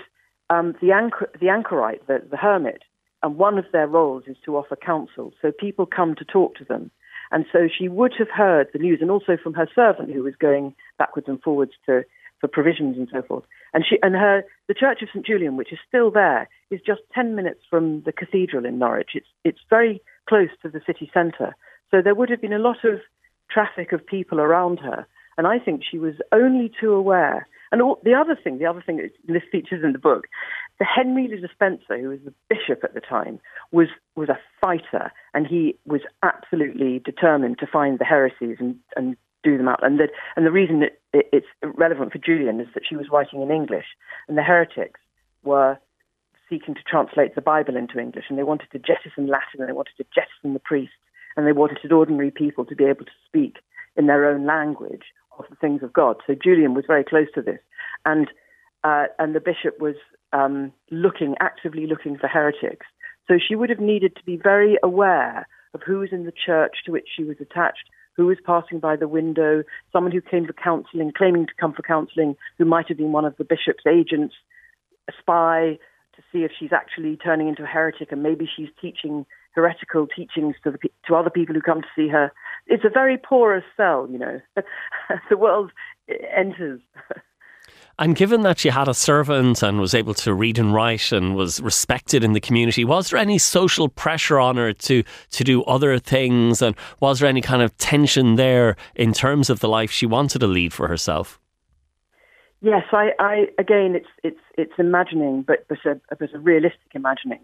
um, 0.49 0.75
the 0.81 0.93
anchor, 0.93 1.31
the 1.41 1.51
anchorite, 1.51 2.07
the, 2.07 2.23
the 2.31 2.37
hermit, 2.39 2.83
and 3.23 3.37
one 3.37 3.59
of 3.59 3.67
their 3.73 3.87
roles 3.87 4.25
is 4.27 4.37
to 4.47 4.57
offer 4.57 4.77
counsel. 4.77 5.33
So 5.43 5.53
people 5.53 5.85
come 5.87 6.15
to 6.15 6.25
talk 6.25 6.55
to 6.57 6.65
them 6.65 6.91
and 7.31 7.45
so 7.53 7.69
she 7.69 7.89
would 7.89 8.15
have 8.19 8.31
heard 8.31 8.69
the 8.73 8.79
news, 8.79 8.99
and 9.01 9.11
also 9.11 9.37
from 9.37 9.55
her 9.55 9.69
servant 9.75 10.13
who 10.13 10.23
was 10.23 10.35
going 10.37 10.75
backwards 10.99 11.29
and 11.29 11.43
forwards 11.43 11.73
to 11.87 12.05
for 12.41 12.49
provisions 12.49 12.97
and 12.97 13.09
so 13.13 13.21
forth. 13.23 13.45
And 13.75 13.85
she 13.89 13.99
and 14.03 14.15
her 14.15 14.45
the 14.67 14.75
Church 14.75 15.03
of 15.03 15.09
St 15.13 15.27
Julian, 15.27 15.57
which 15.57 15.73
is 15.73 15.79
still 15.87 16.11
there, 16.11 16.49
is 16.71 16.81
just 16.85 17.03
ten 17.15 17.35
minutes 17.35 17.61
from 17.69 18.03
the 18.03 18.13
cathedral 18.13 18.65
in 18.65 18.79
Norwich. 18.79 19.11
It's 19.15 19.29
it's 19.45 19.61
very 19.69 20.01
close 20.29 20.49
to 20.63 20.69
the 20.69 20.81
city 20.87 21.11
centre. 21.13 21.55
So 21.91 22.01
there 22.03 22.15
would 22.15 22.31
have 22.31 22.41
been 22.41 22.53
a 22.53 22.59
lot 22.59 22.85
of 22.85 23.01
traffic 23.51 23.93
of 23.93 24.07
people 24.07 24.41
around 24.41 24.79
her. 24.79 25.07
And 25.37 25.47
I 25.47 25.59
think 25.59 25.83
she 25.89 25.99
was 25.99 26.15
only 26.33 26.71
too 26.81 26.93
aware. 26.93 27.49
And 27.73 27.81
all, 27.81 28.01
the 28.05 28.15
other 28.15 28.37
thing, 28.43 28.59
the 28.59 28.67
other 28.67 28.83
thing 28.85 29.11
this 29.27 29.43
features 29.51 29.83
in 29.85 29.93
the 29.93 29.99
book, 29.99 30.27
the 30.81 30.87
Henry 30.87 31.29
le 31.29 31.37
Despencer, 31.37 32.01
who 32.01 32.09
was 32.09 32.21
the 32.25 32.33
bishop 32.49 32.83
at 32.83 32.95
the 32.95 33.03
time, 33.03 33.39
was 33.71 33.89
was 34.17 34.31
a 34.31 34.39
fighter, 34.61 35.13
and 35.35 35.47
he 35.47 35.77
was 35.85 36.01
absolutely 36.23 36.99
determined 37.05 37.59
to 37.59 37.67
find 37.67 37.99
the 37.99 38.05
heresies 38.05 38.57
and, 38.59 38.77
and 38.97 39.17
do 39.45 39.59
them 39.59 39.69
out. 39.69 39.85
And 39.85 40.01
the, 40.01 40.09
and 40.37 40.47
the 40.47 40.51
reason 40.51 40.81
that 40.81 40.99
it's 41.13 41.47
relevant 41.63 42.13
for 42.13 42.19
Julian 42.19 42.61
is 42.61 42.69
that 42.75 42.85
she 42.89 42.97
was 42.97 43.11
writing 43.13 43.43
in 43.43 43.51
English, 43.51 43.85
and 44.27 44.39
the 44.39 44.43
heretics 44.43 45.01
were 45.45 45.79
seeking 46.49 46.75
to 46.75 46.83
translate 46.83 47.35
the 47.35 47.43
Bible 47.43 47.77
into 47.77 47.99
English, 47.99 48.25
and 48.31 48.39
they 48.39 48.43
wanted 48.43 48.71
to 48.73 48.79
jettison 48.79 49.27
Latin, 49.27 49.61
and 49.61 49.69
they 49.69 49.75
wanted 49.75 49.97
to 49.99 50.07
jettison 50.15 50.55
the 50.55 50.61
priests, 50.61 50.97
and 51.37 51.47
they 51.47 51.53
wanted 51.53 51.93
ordinary 51.93 52.31
people 52.31 52.65
to 52.65 52.75
be 52.75 52.85
able 52.85 53.05
to 53.05 53.21
speak 53.27 53.59
in 53.97 54.07
their 54.07 54.27
own 54.27 54.47
language 54.47 55.05
of 55.39 55.45
the 55.51 55.57
things 55.57 55.83
of 55.83 55.93
God. 55.93 56.17
So 56.27 56.35
Julian 56.35 56.73
was 56.73 56.87
very 56.87 57.05
close 57.05 57.29
to 57.35 57.43
this, 57.43 57.61
and 58.07 58.29
uh, 58.85 59.05
and 59.19 59.35
the 59.35 59.41
bishop 59.41 59.81
was 59.81 59.97
um, 60.33 60.73
looking 60.91 61.35
actively 61.41 61.87
looking 61.87 62.17
for 62.19 62.29
heretics. 62.29 62.87
So 63.29 63.35
she 63.39 63.55
would 63.55 63.71
have 63.71 63.81
needed 63.81 64.17
to 64.17 64.25
be 64.25 64.37
very 64.37 64.77
aware 64.83 65.47
of 65.75 65.83
who 65.87 65.99
was 65.99 66.11
in 66.13 66.25
the 66.25 66.33
church 66.33 66.77
to 66.85 66.93
which 66.93 67.09
she 67.15 67.25
was 67.25 67.37
attached, 67.41 67.89
who 68.17 68.27
was 68.27 68.39
passing 68.45 68.81
by 68.81 68.97
the 68.97 69.09
window, 69.09 69.63
someone 69.93 70.13
who 70.13 70.21
came 70.21 70.47
for 70.47 70.53
counselling, 70.53 71.13
claiming 71.17 71.47
to 71.47 71.53
come 71.59 71.73
for 71.73 71.83
counselling, 71.83 72.37
who 72.59 72.65
might 72.65 72.89
have 72.89 72.97
been 72.97 73.13
one 73.13 73.25
of 73.25 73.37
the 73.37 73.45
bishop's 73.45 73.87
agents, 73.87 74.35
a 75.09 75.13
spy 75.19 75.79
to 76.17 76.23
see 76.33 76.45
if 76.45 76.51
she's 76.59 76.73
actually 76.73 77.17
turning 77.17 77.49
into 77.49 77.63
a 77.63 77.67
heretic 77.67 78.11
and 78.11 78.23
maybe 78.23 78.49
she's 78.57 78.69
teaching 78.81 79.25
heretical 79.55 80.07
teachings 80.07 80.55
to 80.63 80.71
the 80.71 80.79
to 81.07 81.15
other 81.15 81.31
people 81.31 81.55
who 81.55 81.61
come 81.61 81.83
to 81.83 81.89
see 81.97 82.09
her. 82.09 82.33
It's 82.67 82.85
a 82.85 82.91
very 82.91 83.19
porous 83.19 83.65
cell, 83.77 84.09
you 84.11 84.19
know. 84.19 84.41
the 85.31 85.37
world 85.37 85.71
enters. 86.37 86.81
And 88.01 88.17
given 88.17 88.41
that 88.43 88.59
she 88.59 88.71
had 88.71 88.89
a 88.89 88.95
servant 88.95 89.63
and 89.63 89.79
was 89.79 89.95
able 89.95 90.15
to 90.15 90.33
read 90.33 90.59
and 90.59 90.73
write 90.73 91.13
and 91.13 91.37
was 91.37 91.61
respected 91.61 92.25
in 92.25 92.33
the 92.33 92.41
community, 92.41 92.83
was 92.83 93.11
there 93.11 93.21
any 93.21 93.37
social 93.37 93.91
pressure 93.91 94.41
on 94.41 94.57
her 94.57 94.73
to, 94.73 95.05
to 95.33 95.45
do 95.45 95.63
other 95.65 95.99
things? 95.99 96.63
And 96.63 96.75
was 97.01 97.21
there 97.21 97.29
any 97.29 97.43
kind 97.43 97.61
of 97.61 97.77
tension 97.77 98.37
there 98.37 98.77
in 98.95 99.13
terms 99.13 99.51
of 99.51 99.61
the 99.61 99.69
life 99.69 99.91
she 99.91 100.07
wanted 100.07 100.39
to 100.39 100.47
lead 100.47 100.73
for 100.73 100.89
herself? 100.89 101.39
Yes, 102.63 102.85
I, 102.91 103.11
I 103.19 103.47
again, 103.59 103.95
it's 103.95 104.09
it's 104.23 104.41
it's 104.57 104.73
imagining, 104.79 105.43
but 105.43 105.67
but 105.69 105.79
a, 105.87 106.01
but 106.19 106.35
a 106.35 106.39
realistic 106.39 106.93
imagining. 106.95 107.41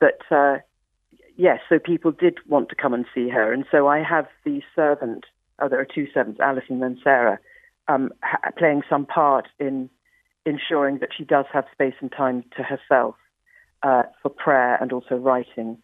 But 0.00 0.20
uh, 0.30 0.58
yes, 1.36 1.60
so 1.68 1.78
people 1.78 2.12
did 2.12 2.38
want 2.46 2.68
to 2.70 2.74
come 2.74 2.94
and 2.94 3.04
see 3.14 3.28
her, 3.28 3.52
and 3.52 3.64
so 3.70 3.88
I 3.88 4.02
have 4.02 4.26
the 4.44 4.62
servant. 4.74 5.24
Oh, 5.58 5.68
there 5.68 5.80
are 5.80 5.86
two 5.86 6.06
servants, 6.14 6.40
Alison 6.40 6.82
and 6.82 6.98
Sarah, 7.04 7.38
um, 7.88 8.10
ha- 8.22 8.50
playing 8.56 8.82
some 8.88 9.06
part 9.06 9.48
in 9.58 9.90
ensuring 10.46 10.98
that 10.98 11.10
she 11.16 11.24
does 11.24 11.46
have 11.52 11.64
space 11.72 11.94
and 12.00 12.12
time 12.12 12.44
to 12.56 12.62
herself 12.62 13.14
uh, 13.82 14.02
for 14.22 14.28
prayer 14.30 14.76
and 14.80 14.92
also 14.92 15.16
writing, 15.16 15.78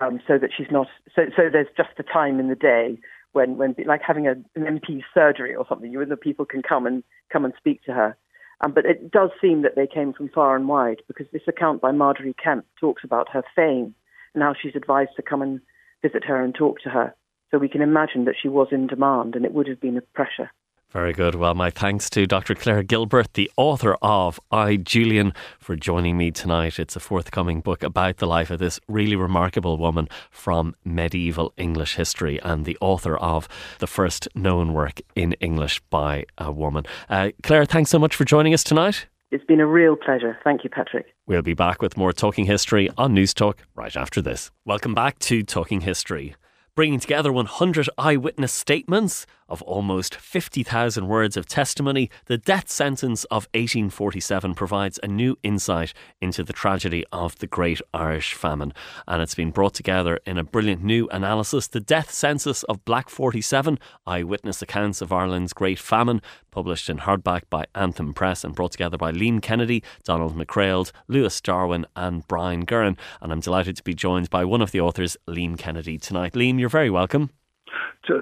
um, 0.00 0.20
so 0.26 0.38
that 0.38 0.50
she's 0.56 0.70
not. 0.70 0.86
So, 1.14 1.22
so 1.36 1.48
there's 1.50 1.68
just 1.76 1.90
the 1.96 2.02
time 2.02 2.40
in 2.40 2.48
the 2.48 2.54
day 2.54 2.98
when, 3.32 3.56
when 3.56 3.74
like 3.86 4.00
having 4.06 4.26
a, 4.26 4.32
an 4.32 4.80
MP 4.80 5.02
surgery 5.12 5.54
or 5.54 5.66
something, 5.68 5.92
you 5.92 6.04
know, 6.04 6.16
people 6.16 6.44
can 6.44 6.62
come 6.62 6.86
and 6.86 7.02
come 7.32 7.44
and 7.44 7.54
speak 7.58 7.82
to 7.84 7.92
her. 7.92 8.16
Um, 8.60 8.72
but 8.72 8.86
it 8.86 9.10
does 9.10 9.30
seem 9.40 9.62
that 9.62 9.76
they 9.76 9.86
came 9.86 10.12
from 10.12 10.30
far 10.30 10.56
and 10.56 10.66
wide 10.66 11.02
because 11.06 11.26
this 11.32 11.46
account 11.46 11.80
by 11.80 11.92
Margery 11.92 12.34
Kempe 12.34 12.64
talks 12.80 13.04
about 13.04 13.28
her 13.30 13.44
fame 13.54 13.94
and 14.34 14.42
how 14.42 14.54
she's 14.60 14.74
advised 14.74 15.10
to 15.16 15.22
come 15.22 15.42
and 15.42 15.60
visit 16.02 16.24
her 16.24 16.42
and 16.42 16.54
talk 16.54 16.80
to 16.80 16.90
her. 16.90 17.14
So 17.50 17.58
we 17.58 17.68
can 17.68 17.82
imagine 17.82 18.24
that 18.24 18.34
she 18.40 18.48
was 18.48 18.68
in 18.72 18.88
demand 18.88 19.36
and 19.36 19.44
it 19.44 19.52
would 19.52 19.68
have 19.68 19.80
been 19.80 19.96
a 19.96 20.00
pressure. 20.00 20.50
Very 20.90 21.12
good. 21.12 21.34
Well, 21.34 21.54
my 21.54 21.68
thanks 21.68 22.08
to 22.10 22.26
Dr. 22.26 22.54
Claire 22.54 22.82
Gilbert, 22.82 23.34
the 23.34 23.50
author 23.58 23.98
of 24.00 24.40
I, 24.50 24.76
Julian, 24.76 25.34
for 25.58 25.76
joining 25.76 26.16
me 26.16 26.30
tonight. 26.30 26.78
It's 26.78 26.96
a 26.96 27.00
forthcoming 27.00 27.60
book 27.60 27.82
about 27.82 28.16
the 28.16 28.26
life 28.26 28.50
of 28.50 28.58
this 28.58 28.80
really 28.88 29.14
remarkable 29.14 29.76
woman 29.76 30.08
from 30.30 30.74
medieval 30.86 31.52
English 31.58 31.96
history 31.96 32.40
and 32.40 32.64
the 32.64 32.78
author 32.80 33.18
of 33.18 33.48
the 33.80 33.86
first 33.86 34.28
known 34.34 34.72
work 34.72 35.02
in 35.14 35.34
English 35.34 35.80
by 35.90 36.24
a 36.38 36.50
woman. 36.50 36.86
Uh, 37.10 37.32
Claire, 37.42 37.66
thanks 37.66 37.90
so 37.90 37.98
much 37.98 38.16
for 38.16 38.24
joining 38.24 38.54
us 38.54 38.64
tonight. 38.64 39.08
It's 39.30 39.44
been 39.44 39.60
a 39.60 39.66
real 39.66 39.94
pleasure. 39.94 40.38
Thank 40.42 40.64
you, 40.64 40.70
Patrick. 40.70 41.14
We'll 41.26 41.42
be 41.42 41.52
back 41.52 41.82
with 41.82 41.98
more 41.98 42.14
Talking 42.14 42.46
History 42.46 42.88
on 42.96 43.14
Newstalk 43.14 43.58
right 43.74 43.94
after 43.94 44.22
this. 44.22 44.50
Welcome 44.64 44.94
back 44.94 45.18
to 45.18 45.42
Talking 45.42 45.82
History. 45.82 46.34
Bringing 46.74 46.98
together 46.98 47.30
100 47.30 47.90
eyewitness 47.98 48.52
statements 48.52 49.26
of 49.48 49.62
almost 49.62 50.14
50,000 50.14 51.08
words 51.08 51.36
of 51.36 51.46
testimony, 51.46 52.10
the 52.26 52.38
death 52.38 52.70
census 52.70 53.24
of 53.24 53.48
1847 53.54 54.54
provides 54.54 54.98
a 55.02 55.06
new 55.06 55.36
insight 55.42 55.94
into 56.20 56.42
the 56.42 56.52
tragedy 56.52 57.04
of 57.12 57.38
the 57.38 57.46
Great 57.46 57.80
Irish 57.94 58.34
Famine. 58.34 58.72
And 59.06 59.22
it's 59.22 59.34
been 59.34 59.50
brought 59.50 59.74
together 59.74 60.20
in 60.26 60.38
a 60.38 60.44
brilliant 60.44 60.82
new 60.82 61.08
analysis 61.10 61.66
The 61.68 61.80
Death 61.80 62.10
Census 62.10 62.62
of 62.64 62.84
Black 62.84 63.08
47 63.08 63.78
Eyewitness 64.06 64.62
Accounts 64.62 65.00
of 65.00 65.12
Ireland's 65.12 65.52
Great 65.52 65.78
Famine, 65.78 66.22
published 66.50 66.90
in 66.90 66.98
hardback 66.98 67.42
by 67.50 67.64
Anthem 67.74 68.12
Press 68.12 68.44
and 68.44 68.54
brought 68.54 68.72
together 68.72 68.96
by 68.96 69.12
Liam 69.12 69.40
Kennedy, 69.40 69.82
Donald 70.04 70.36
MacRaild, 70.36 70.92
Lewis 71.06 71.40
Darwen, 71.40 71.84
and 71.94 72.26
Brian 72.28 72.66
Gurrin. 72.66 72.98
And 73.20 73.32
I'm 73.32 73.40
delighted 73.40 73.76
to 73.76 73.84
be 73.84 73.94
joined 73.94 74.30
by 74.30 74.44
one 74.44 74.60
of 74.60 74.72
the 74.72 74.80
authors, 74.80 75.16
Liam 75.28 75.58
Kennedy, 75.58 75.98
tonight. 75.98 76.32
Liam, 76.32 76.58
you're 76.58 76.68
very 76.68 76.90
welcome. 76.90 77.30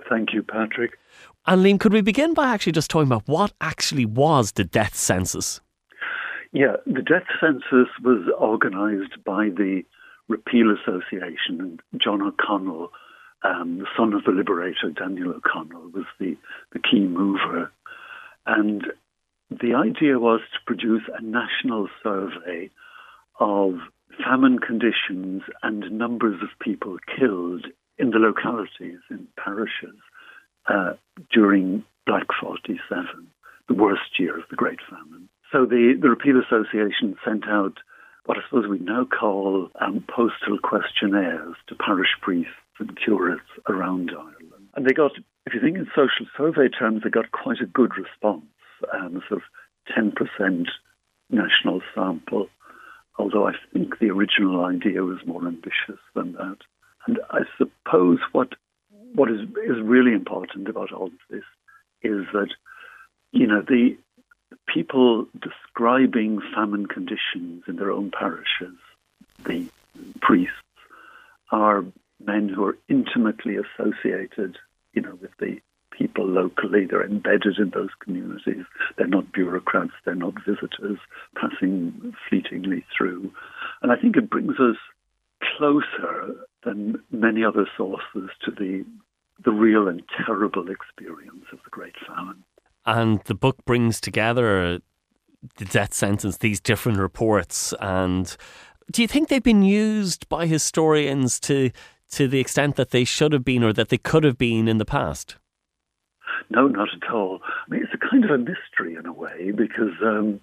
Thank 0.09 0.33
you, 0.33 0.43
Patrick. 0.43 0.93
And 1.49 1.65
Liam, 1.65 1.79
could 1.79 1.93
we 1.93 2.01
begin 2.01 2.35
by 2.35 2.49
actually 2.49 2.73
just 2.73 2.91
talking 2.91 3.07
about 3.07 3.29
what 3.29 3.53
actually 3.61 4.05
was 4.05 4.53
the 4.53 4.65
death 4.65 4.97
census? 4.97 5.61
Yeah, 6.53 6.77
the 6.87 7.03
death 7.03 7.27
census 7.41 7.89
was 8.03 8.29
organised 8.41 9.23
by 9.25 9.51
the 9.51 9.83
Repeal 10.29 10.75
Association, 10.75 11.61
and 11.61 11.81
John 12.03 12.21
O'Connell, 12.21 12.91
um, 13.45 13.79
the 13.79 13.87
son 13.97 14.13
of 14.13 14.25
the 14.25 14.33
liberator 14.33 14.91
Daniel 14.91 15.35
O'Connell, 15.35 15.89
was 15.91 16.07
the, 16.19 16.37
the 16.73 16.81
key 16.81 17.07
mover. 17.07 17.71
And 18.47 18.87
the 19.49 19.75
idea 19.75 20.19
was 20.19 20.41
to 20.53 20.59
produce 20.67 21.03
a 21.17 21.23
national 21.23 21.89
survey 22.03 22.71
of 23.39 23.75
famine 24.25 24.59
conditions 24.59 25.43
and 25.63 25.93
numbers 25.93 26.43
of 26.43 26.49
people 26.61 26.97
killed 27.17 27.67
in 27.99 28.11
the 28.11 28.19
localities, 28.19 28.99
in 29.11 29.29
parishes 29.37 29.95
uh, 30.69 30.93
during 31.33 31.85
Black 32.07 32.27
47, 32.41 32.79
the 33.69 33.75
worst 33.75 34.19
year 34.19 34.39
of 34.39 34.45
the 34.51 34.57
Great 34.57 34.79
Famine. 34.89 35.29
So 35.53 35.65
the, 35.65 35.99
the 36.01 36.11
Repeal 36.11 36.41
Association 36.41 37.17
sent 37.25 37.49
out 37.49 37.79
what 38.27 38.39
I 38.39 38.41
suppose 38.49 38.69
we 38.69 38.81
now 38.81 39.05
call 39.05 39.71
um, 39.81 40.05
postal 40.09 40.59
questionnaires 40.63 41.55
to 41.69 41.75
parish 41.77 42.11
priests 42.21 42.53
and 42.79 42.99
curates 43.03 43.43
around 43.69 44.11
Ireland. 44.11 44.69
And 44.75 44.85
they 44.85 44.93
got, 44.93 45.13
if 45.47 45.55
you 45.55 45.61
think 45.61 45.77
in 45.77 45.87
social 45.95 46.27
survey 46.37 46.69
terms, 46.69 47.03
they 47.03 47.11
got 47.11 47.31
quite 47.31 47.61
a 47.61 47.67
good 47.67 47.93
response, 47.97 48.45
um, 48.93 49.23
sort 49.29 49.41
of 49.41 49.97
10% 49.97 50.67
national 51.31 51.81
sample, 51.95 52.49
although 53.19 53.49
I 53.49 53.53
think 53.73 53.99
the 53.99 54.11
original 54.11 54.65
idea 54.65 55.03
was 55.03 55.19
more 55.25 55.47
ambitious 55.47 56.01
than 56.15 56.33
that. 56.33 56.59
And 57.07 57.21
I 57.31 57.41
suppose 57.57 58.19
what 58.33 58.55
what 59.17 59.31
is 59.31 59.41
is 59.41 59.81
really 59.83 60.13
important 60.13 60.69
about 60.69 60.93
all 60.93 61.07
of 61.07 61.13
this 61.31 61.45
is 62.03 62.27
that 62.33 62.51
you 63.33 63.47
know 63.47 63.63
the 63.63 63.97
people 64.73 65.27
describing 65.41 66.41
famine 66.55 66.87
conditions 66.87 67.65
in 67.67 67.77
their 67.77 67.91
own 67.91 68.11
parishes, 68.11 68.77
the 69.45 69.67
priests, 70.21 70.55
are 71.51 71.85
men 72.25 72.49
who 72.49 72.65
are 72.65 72.79
intimately 72.89 73.57
associated, 73.57 74.59
you 74.93 75.03
know, 75.03 75.17
with 75.21 75.31
the 75.39 75.61
people 75.91 76.27
locally. 76.27 76.87
They're 76.87 77.05
embedded 77.05 77.59
in 77.59 77.71
those 77.71 77.91
communities. 78.01 78.65
They're 78.97 79.07
not 79.07 79.33
bureaucrats. 79.33 79.93
They're 80.05 80.15
not 80.15 80.35
visitors 80.45 80.99
passing 81.37 82.15
fleetingly 82.29 82.85
through. 82.97 83.33
And 83.83 83.93
I 83.93 83.97
think 83.97 84.17
it 84.17 84.31
brings 84.31 84.59
us 84.61 84.77
closer 85.57 86.35
than 86.65 87.03
many 87.11 87.45
other 87.45 87.67
sources 87.77 88.31
to 88.45 88.51
the 88.51 88.85
the 89.45 89.53
real 89.53 89.89
and 89.89 90.03
terrible 90.25 90.69
experience 90.71 91.45
of 91.53 91.59
the 91.65 91.71
Great 91.71 91.95
Famine. 92.07 92.43
And 92.85 93.21
the 93.25 93.35
book 93.35 93.65
brings 93.65 94.01
together 94.01 94.81
the 95.59 95.65
death 95.65 95.95
census, 95.95 96.39
these 96.39 96.61
different 96.61 96.99
reports, 96.99 97.75
and 97.81 98.37
do 98.91 99.03
you 99.03 99.09
think 99.09 99.29
they've 99.29 99.43
been 99.43 99.63
used 99.63 100.29
by 100.29 100.47
historians 100.47 101.41
to 101.41 101.71
to 102.13 102.29
the 102.29 102.39
extent 102.39 102.77
that 102.77 102.91
they 102.91 103.03
should 103.03 103.33
have 103.33 103.45
been 103.45 103.65
or 103.65 103.73
that 103.73 103.89
they 103.89 103.99
could 103.99 104.23
have 104.23 104.39
been 104.39 104.69
in 104.69 104.79
the 104.79 104.85
past? 104.85 105.37
No, 106.51 106.69
not 106.69 106.89
at 106.95 107.13
all. 107.13 107.41
I 107.43 107.69
mean, 107.69 107.83
it's 107.83 107.93
a 107.93 108.11
kind 108.11 108.25
of 108.25 108.31
a 108.31 108.39
mystery 108.39 108.95
in 108.97 109.07
a 109.07 109.13
way 109.13 109.51
because 109.51 109.95
um, 110.05 110.41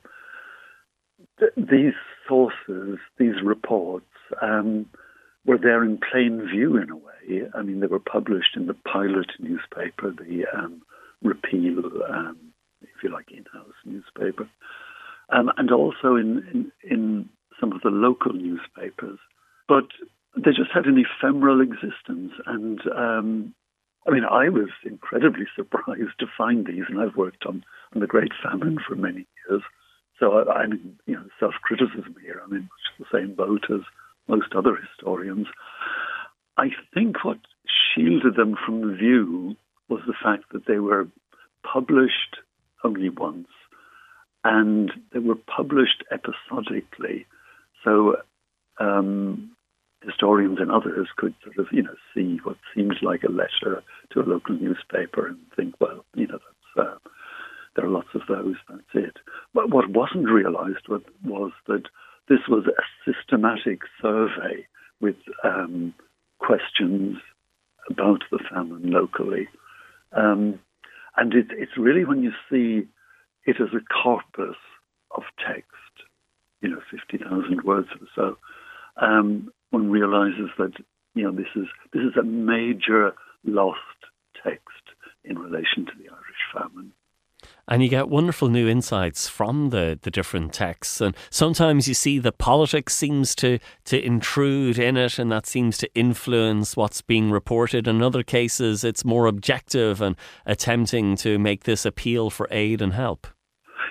th- 1.39 1.53
these 1.55 1.93
sources, 2.27 2.99
these 3.17 3.41
reports, 3.41 4.05
um, 4.41 4.87
were 5.45 5.57
there 5.57 5.83
in 5.83 5.99
plain 6.11 6.47
view 6.47 6.77
in 6.77 6.89
a 6.89 6.95
way. 6.95 7.47
I 7.53 7.61
mean, 7.61 7.79
they 7.79 7.87
were 7.87 7.99
published 7.99 8.55
in 8.55 8.67
the 8.67 8.73
pilot 8.73 9.31
newspaper, 9.39 10.11
the 10.11 10.45
um, 10.53 10.81
Repeal, 11.21 11.83
um, 12.09 12.37
if 12.81 13.01
you 13.01 13.09
like, 13.09 13.31
in-house 13.31 13.73
newspaper, 13.85 14.49
um, 15.29 15.49
and 15.55 15.71
also 15.71 16.15
in, 16.15 16.43
in, 16.53 16.71
in 16.83 17.29
some 17.59 17.71
of 17.71 17.81
the 17.81 17.89
local 17.89 18.33
newspapers. 18.33 19.19
But 19.69 19.85
they 20.35 20.51
just 20.51 20.71
had 20.73 20.85
an 20.85 20.97
ephemeral 20.97 21.61
existence, 21.61 22.33
and 22.45 22.79
um, 22.93 23.55
I 24.05 24.11
mean, 24.11 24.25
I 24.25 24.49
was 24.49 24.69
incredibly 24.85 25.45
surprised 25.55 26.19
to 26.19 26.25
find 26.37 26.65
these, 26.65 26.83
and 26.89 26.99
I've 26.99 27.15
worked 27.15 27.45
on, 27.45 27.63
on 27.93 28.01
the 28.01 28.07
Great 28.07 28.31
Famine 28.43 28.79
for 28.85 28.95
many 28.95 29.25
years. 29.47 29.61
So 30.19 30.39
I, 30.39 30.53
I'm 30.53 30.71
in 30.73 30.99
you 31.05 31.15
know 31.15 31.25
self-criticism 31.39 32.15
here. 32.21 32.41
I'm 32.43 32.53
in 32.53 32.63
much 32.63 32.99
the 32.99 33.17
same 33.17 33.33
boat 33.33 33.65
as 33.73 33.81
most 34.27 34.53
other 34.55 34.75
historians. 34.75 35.47
I 36.57 36.69
think 36.93 37.23
what 37.23 37.39
shielded 37.93 38.35
them 38.35 38.55
from 38.65 38.95
view 38.95 39.55
was 39.89 40.01
the 40.07 40.13
fact 40.21 40.51
that 40.51 40.65
they 40.67 40.79
were 40.79 41.07
published 41.63 42.37
only 42.83 43.09
once 43.09 43.47
and 44.43 44.91
they 45.11 45.19
were 45.19 45.35
published 45.35 46.03
episodically. 46.11 47.25
So 47.83 48.17
um, 48.79 49.51
historians 50.03 50.59
and 50.59 50.71
others 50.71 51.07
could 51.15 51.33
sort 51.43 51.57
of, 51.57 51.67
you 51.71 51.83
know, 51.83 51.95
see 52.13 52.39
what 52.43 52.57
seems 52.75 52.97
like 53.01 53.23
a 53.23 53.31
letter 53.31 53.83
to 54.11 54.21
a 54.21 54.23
local 54.23 54.55
newspaper 54.55 55.27
and 55.27 55.39
think, 55.55 55.75
well, 55.79 56.05
you 56.15 56.27
know, 56.27 56.39
uh, 56.77 56.97
there 57.75 57.85
are 57.85 57.89
lots 57.89 58.09
of 58.13 58.21
those, 58.27 58.55
that's 58.69 58.81
it. 58.93 59.17
But 59.53 59.69
what 59.69 59.89
wasn't 59.89 60.29
realized 60.29 60.87
was, 60.87 61.01
was 61.23 61.51
that 61.67 61.83
this 62.27 62.39
was 62.47 62.65
a 62.67 63.11
systematic 63.11 63.81
survey 64.01 64.65
with 65.01 65.15
um, 65.43 65.93
questions 66.39 67.17
about 67.89 68.23
the 68.31 68.39
famine 68.51 68.91
locally. 68.91 69.47
Um, 70.13 70.59
and 71.17 71.33
it, 71.33 71.47
it's 71.51 71.77
really 71.77 72.05
when 72.05 72.23
you 72.23 72.31
see 72.49 72.87
it 73.45 73.57
as 73.59 73.69
a 73.73 74.03
corpus 74.03 74.55
of 75.11 75.23
text, 75.45 75.67
you 76.61 76.69
know, 76.69 76.79
50,000 76.89 77.61
words 77.63 77.89
or 77.99 78.07
so, 78.15 78.37
um, 79.05 79.51
one 79.71 79.91
realizes 79.91 80.49
that, 80.57 80.71
you 81.13 81.23
know, 81.23 81.31
this 81.31 81.47
is, 81.55 81.67
this 81.91 82.03
is 82.03 82.15
a 82.17 82.23
major 82.23 83.13
lost 83.43 83.79
text 84.43 84.69
in 85.23 85.37
relation 85.37 85.85
to 85.85 85.91
the 85.97 86.09
Irish 86.09 86.43
famine. 86.53 86.93
And 87.67 87.81
you 87.81 87.87
get 87.87 88.09
wonderful 88.09 88.49
new 88.49 88.67
insights 88.67 89.29
from 89.29 89.69
the, 89.69 89.97
the 90.01 90.11
different 90.11 90.53
texts. 90.53 90.99
And 90.99 91.15
sometimes 91.29 91.87
you 91.87 91.93
see 91.93 92.19
that 92.19 92.37
politics 92.37 92.93
seems 92.93 93.33
to, 93.35 93.59
to 93.85 94.03
intrude 94.03 94.77
in 94.77 94.97
it 94.97 95.17
and 95.17 95.31
that 95.31 95.45
seems 95.45 95.77
to 95.77 95.95
influence 95.95 96.75
what's 96.75 97.01
being 97.01 97.31
reported. 97.31 97.87
In 97.87 98.01
other 98.01 98.21
cases, 98.21 98.83
it's 98.83 99.05
more 99.05 99.27
objective 99.27 100.01
and 100.01 100.17
attempting 100.45 101.15
to 101.17 101.39
make 101.39 101.63
this 101.63 101.85
appeal 101.85 102.29
for 102.29 102.47
aid 102.51 102.81
and 102.81 102.93
help. 102.93 103.27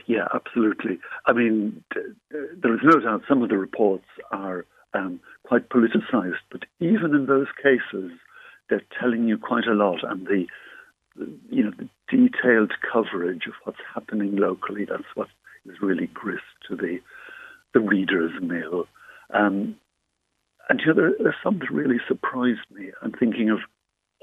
Yeah, 0.06 0.28
absolutely. 0.34 0.98
I 1.26 1.32
mean, 1.32 1.82
there 2.30 2.74
is 2.74 2.80
no 2.82 3.00
doubt 3.00 3.22
some 3.28 3.42
of 3.42 3.48
the 3.48 3.56
reports 3.56 4.04
are 4.32 4.66
um, 4.94 5.20
quite 5.44 5.68
politicized, 5.70 6.42
but 6.50 6.64
even 6.80 7.14
in 7.14 7.26
those 7.26 7.46
cases, 7.62 8.10
they're 8.68 8.82
telling 9.00 9.28
you 9.28 9.38
quite 9.38 9.66
a 9.66 9.74
lot. 9.74 10.00
And 10.02 10.26
the, 10.26 10.46
you 11.50 11.64
know, 11.64 11.72
the 11.76 11.88
detailed 12.08 12.72
coverage 12.92 13.46
of 13.46 13.54
what's 13.64 13.78
happening 13.94 14.36
locally, 14.36 14.84
that's 14.84 15.04
what 15.14 15.28
is 15.66 15.76
really 15.80 16.08
grist 16.08 16.42
to 16.68 16.76
the, 16.76 16.98
the 17.74 17.80
reader's 17.80 18.32
mill. 18.40 18.86
Um, 19.32 19.76
and 20.68 20.80
you 20.80 20.86
know, 20.86 20.94
there, 20.94 21.12
there's 21.18 21.34
some 21.42 21.58
that 21.58 21.70
really 21.70 21.98
surprised 22.08 22.60
me. 22.70 22.90
I'm 23.02 23.12
thinking 23.12 23.50
of 23.50 23.58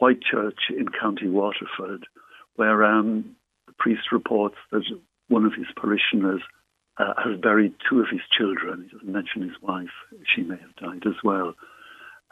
Whitechurch 0.02 0.70
in 0.70 0.88
County 0.90 1.28
Waterford, 1.28 2.08
where 2.56 2.84
um, 2.84 3.36
the 3.68 3.74
priest 3.78 4.12
reports 4.12 4.56
that 4.72 4.84
one 5.28 5.46
of 5.46 5.54
his 5.54 5.68
parishioners 5.76 6.42
uh, 6.98 7.14
has 7.18 7.40
buried 7.40 7.74
two 7.90 8.00
of 8.00 8.08
his 8.12 8.22
children. 8.36 8.84
He 8.90 8.98
doesn't 8.98 9.12
mention 9.12 9.42
his 9.42 9.62
wife. 9.62 9.88
She 10.36 10.42
may 10.42 10.58
have 10.58 10.76
died 10.76 11.04
as 11.06 11.24
well. 11.24 11.54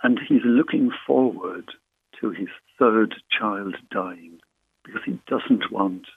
And 0.04 0.20
he's 0.28 0.42
looking 0.44 0.92
forward 1.06 1.70
to 2.22 2.32
his 2.32 2.50
third 2.78 3.16
child 3.38 3.76
dying 3.92 4.40
because 4.88 5.02
he 5.06 5.20
doesn't 5.28 5.72
want 5.72 6.08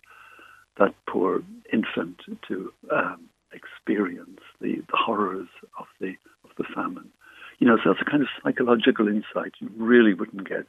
that 0.79 0.95
poor 1.07 1.43
infant 1.73 2.21
to 2.49 2.73
um, 2.91 3.29
experience 3.53 4.41
the, 4.61 4.77
the 4.77 4.97
horrors 4.97 5.49
of 5.79 5.87
the 6.01 6.15
of 6.45 6.51
the 6.57 6.65
famine. 6.75 7.11
You 7.59 7.67
know, 7.67 7.77
so 7.83 7.91
it's 7.91 8.01
a 8.01 8.11
kind 8.11 8.23
of 8.23 8.29
psychological 8.43 9.07
insight 9.07 9.53
you 9.61 9.71
really 9.77 10.15
wouldn't 10.15 10.49
get 10.49 10.67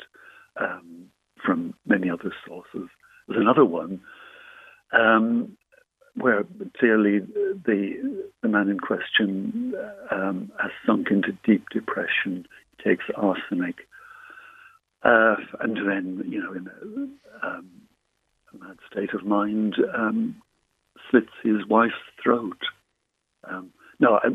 um, 0.60 1.10
from 1.44 1.74
many 1.86 2.10
other 2.10 2.34
sources. 2.46 2.90
There's 3.28 3.42
another 3.42 3.64
one 3.64 4.02
um, 4.92 5.58
where 6.16 6.44
clearly 6.78 7.20
the 7.20 8.24
the 8.42 8.48
man 8.50 8.70
in 8.70 8.80
question 8.80 9.74
um, 10.12 10.52
has 10.62 10.72
sunk 10.86 11.08
into 11.12 11.38
deep 11.46 11.70
depression, 11.70 12.46
takes 12.84 13.06
arsenic, 13.16 13.88
uh, 15.04 15.36
and 15.62 15.78
then 15.78 16.24
you 16.28 16.42
know 16.42 16.54
in 16.54 16.68
a, 16.68 17.48
um, 17.48 17.70
a 18.54 18.64
mad 18.64 18.78
state 18.92 19.14
of 19.14 19.26
mind 19.26 19.76
um, 19.96 20.42
slits 21.10 21.32
his 21.44 21.66
wife's 21.68 21.94
throat. 22.22 22.58
Um, 23.50 23.72
no, 24.00 24.16
I, 24.16 24.30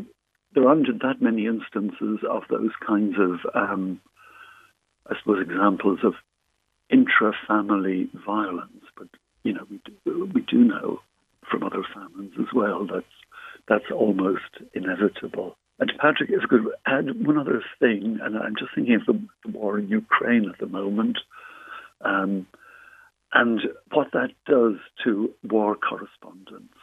there 0.53 0.67
aren't 0.67 0.87
that 1.01 1.21
many 1.21 1.45
instances 1.45 2.19
of 2.29 2.43
those 2.49 2.71
kinds 2.85 3.15
of, 3.19 3.39
um, 3.53 4.01
I 5.09 5.15
suppose, 5.19 5.41
examples 5.41 5.99
of 6.03 6.13
intra-family 6.89 8.09
violence, 8.25 8.83
but 8.97 9.07
you 9.43 9.53
know 9.53 9.65
we 9.69 9.79
do, 10.05 10.31
we 10.33 10.41
do 10.41 10.57
know 10.57 10.99
from 11.49 11.63
other 11.63 11.83
famines 11.93 12.33
as 12.39 12.47
well. 12.53 12.85
that 12.87 13.03
that's 13.67 13.91
almost 13.93 14.61
inevitable. 14.73 15.57
And 15.79 15.91
Patrick, 15.99 16.29
if 16.29 16.41
I 16.43 16.47
could 16.47 16.65
add 16.85 17.25
one 17.25 17.37
other 17.37 17.61
thing, 17.79 18.19
and 18.21 18.37
I'm 18.37 18.55
just 18.57 18.73
thinking 18.73 18.95
of 18.95 19.05
the, 19.05 19.51
war 19.51 19.77
in 19.77 19.89
Ukraine 19.89 20.49
at 20.49 20.59
the 20.59 20.65
moment, 20.65 21.19
um, 22.01 22.47
and 23.33 23.61
what 23.91 24.11
that 24.13 24.31
does 24.45 24.75
to 25.03 25.33
war 25.43 25.75
correspondence. 25.75 26.73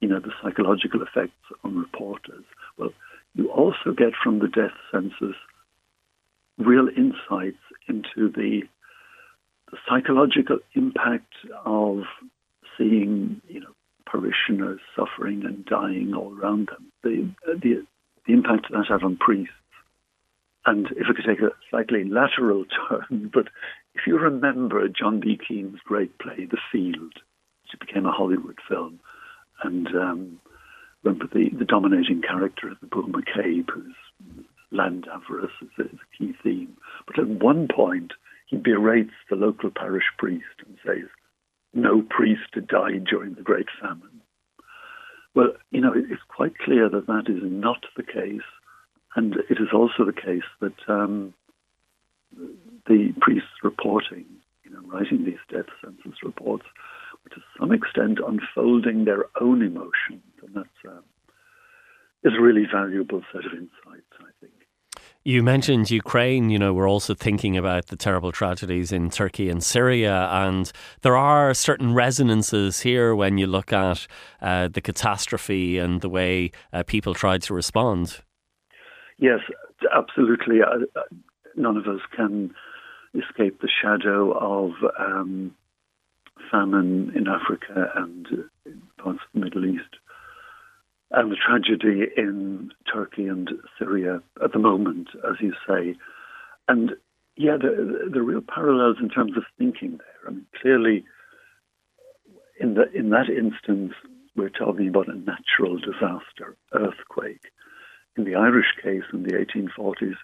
You 0.00 0.08
know, 0.08 0.20
the 0.20 0.32
psychological 0.42 1.02
effects 1.02 1.36
on 1.62 1.78
reporters. 1.78 2.44
Well, 2.76 2.90
you 3.34 3.50
also 3.50 3.92
get 3.96 4.12
from 4.22 4.40
the 4.40 4.48
death 4.48 4.76
census 4.90 5.36
real 6.58 6.88
insights 6.88 7.62
into 7.88 8.30
the 8.30 8.62
the 9.70 9.78
psychological 9.88 10.58
impact 10.74 11.32
of 11.64 12.02
seeing, 12.76 13.40
you 13.48 13.60
know, 13.60 13.74
parishioners 14.04 14.80
suffering 14.94 15.44
and 15.46 15.64
dying 15.64 16.12
all 16.14 16.36
around 16.38 16.68
them, 16.68 16.92
the, 17.02 17.30
the, 17.58 17.86
the 18.26 18.32
impact 18.32 18.66
that 18.70 18.84
had 18.86 19.02
on 19.02 19.16
priests. 19.16 19.54
And 20.66 20.86
if 20.92 21.06
I 21.08 21.14
could 21.14 21.24
take 21.26 21.40
a 21.40 21.52
slightly 21.70 22.04
lateral 22.04 22.66
turn, 22.88 23.30
but 23.32 23.48
if 23.94 24.06
you 24.06 24.18
remember 24.18 24.86
John 24.88 25.20
B. 25.20 25.38
Keane's 25.46 25.80
great 25.84 26.18
play, 26.18 26.46
The 26.50 26.58
Field, 26.70 27.14
which 27.62 27.80
became 27.80 28.06
a 28.06 28.12
Hollywood 28.12 28.58
film, 28.68 29.00
and 29.62 29.86
um, 29.88 30.40
remember 31.02 31.26
the, 31.32 31.50
the 31.56 31.64
dominating 31.64 32.22
character 32.22 32.68
of 32.68 32.80
the 32.80 32.86
Bull 32.86 33.08
McCabe, 33.08 33.68
whose 33.70 33.94
land 34.70 35.06
avarice 35.12 35.50
is 35.60 35.68
a, 35.78 35.82
is 35.82 35.98
a 36.00 36.16
key 36.16 36.32
theme. 36.42 36.76
But 37.06 37.18
at 37.18 37.28
one 37.28 37.68
point, 37.68 38.12
he 38.46 38.56
berates 38.56 39.14
the 39.28 39.36
local 39.36 39.70
parish 39.70 40.04
priest 40.18 40.44
and 40.66 40.76
says, 40.84 41.08
no 41.74 42.02
priest 42.02 42.52
died 42.66 43.04
during 43.04 43.34
the 43.34 43.42
Great 43.42 43.68
Famine. 43.80 44.20
Well, 45.34 45.52
you 45.70 45.80
know, 45.80 45.92
it's 45.94 46.22
quite 46.28 46.58
clear 46.58 46.88
that 46.90 47.06
that 47.06 47.24
is 47.28 47.42
not 47.42 47.84
the 47.96 48.02
case, 48.02 48.40
and 49.16 49.36
it 49.48 49.58
is 49.58 49.68
also 49.72 50.04
the 50.04 50.12
case 50.12 50.42
that 50.60 50.74
um, 50.88 51.32
the 52.86 53.12
priests 53.20 53.62
reporting, 53.62 54.24
you 54.64 54.70
know, 54.70 54.80
writing 54.86 55.24
these 55.24 55.42
death 55.50 55.66
census 55.82 56.22
reports, 56.22 56.64
to 57.30 57.40
some 57.58 57.72
extent 57.72 58.18
unfolding 58.26 59.04
their 59.04 59.26
own 59.40 59.62
emotions, 59.62 60.22
and 60.44 60.54
that's 60.54 60.68
um, 60.88 61.02
is 62.24 62.32
a 62.38 62.42
really 62.42 62.66
valuable 62.72 63.22
set 63.32 63.44
of 63.44 63.52
insights, 63.52 64.12
I 64.20 64.30
think. 64.40 64.52
You 65.24 65.42
mentioned 65.42 65.90
Ukraine. 65.90 66.50
You 66.50 66.58
know, 66.58 66.74
we're 66.74 66.88
also 66.88 67.14
thinking 67.14 67.56
about 67.56 67.86
the 67.86 67.96
terrible 67.96 68.32
tragedies 68.32 68.90
in 68.90 69.08
Turkey 69.08 69.48
and 69.48 69.62
Syria, 69.62 70.28
and 70.32 70.70
there 71.02 71.16
are 71.16 71.54
certain 71.54 71.94
resonances 71.94 72.80
here 72.80 73.14
when 73.14 73.38
you 73.38 73.46
look 73.46 73.72
at 73.72 74.06
uh, 74.40 74.68
the 74.68 74.80
catastrophe 74.80 75.78
and 75.78 76.00
the 76.00 76.08
way 76.08 76.50
uh, 76.72 76.82
people 76.82 77.14
tried 77.14 77.42
to 77.42 77.54
respond. 77.54 78.20
Yes, 79.18 79.40
absolutely. 79.94 80.60
Uh, 80.60 80.86
uh 80.96 81.02
none 81.54 81.76
of 81.76 81.86
us 81.86 82.00
can 82.16 82.52
escape 83.14 83.60
the 83.60 83.68
shadow 83.68 84.32
of 84.32 84.72
um, 84.98 85.54
famine 86.50 87.12
in 87.14 87.28
Africa 87.28 87.90
and 87.96 88.26
parts 88.98 89.20
of 89.20 89.32
the 89.34 89.40
Middle 89.40 89.66
East 89.66 89.96
and 91.12 91.30
the 91.30 91.36
tragedy 91.36 92.06
in 92.16 92.72
Turkey 92.90 93.26
and 93.26 93.50
Syria 93.78 94.22
at 94.42 94.52
the 94.52 94.58
moment, 94.58 95.08
as 95.28 95.36
you 95.40 95.52
say. 95.68 95.94
And 96.68 96.92
yeah, 97.36 97.56
the, 97.56 98.10
the 98.12 98.22
real 98.22 98.40
parallels 98.40 98.96
in 99.00 99.08
terms 99.08 99.36
of 99.36 99.44
thinking 99.58 99.98
there. 99.98 100.28
I 100.28 100.30
mean, 100.30 100.46
clearly, 100.60 101.04
in 102.60 102.74
the 102.74 102.90
in 102.92 103.10
that 103.10 103.28
instance, 103.28 103.92
we're 104.36 104.48
talking 104.48 104.88
about 104.88 105.08
a 105.08 105.14
natural 105.14 105.78
disaster, 105.78 106.56
earthquake. 106.72 107.50
In 108.16 108.24
the 108.24 108.34
Irish 108.34 108.74
case, 108.82 109.04
in 109.12 109.22
the 109.22 109.32
1840s, 109.32 110.16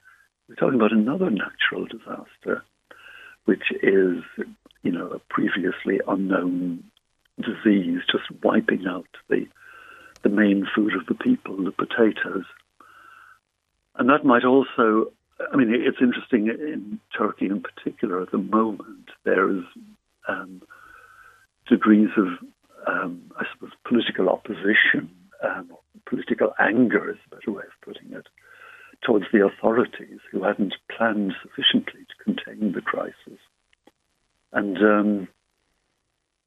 we're 0.48 0.54
talking 0.54 0.78
about 0.78 0.92
another 0.92 1.30
natural 1.30 1.86
disaster, 1.86 2.62
which 3.48 3.72
is, 3.82 4.22
you 4.82 4.92
know, 4.92 5.06
a 5.06 5.18
previously 5.30 6.02
unknown 6.06 6.84
disease 7.40 8.00
just 8.12 8.24
wiping 8.44 8.84
out 8.86 9.08
the 9.30 9.46
the 10.22 10.28
main 10.28 10.66
food 10.74 10.92
of 10.94 11.06
the 11.06 11.14
people, 11.14 11.56
the 11.56 11.70
potatoes. 11.70 12.44
And 13.94 14.10
that 14.10 14.24
might 14.24 14.44
also, 14.44 15.12
I 15.50 15.56
mean, 15.56 15.72
it's 15.72 16.02
interesting 16.02 16.48
in 16.48 17.00
Turkey 17.16 17.46
in 17.46 17.62
particular 17.62 18.20
at 18.20 18.32
the 18.32 18.44
moment, 18.58 19.08
there 19.24 19.48
is 19.48 19.62
um, 20.28 20.60
degrees 21.70 22.10
of, 22.18 22.26
um, 22.86 23.30
I 23.38 23.44
suppose, 23.52 23.70
political 23.88 24.28
opposition, 24.28 25.08
um, 25.42 25.70
political 26.04 26.52
anger 26.58 27.12
is 27.12 27.18
a 27.26 27.36
better 27.36 27.52
way 27.52 27.62
of 27.62 27.80
putting 27.80 28.12
it, 28.12 28.26
towards 29.02 29.26
the 29.32 29.44
authorities 29.44 30.20
who 30.30 30.42
hadn't 30.42 30.74
planned 30.96 31.32
sufficiently 31.42 32.00
to 32.08 32.24
contain 32.24 32.72
the 32.72 32.80
crisis. 32.80 33.38
And 34.52 34.76
um, 34.78 35.28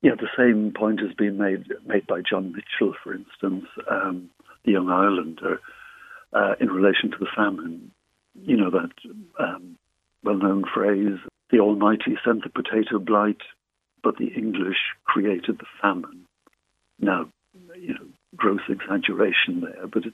yeah, 0.01 0.15
the 0.15 0.29
same 0.37 0.73
point 0.75 0.99
has 0.99 1.13
been 1.13 1.37
made 1.37 1.67
made 1.85 2.07
by 2.07 2.21
John 2.21 2.53
Mitchel, 2.53 2.93
for 3.03 3.13
instance, 3.13 3.65
um, 3.89 4.29
the 4.65 4.71
young 4.71 4.87
Irelander, 4.87 5.59
uh, 6.33 6.55
in 6.59 6.69
relation 6.69 7.11
to 7.11 7.17
the 7.19 7.27
famine. 7.35 7.91
You 8.33 8.57
know 8.57 8.71
that 8.71 8.91
um, 9.39 9.77
well-known 10.23 10.63
phrase: 10.73 11.19
"The 11.51 11.59
Almighty 11.59 12.17
sent 12.25 12.43
the 12.43 12.49
potato 12.49 12.97
blight, 12.99 13.41
but 14.03 14.17
the 14.17 14.27
English 14.27 14.77
created 15.03 15.59
the 15.59 15.65
famine." 15.81 16.25
Now, 16.99 17.29
you 17.75 17.93
know, 17.93 18.07
gross 18.35 18.61
exaggeration 18.69 19.61
there, 19.61 19.87
but 19.87 20.05
it, 20.05 20.13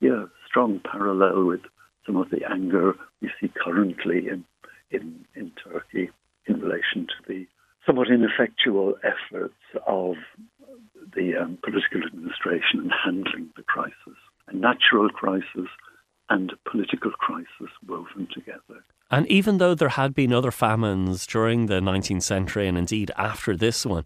yeah, 0.00 0.24
strong 0.54 0.80
parallel 0.88 1.46
with 1.46 1.62
some 2.06 2.16
of 2.16 2.30
the 2.30 2.40
anger 2.48 2.94
we 3.20 3.28
see 3.40 3.50
currently 3.64 4.28
in 4.28 4.44
in, 4.92 5.24
in 5.34 5.50
Turkey 5.64 6.10
in 6.46 6.60
relation 6.60 7.08
to 7.08 7.14
the 7.26 7.46
somewhat 7.84 8.08
ineffectual 8.08 8.94
efforts 9.02 9.54
of 9.88 10.14
the 11.16 11.34
um, 11.34 11.58
political 11.64 12.06
administration 12.06 12.80
in 12.84 12.90
handling 12.90 13.48
the 13.56 13.62
crisis, 13.64 14.18
a 14.46 14.54
natural 14.54 15.08
crisis 15.08 15.68
and 16.30 16.52
a 16.52 16.70
political 16.70 17.10
crisis 17.10 17.72
woven 17.88 18.28
together. 18.32 18.84
And 19.10 19.26
even 19.26 19.58
though 19.58 19.74
there 19.74 19.90
had 19.90 20.14
been 20.14 20.32
other 20.32 20.52
famines 20.52 21.26
during 21.26 21.66
the 21.66 21.80
19th 21.80 22.22
century 22.22 22.68
and 22.68 22.78
indeed 22.78 23.10
after 23.16 23.56
this 23.56 23.84
one, 23.84 24.04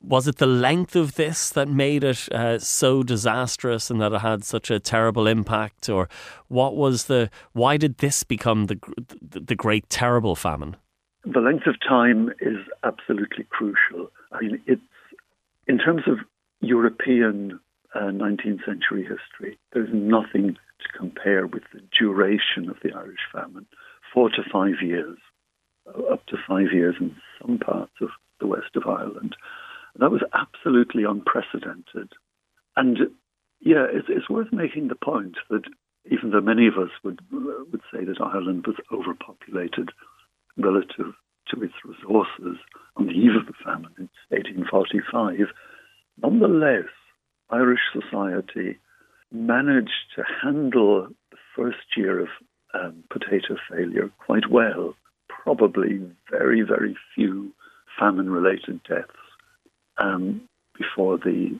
was 0.00 0.28
it 0.28 0.36
the 0.36 0.46
length 0.46 0.94
of 0.94 1.14
this 1.14 1.50
that 1.50 1.68
made 1.68 2.04
it 2.04 2.30
uh, 2.32 2.58
so 2.58 3.02
disastrous 3.02 3.90
and 3.90 4.00
that 4.00 4.12
it 4.12 4.20
had 4.20 4.44
such 4.44 4.70
a 4.70 4.78
terrible 4.78 5.26
impact, 5.26 5.88
or 5.88 6.08
what 6.48 6.76
was 6.76 7.04
the? 7.04 7.30
Why 7.52 7.76
did 7.76 7.98
this 7.98 8.22
become 8.22 8.66
the 8.66 8.78
the, 9.20 9.56
great 9.56 9.88
terrible 9.90 10.36
famine? 10.36 10.76
The 11.24 11.40
length 11.40 11.66
of 11.66 11.76
time 11.80 12.30
is 12.40 12.58
absolutely 12.84 13.44
crucial. 13.50 14.10
I 14.32 14.40
mean, 14.40 14.62
it's 14.66 14.80
in 15.66 15.78
terms 15.78 16.02
of 16.06 16.18
European 16.60 17.58
uh, 17.94 18.10
19th 18.12 18.64
century 18.64 19.02
history. 19.02 19.58
There's 19.72 19.90
nothing 19.92 20.54
to 20.54 20.98
compare 20.98 21.46
with 21.46 21.64
the 21.72 21.80
duration 21.98 22.68
of 22.68 22.76
the 22.82 22.92
Irish 22.92 23.20
famine, 23.32 23.66
four 24.14 24.30
to 24.30 24.42
five 24.52 24.80
years, 24.80 25.18
up 26.10 26.24
to 26.26 26.36
five 26.46 26.72
years 26.72 26.94
in 27.00 27.16
some 27.40 27.58
parts 27.58 27.92
of 28.00 28.10
the 28.40 28.46
west 28.46 28.76
of 28.76 28.86
Ireland. 28.86 29.34
That 29.98 30.12
was 30.12 30.22
absolutely 30.32 31.02
unprecedented. 31.04 32.12
And 32.76 32.98
yeah, 33.60 33.86
it's, 33.90 34.06
it's 34.08 34.30
worth 34.30 34.52
making 34.52 34.88
the 34.88 34.94
point 34.94 35.36
that 35.50 35.64
even 36.10 36.30
though 36.30 36.40
many 36.40 36.66
of 36.68 36.78
us 36.78 36.90
would 37.02 37.20
would 37.30 37.82
say 37.92 38.04
that 38.04 38.20
Ireland 38.20 38.66
was 38.66 38.76
overpopulated 38.92 39.90
relative 40.56 41.14
to 41.50 41.62
its 41.62 41.74
resources 41.84 42.58
on 42.96 43.06
the 43.06 43.12
eve 43.12 43.34
of 43.38 43.46
the 43.46 43.52
famine 43.64 43.92
in 43.98 44.08
1845, 44.30 45.48
nonetheless, 46.22 46.88
Irish 47.50 47.80
society 47.92 48.78
managed 49.32 50.14
to 50.16 50.22
handle 50.42 51.08
the 51.30 51.36
first 51.56 51.96
year 51.96 52.20
of 52.20 52.28
um, 52.74 53.02
potato 53.10 53.56
failure 53.70 54.10
quite 54.24 54.50
well. 54.50 54.94
Probably 55.28 56.00
very, 56.30 56.62
very 56.62 56.96
few 57.14 57.52
famine 57.98 58.30
related 58.30 58.80
deaths 58.84 59.27
um, 59.98 60.42
before 60.76 61.18
the 61.18 61.58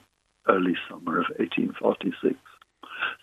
early 0.48 0.74
summer 0.88 1.20
of 1.20 1.26
1846. 1.38 2.36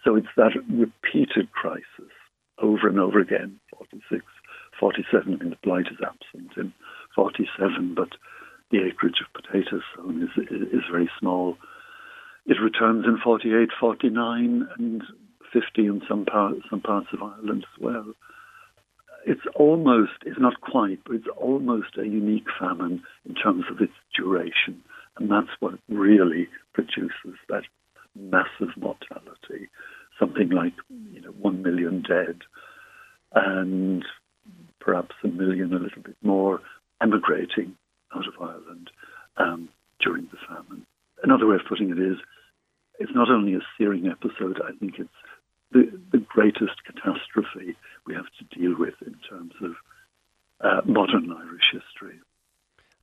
So 0.04 0.16
it's 0.16 0.28
that 0.38 0.52
repeated 0.70 1.52
crisis 1.52 2.14
over 2.62 2.88
and 2.88 3.00
over 3.00 3.20
again 3.20 3.60
46, 3.78 4.24
47. 4.80 5.34
I 5.34 5.38
mean, 5.38 5.50
the 5.50 5.58
blight 5.64 5.88
is 5.92 5.98
absent 6.04 6.52
in 6.58 6.74
47, 7.16 7.96
but 7.96 8.10
the 8.72 8.86
acreage 8.86 9.22
of 9.22 9.42
potatoes 9.42 9.84
sown 9.96 10.24
is, 10.24 10.44
is 10.50 10.84
very 10.92 11.10
small. 11.20 11.58
It 12.46 12.58
returns 12.62 13.06
in 13.06 13.18
48, 13.24 13.70
49, 13.80 14.68
and 14.78 15.04
50 15.52 15.86
in 15.86 16.02
some, 16.08 16.26
part, 16.26 16.56
some 16.70 16.82
parts 16.82 17.08
of 17.14 17.22
Ireland 17.22 17.66
as 17.76 17.82
well. 17.82 18.14
It's 19.26 19.42
almost, 19.56 20.12
it's 20.26 20.40
not 20.40 20.62
quite, 20.62 21.00
but 21.06 21.16
it's 21.16 21.28
almost 21.38 21.98
a 21.98 22.06
unique 22.06 22.48
famine 22.60 23.04
in 23.28 23.34
terms 23.34 23.66
of 23.72 23.82
its 23.82 23.94
duration. 24.16 24.84
And 25.26 25.32
that's 25.32 25.60
what 25.60 25.74
really 25.90 26.48
produces 26.74 27.40
that 27.50 27.64
massive 28.16 28.78
mortality, 28.78 29.70
something 30.20 30.50
like 30.50 30.74
you 31.14 31.20
know 31.20 31.32
one 31.32 31.64
million 31.64 32.04
dead, 32.08 32.42
and 33.34 34.06
perhaps 34.80 35.16
a 35.24 35.28
million, 35.28 35.74
a 35.74 35.80
little 35.80 36.04
bit 36.04 36.16
more, 36.22 36.62
emigrating 37.02 37.76
out 38.16 38.28
of 38.28 38.36
Ireland 38.40 38.92
um, 39.38 39.70
during 40.00 40.26
the 40.26 40.38
famine. 40.48 40.86
Another 41.24 41.48
way 41.48 41.56
of 41.56 41.62
putting 41.68 41.90
it 41.90 41.98
is, 41.98 42.18
it's 43.00 43.16
not 43.16 43.32
only 43.32 43.56
a 43.56 43.62
searing 43.80 44.06
episode. 44.08 44.62
I 44.64 44.78
think 44.78 45.00
it's 45.00 45.10
the 45.72 45.90
the 46.12 46.20
greatest 46.20 46.84
catastrophe 46.86 47.76
we 48.06 48.14
have 48.14 48.28
to 48.38 48.60
deal 48.60 48.78
with 48.78 48.94
in 49.04 49.16
terms 49.28 49.54
of 49.64 49.72
uh, 50.62 50.82
modern 50.86 51.32
Irish 51.32 51.72
history. 51.74 52.20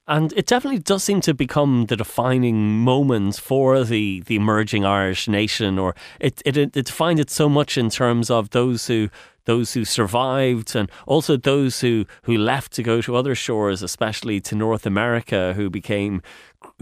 And 0.09 0.32
it 0.43 0.49
definitely 0.49 0.81
does 0.81 1.05
seem 1.05 1.21
to 1.21 1.35
become 1.35 1.87
the 1.87 1.95
defining 1.95 2.77
moment 2.81 3.37
for 3.37 3.85
the, 3.85 4.25
the 4.27 4.35
emerging 4.35 4.85
Irish 4.85 5.29
nation, 5.29 5.79
or 5.79 5.95
it, 6.19 6.43
it, 6.45 6.57
it 6.57 6.73
defined 6.73 7.21
it 7.21 7.31
so 7.31 7.49
much 7.49 7.79
in 7.79 7.89
terms 7.89 8.29
of 8.29 8.51
those 8.51 8.89
who 8.89 9.09
those 9.45 9.75
who 9.75 9.85
survived 9.85 10.75
and 10.75 10.91
also 11.07 11.37
those 11.37 11.81
who, 11.81 12.07
who 12.25 12.37
left 12.37 12.73
to 12.73 12.83
go 12.83 13.01
to 13.03 13.15
other 13.15 13.37
shores, 13.37 13.83
especially 13.83 14.41
to 14.41 14.57
North 14.57 14.85
America, 14.85 15.53
who 15.55 15.71
became 15.71 16.23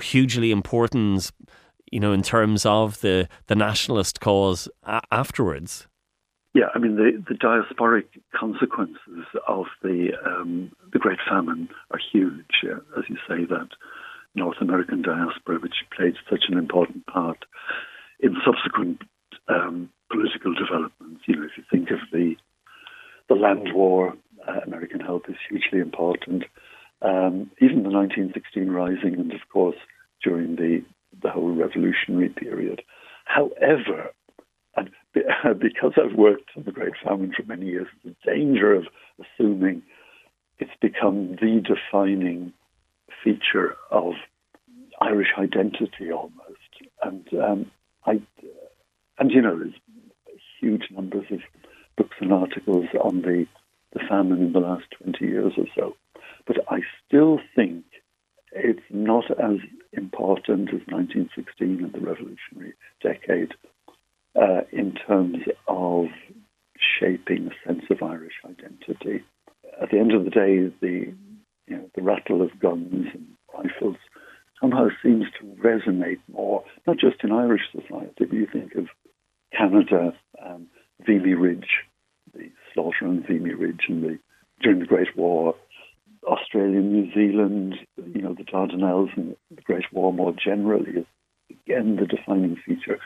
hugely 0.03 0.51
important, 0.51 1.31
you 1.93 2.01
know, 2.01 2.13
in 2.13 2.23
terms 2.23 2.65
of 2.65 3.03
the, 3.03 3.29
the 3.49 3.55
nationalist 3.55 4.21
cause 4.21 4.71
a- 4.85 5.03
afterwards. 5.13 5.87
Yeah, 6.53 6.67
I 6.75 6.79
mean 6.79 6.97
the, 6.97 7.23
the 7.29 7.35
diasporic 7.35 8.07
consequences 8.35 9.25
of 9.47 9.67
the 9.83 10.11
um, 10.27 10.73
the 10.93 10.99
Great 10.99 11.21
Famine 11.29 11.69
are 11.93 12.01
huge. 12.13 12.65
As 12.65 13.05
you 13.09 13.17
say, 13.29 13.45
that 13.45 13.69
North 14.35 14.57
American 14.61 15.03
diaspora, 15.03 15.61
which 15.61 15.85
played 15.97 16.15
such 16.29 16.45
an 16.49 16.59
important 16.59 17.07
part 17.07 17.45
in 18.19 18.37
subsequent 18.45 19.03
um, 19.49 19.91
political 20.11 20.53
developments. 20.55 21.23
You 21.27 21.37
know, 21.37 21.45
if 21.45 21.57
you 21.57 21.65
think 21.71 21.91
of 21.91 21.99
the 22.13 22.35
the 23.29 23.35
land 23.37 23.69
war, 23.73 24.15
uh, 24.49 24.61
American 24.67 24.99
help 24.99 25.29
is 25.29 25.37
hugely 25.49 25.79
important. 25.79 26.45
Um, 27.03 27.51
even 27.61 27.85
the 27.85 27.91
1916 27.91 28.71
Rising, 28.71 29.15
and 29.15 29.33
of 29.33 29.41
course 29.53 29.77
during 30.23 30.57
the 30.57 30.83
the 31.23 31.31
whole 31.31 31.55
revolutionary 31.55 32.29
period. 32.29 32.83
However, 33.25 34.11
because 35.13 35.93
I've 35.97 36.17
worked 36.17 36.51
on 36.57 36.65
the 36.65 36.73
Great 36.73 36.95
Famine 37.05 37.33
for 37.37 37.43
many 37.45 37.67
years, 37.67 37.89
the 38.05 38.15
danger 38.25 38.75
of 38.75 38.87
assuming 39.21 39.83
it's 40.59 40.71
become 40.81 41.37
the 41.41 41.63
defining 41.65 42.53
feature 43.25 43.77
of 43.91 44.15
Irish 45.01 45.29
identity 45.39 46.13
almost. 46.13 46.59
And 47.03 47.27
um, 47.35 47.71
I, 48.07 48.21
and 49.19 49.31
you 49.31 49.41
know, 49.41 49.59
there's 49.59 49.75
huge 50.61 50.85
numbers 50.91 51.27
of 51.31 51.41
books 51.97 52.17
and 52.21 52.33
articles 52.33 52.87
on 53.03 53.23
the, 53.23 53.47
the 53.93 54.01
famine 54.09 54.43
in 54.43 54.53
the 54.53 54.61
last 54.61 54.85
20 55.03 55.25
years 55.25 55.53
or 55.57 55.65
so. 55.75 55.97
But 56.47 56.59
I 56.69 56.81
still 57.07 57.41
think 57.55 57.85
it's 58.53 58.81
not 58.91 59.31
as 59.31 59.59
important 59.93 60.69
as 60.71 60.81
1916 60.89 61.85
and 61.85 61.93
the 61.93 62.01
revolutionary 62.01 62.75
decade 63.03 63.55
uh, 64.37 64.63
in 64.73 64.95
terms 65.07 65.39
of 65.67 66.07
shaping 67.01 67.49
a 67.49 67.69
sense 67.69 67.85
of 67.91 68.03
Irish 68.03 68.35
identity. 68.45 69.25
At 69.81 69.91
the 69.91 69.99
end 69.99 70.13
of 70.13 70.25
the 70.25 70.31
day, 70.31 70.73
the 70.81 71.13
you 71.67 71.77
know, 71.77 71.91
the 71.95 72.03
rattle 72.03 72.43
of 72.43 72.59
guns 72.59 73.07
and 73.15 73.27
rifles 73.55 73.97
somehow 74.61 74.89
seems 75.03 75.25
to 75.39 75.47
resonate 75.63 76.21
more, 76.31 76.65
not 76.87 76.99
just 76.99 77.23
in 77.23 77.33
Irish 77.33 77.63
society, 77.73 78.13
but 78.19 78.33
you 78.33 78.47
think 78.53 78.75
of 78.75 78.87
Canada, 79.57 80.13
um, 80.45 80.67
Vimy 81.07 81.35
Ridge, 81.35 81.69
the 82.35 82.51
slaughter 82.75 83.07
on 83.07 83.25
Vimy 83.27 83.55
Ridge 83.55 83.85
and 83.89 84.03
the, 84.03 84.19
during 84.61 84.81
the 84.81 84.87
Great 84.87 85.17
War, 85.17 85.55
Australia, 86.27 86.81
New 86.81 87.13
Zealand, 87.15 87.77
you 87.97 88.21
know, 88.21 88.35
the 88.35 88.45
Dardanelles 88.45 89.17
and 89.17 89.37
the 89.55 89.63
Great 89.63 89.91
War 89.93 90.13
more 90.13 90.33
generally 90.33 90.91
is 90.91 91.07
again 91.51 91.97
the 91.97 92.07
defining 92.07 92.57
feature 92.57 92.99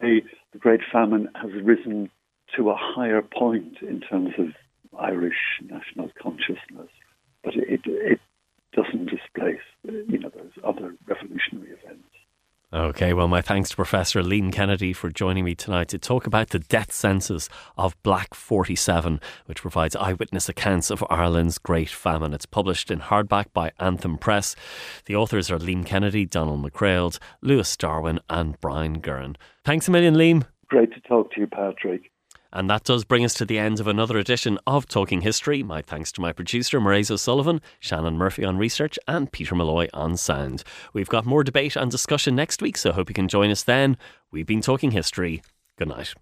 the, 0.00 0.20
the 0.52 0.58
Great 0.58 0.80
Famine 0.92 1.28
has 1.34 1.50
risen 1.62 2.10
to 2.56 2.70
a 2.70 2.76
higher 2.76 3.22
point 3.22 3.78
in 3.82 4.00
terms 4.00 4.34
of 4.38 4.48
Irish 4.98 5.60
national 5.62 6.10
consciousness, 6.20 6.90
but 7.42 7.54
it, 7.56 7.80
it 7.84 8.20
doesn't 8.72 9.10
displace, 9.10 9.64
you 9.84 10.18
know, 10.18 10.30
those 10.30 10.52
other 10.64 10.94
revolutionary 11.06 11.70
events. 11.70 12.08
Okay, 12.74 13.12
well, 13.12 13.28
my 13.28 13.40
thanks 13.40 13.70
to 13.70 13.76
Professor 13.76 14.20
Liam 14.20 14.52
Kennedy 14.52 14.92
for 14.92 15.08
joining 15.08 15.44
me 15.44 15.54
tonight 15.54 15.86
to 15.90 15.98
talk 15.98 16.26
about 16.26 16.48
the 16.48 16.58
death 16.58 16.90
census 16.90 17.48
of 17.78 17.96
Black 18.02 18.34
47, 18.34 19.20
which 19.46 19.62
provides 19.62 19.94
eyewitness 19.94 20.48
accounts 20.48 20.90
of 20.90 21.04
Ireland's 21.08 21.58
Great 21.58 21.90
Famine. 21.90 22.34
It's 22.34 22.46
published 22.46 22.90
in 22.90 22.98
hardback 22.98 23.52
by 23.52 23.70
Anthem 23.78 24.18
Press. 24.18 24.56
The 25.04 25.14
authors 25.14 25.52
are 25.52 25.58
Liam 25.60 25.86
Kennedy, 25.86 26.26
Donald 26.26 26.64
MacRaild, 26.64 27.20
Lewis 27.42 27.76
Darwen, 27.76 28.18
and 28.28 28.60
Brian 28.60 29.00
Gurrin. 29.00 29.36
Thanks 29.64 29.86
a 29.86 29.92
million, 29.92 30.16
Liam. 30.16 30.44
Great 30.66 30.92
to 30.94 31.00
talk 31.02 31.32
to 31.34 31.40
you, 31.42 31.46
Patrick. 31.46 32.10
And 32.54 32.70
that 32.70 32.84
does 32.84 33.04
bring 33.04 33.24
us 33.24 33.34
to 33.34 33.44
the 33.44 33.58
end 33.58 33.80
of 33.80 33.88
another 33.88 34.16
edition 34.16 34.58
of 34.66 34.86
Talking 34.86 35.22
History. 35.22 35.64
My 35.64 35.82
thanks 35.82 36.12
to 36.12 36.20
my 36.20 36.32
producer, 36.32 36.80
Mairead 36.80 37.10
O'Sullivan, 37.10 37.60
Shannon 37.80 38.16
Murphy 38.16 38.44
on 38.44 38.56
research, 38.56 38.96
and 39.08 39.30
Peter 39.30 39.56
Malloy 39.56 39.88
on 39.92 40.16
sound. 40.16 40.62
We've 40.92 41.08
got 41.08 41.26
more 41.26 41.42
debate 41.42 41.74
and 41.74 41.90
discussion 41.90 42.36
next 42.36 42.62
week, 42.62 42.78
so 42.78 42.92
hope 42.92 43.10
you 43.10 43.14
can 43.14 43.28
join 43.28 43.50
us 43.50 43.64
then. 43.64 43.98
We've 44.30 44.46
been 44.46 44.60
talking 44.60 44.92
history. 44.92 45.42
Good 45.76 45.88
night. 45.88 46.14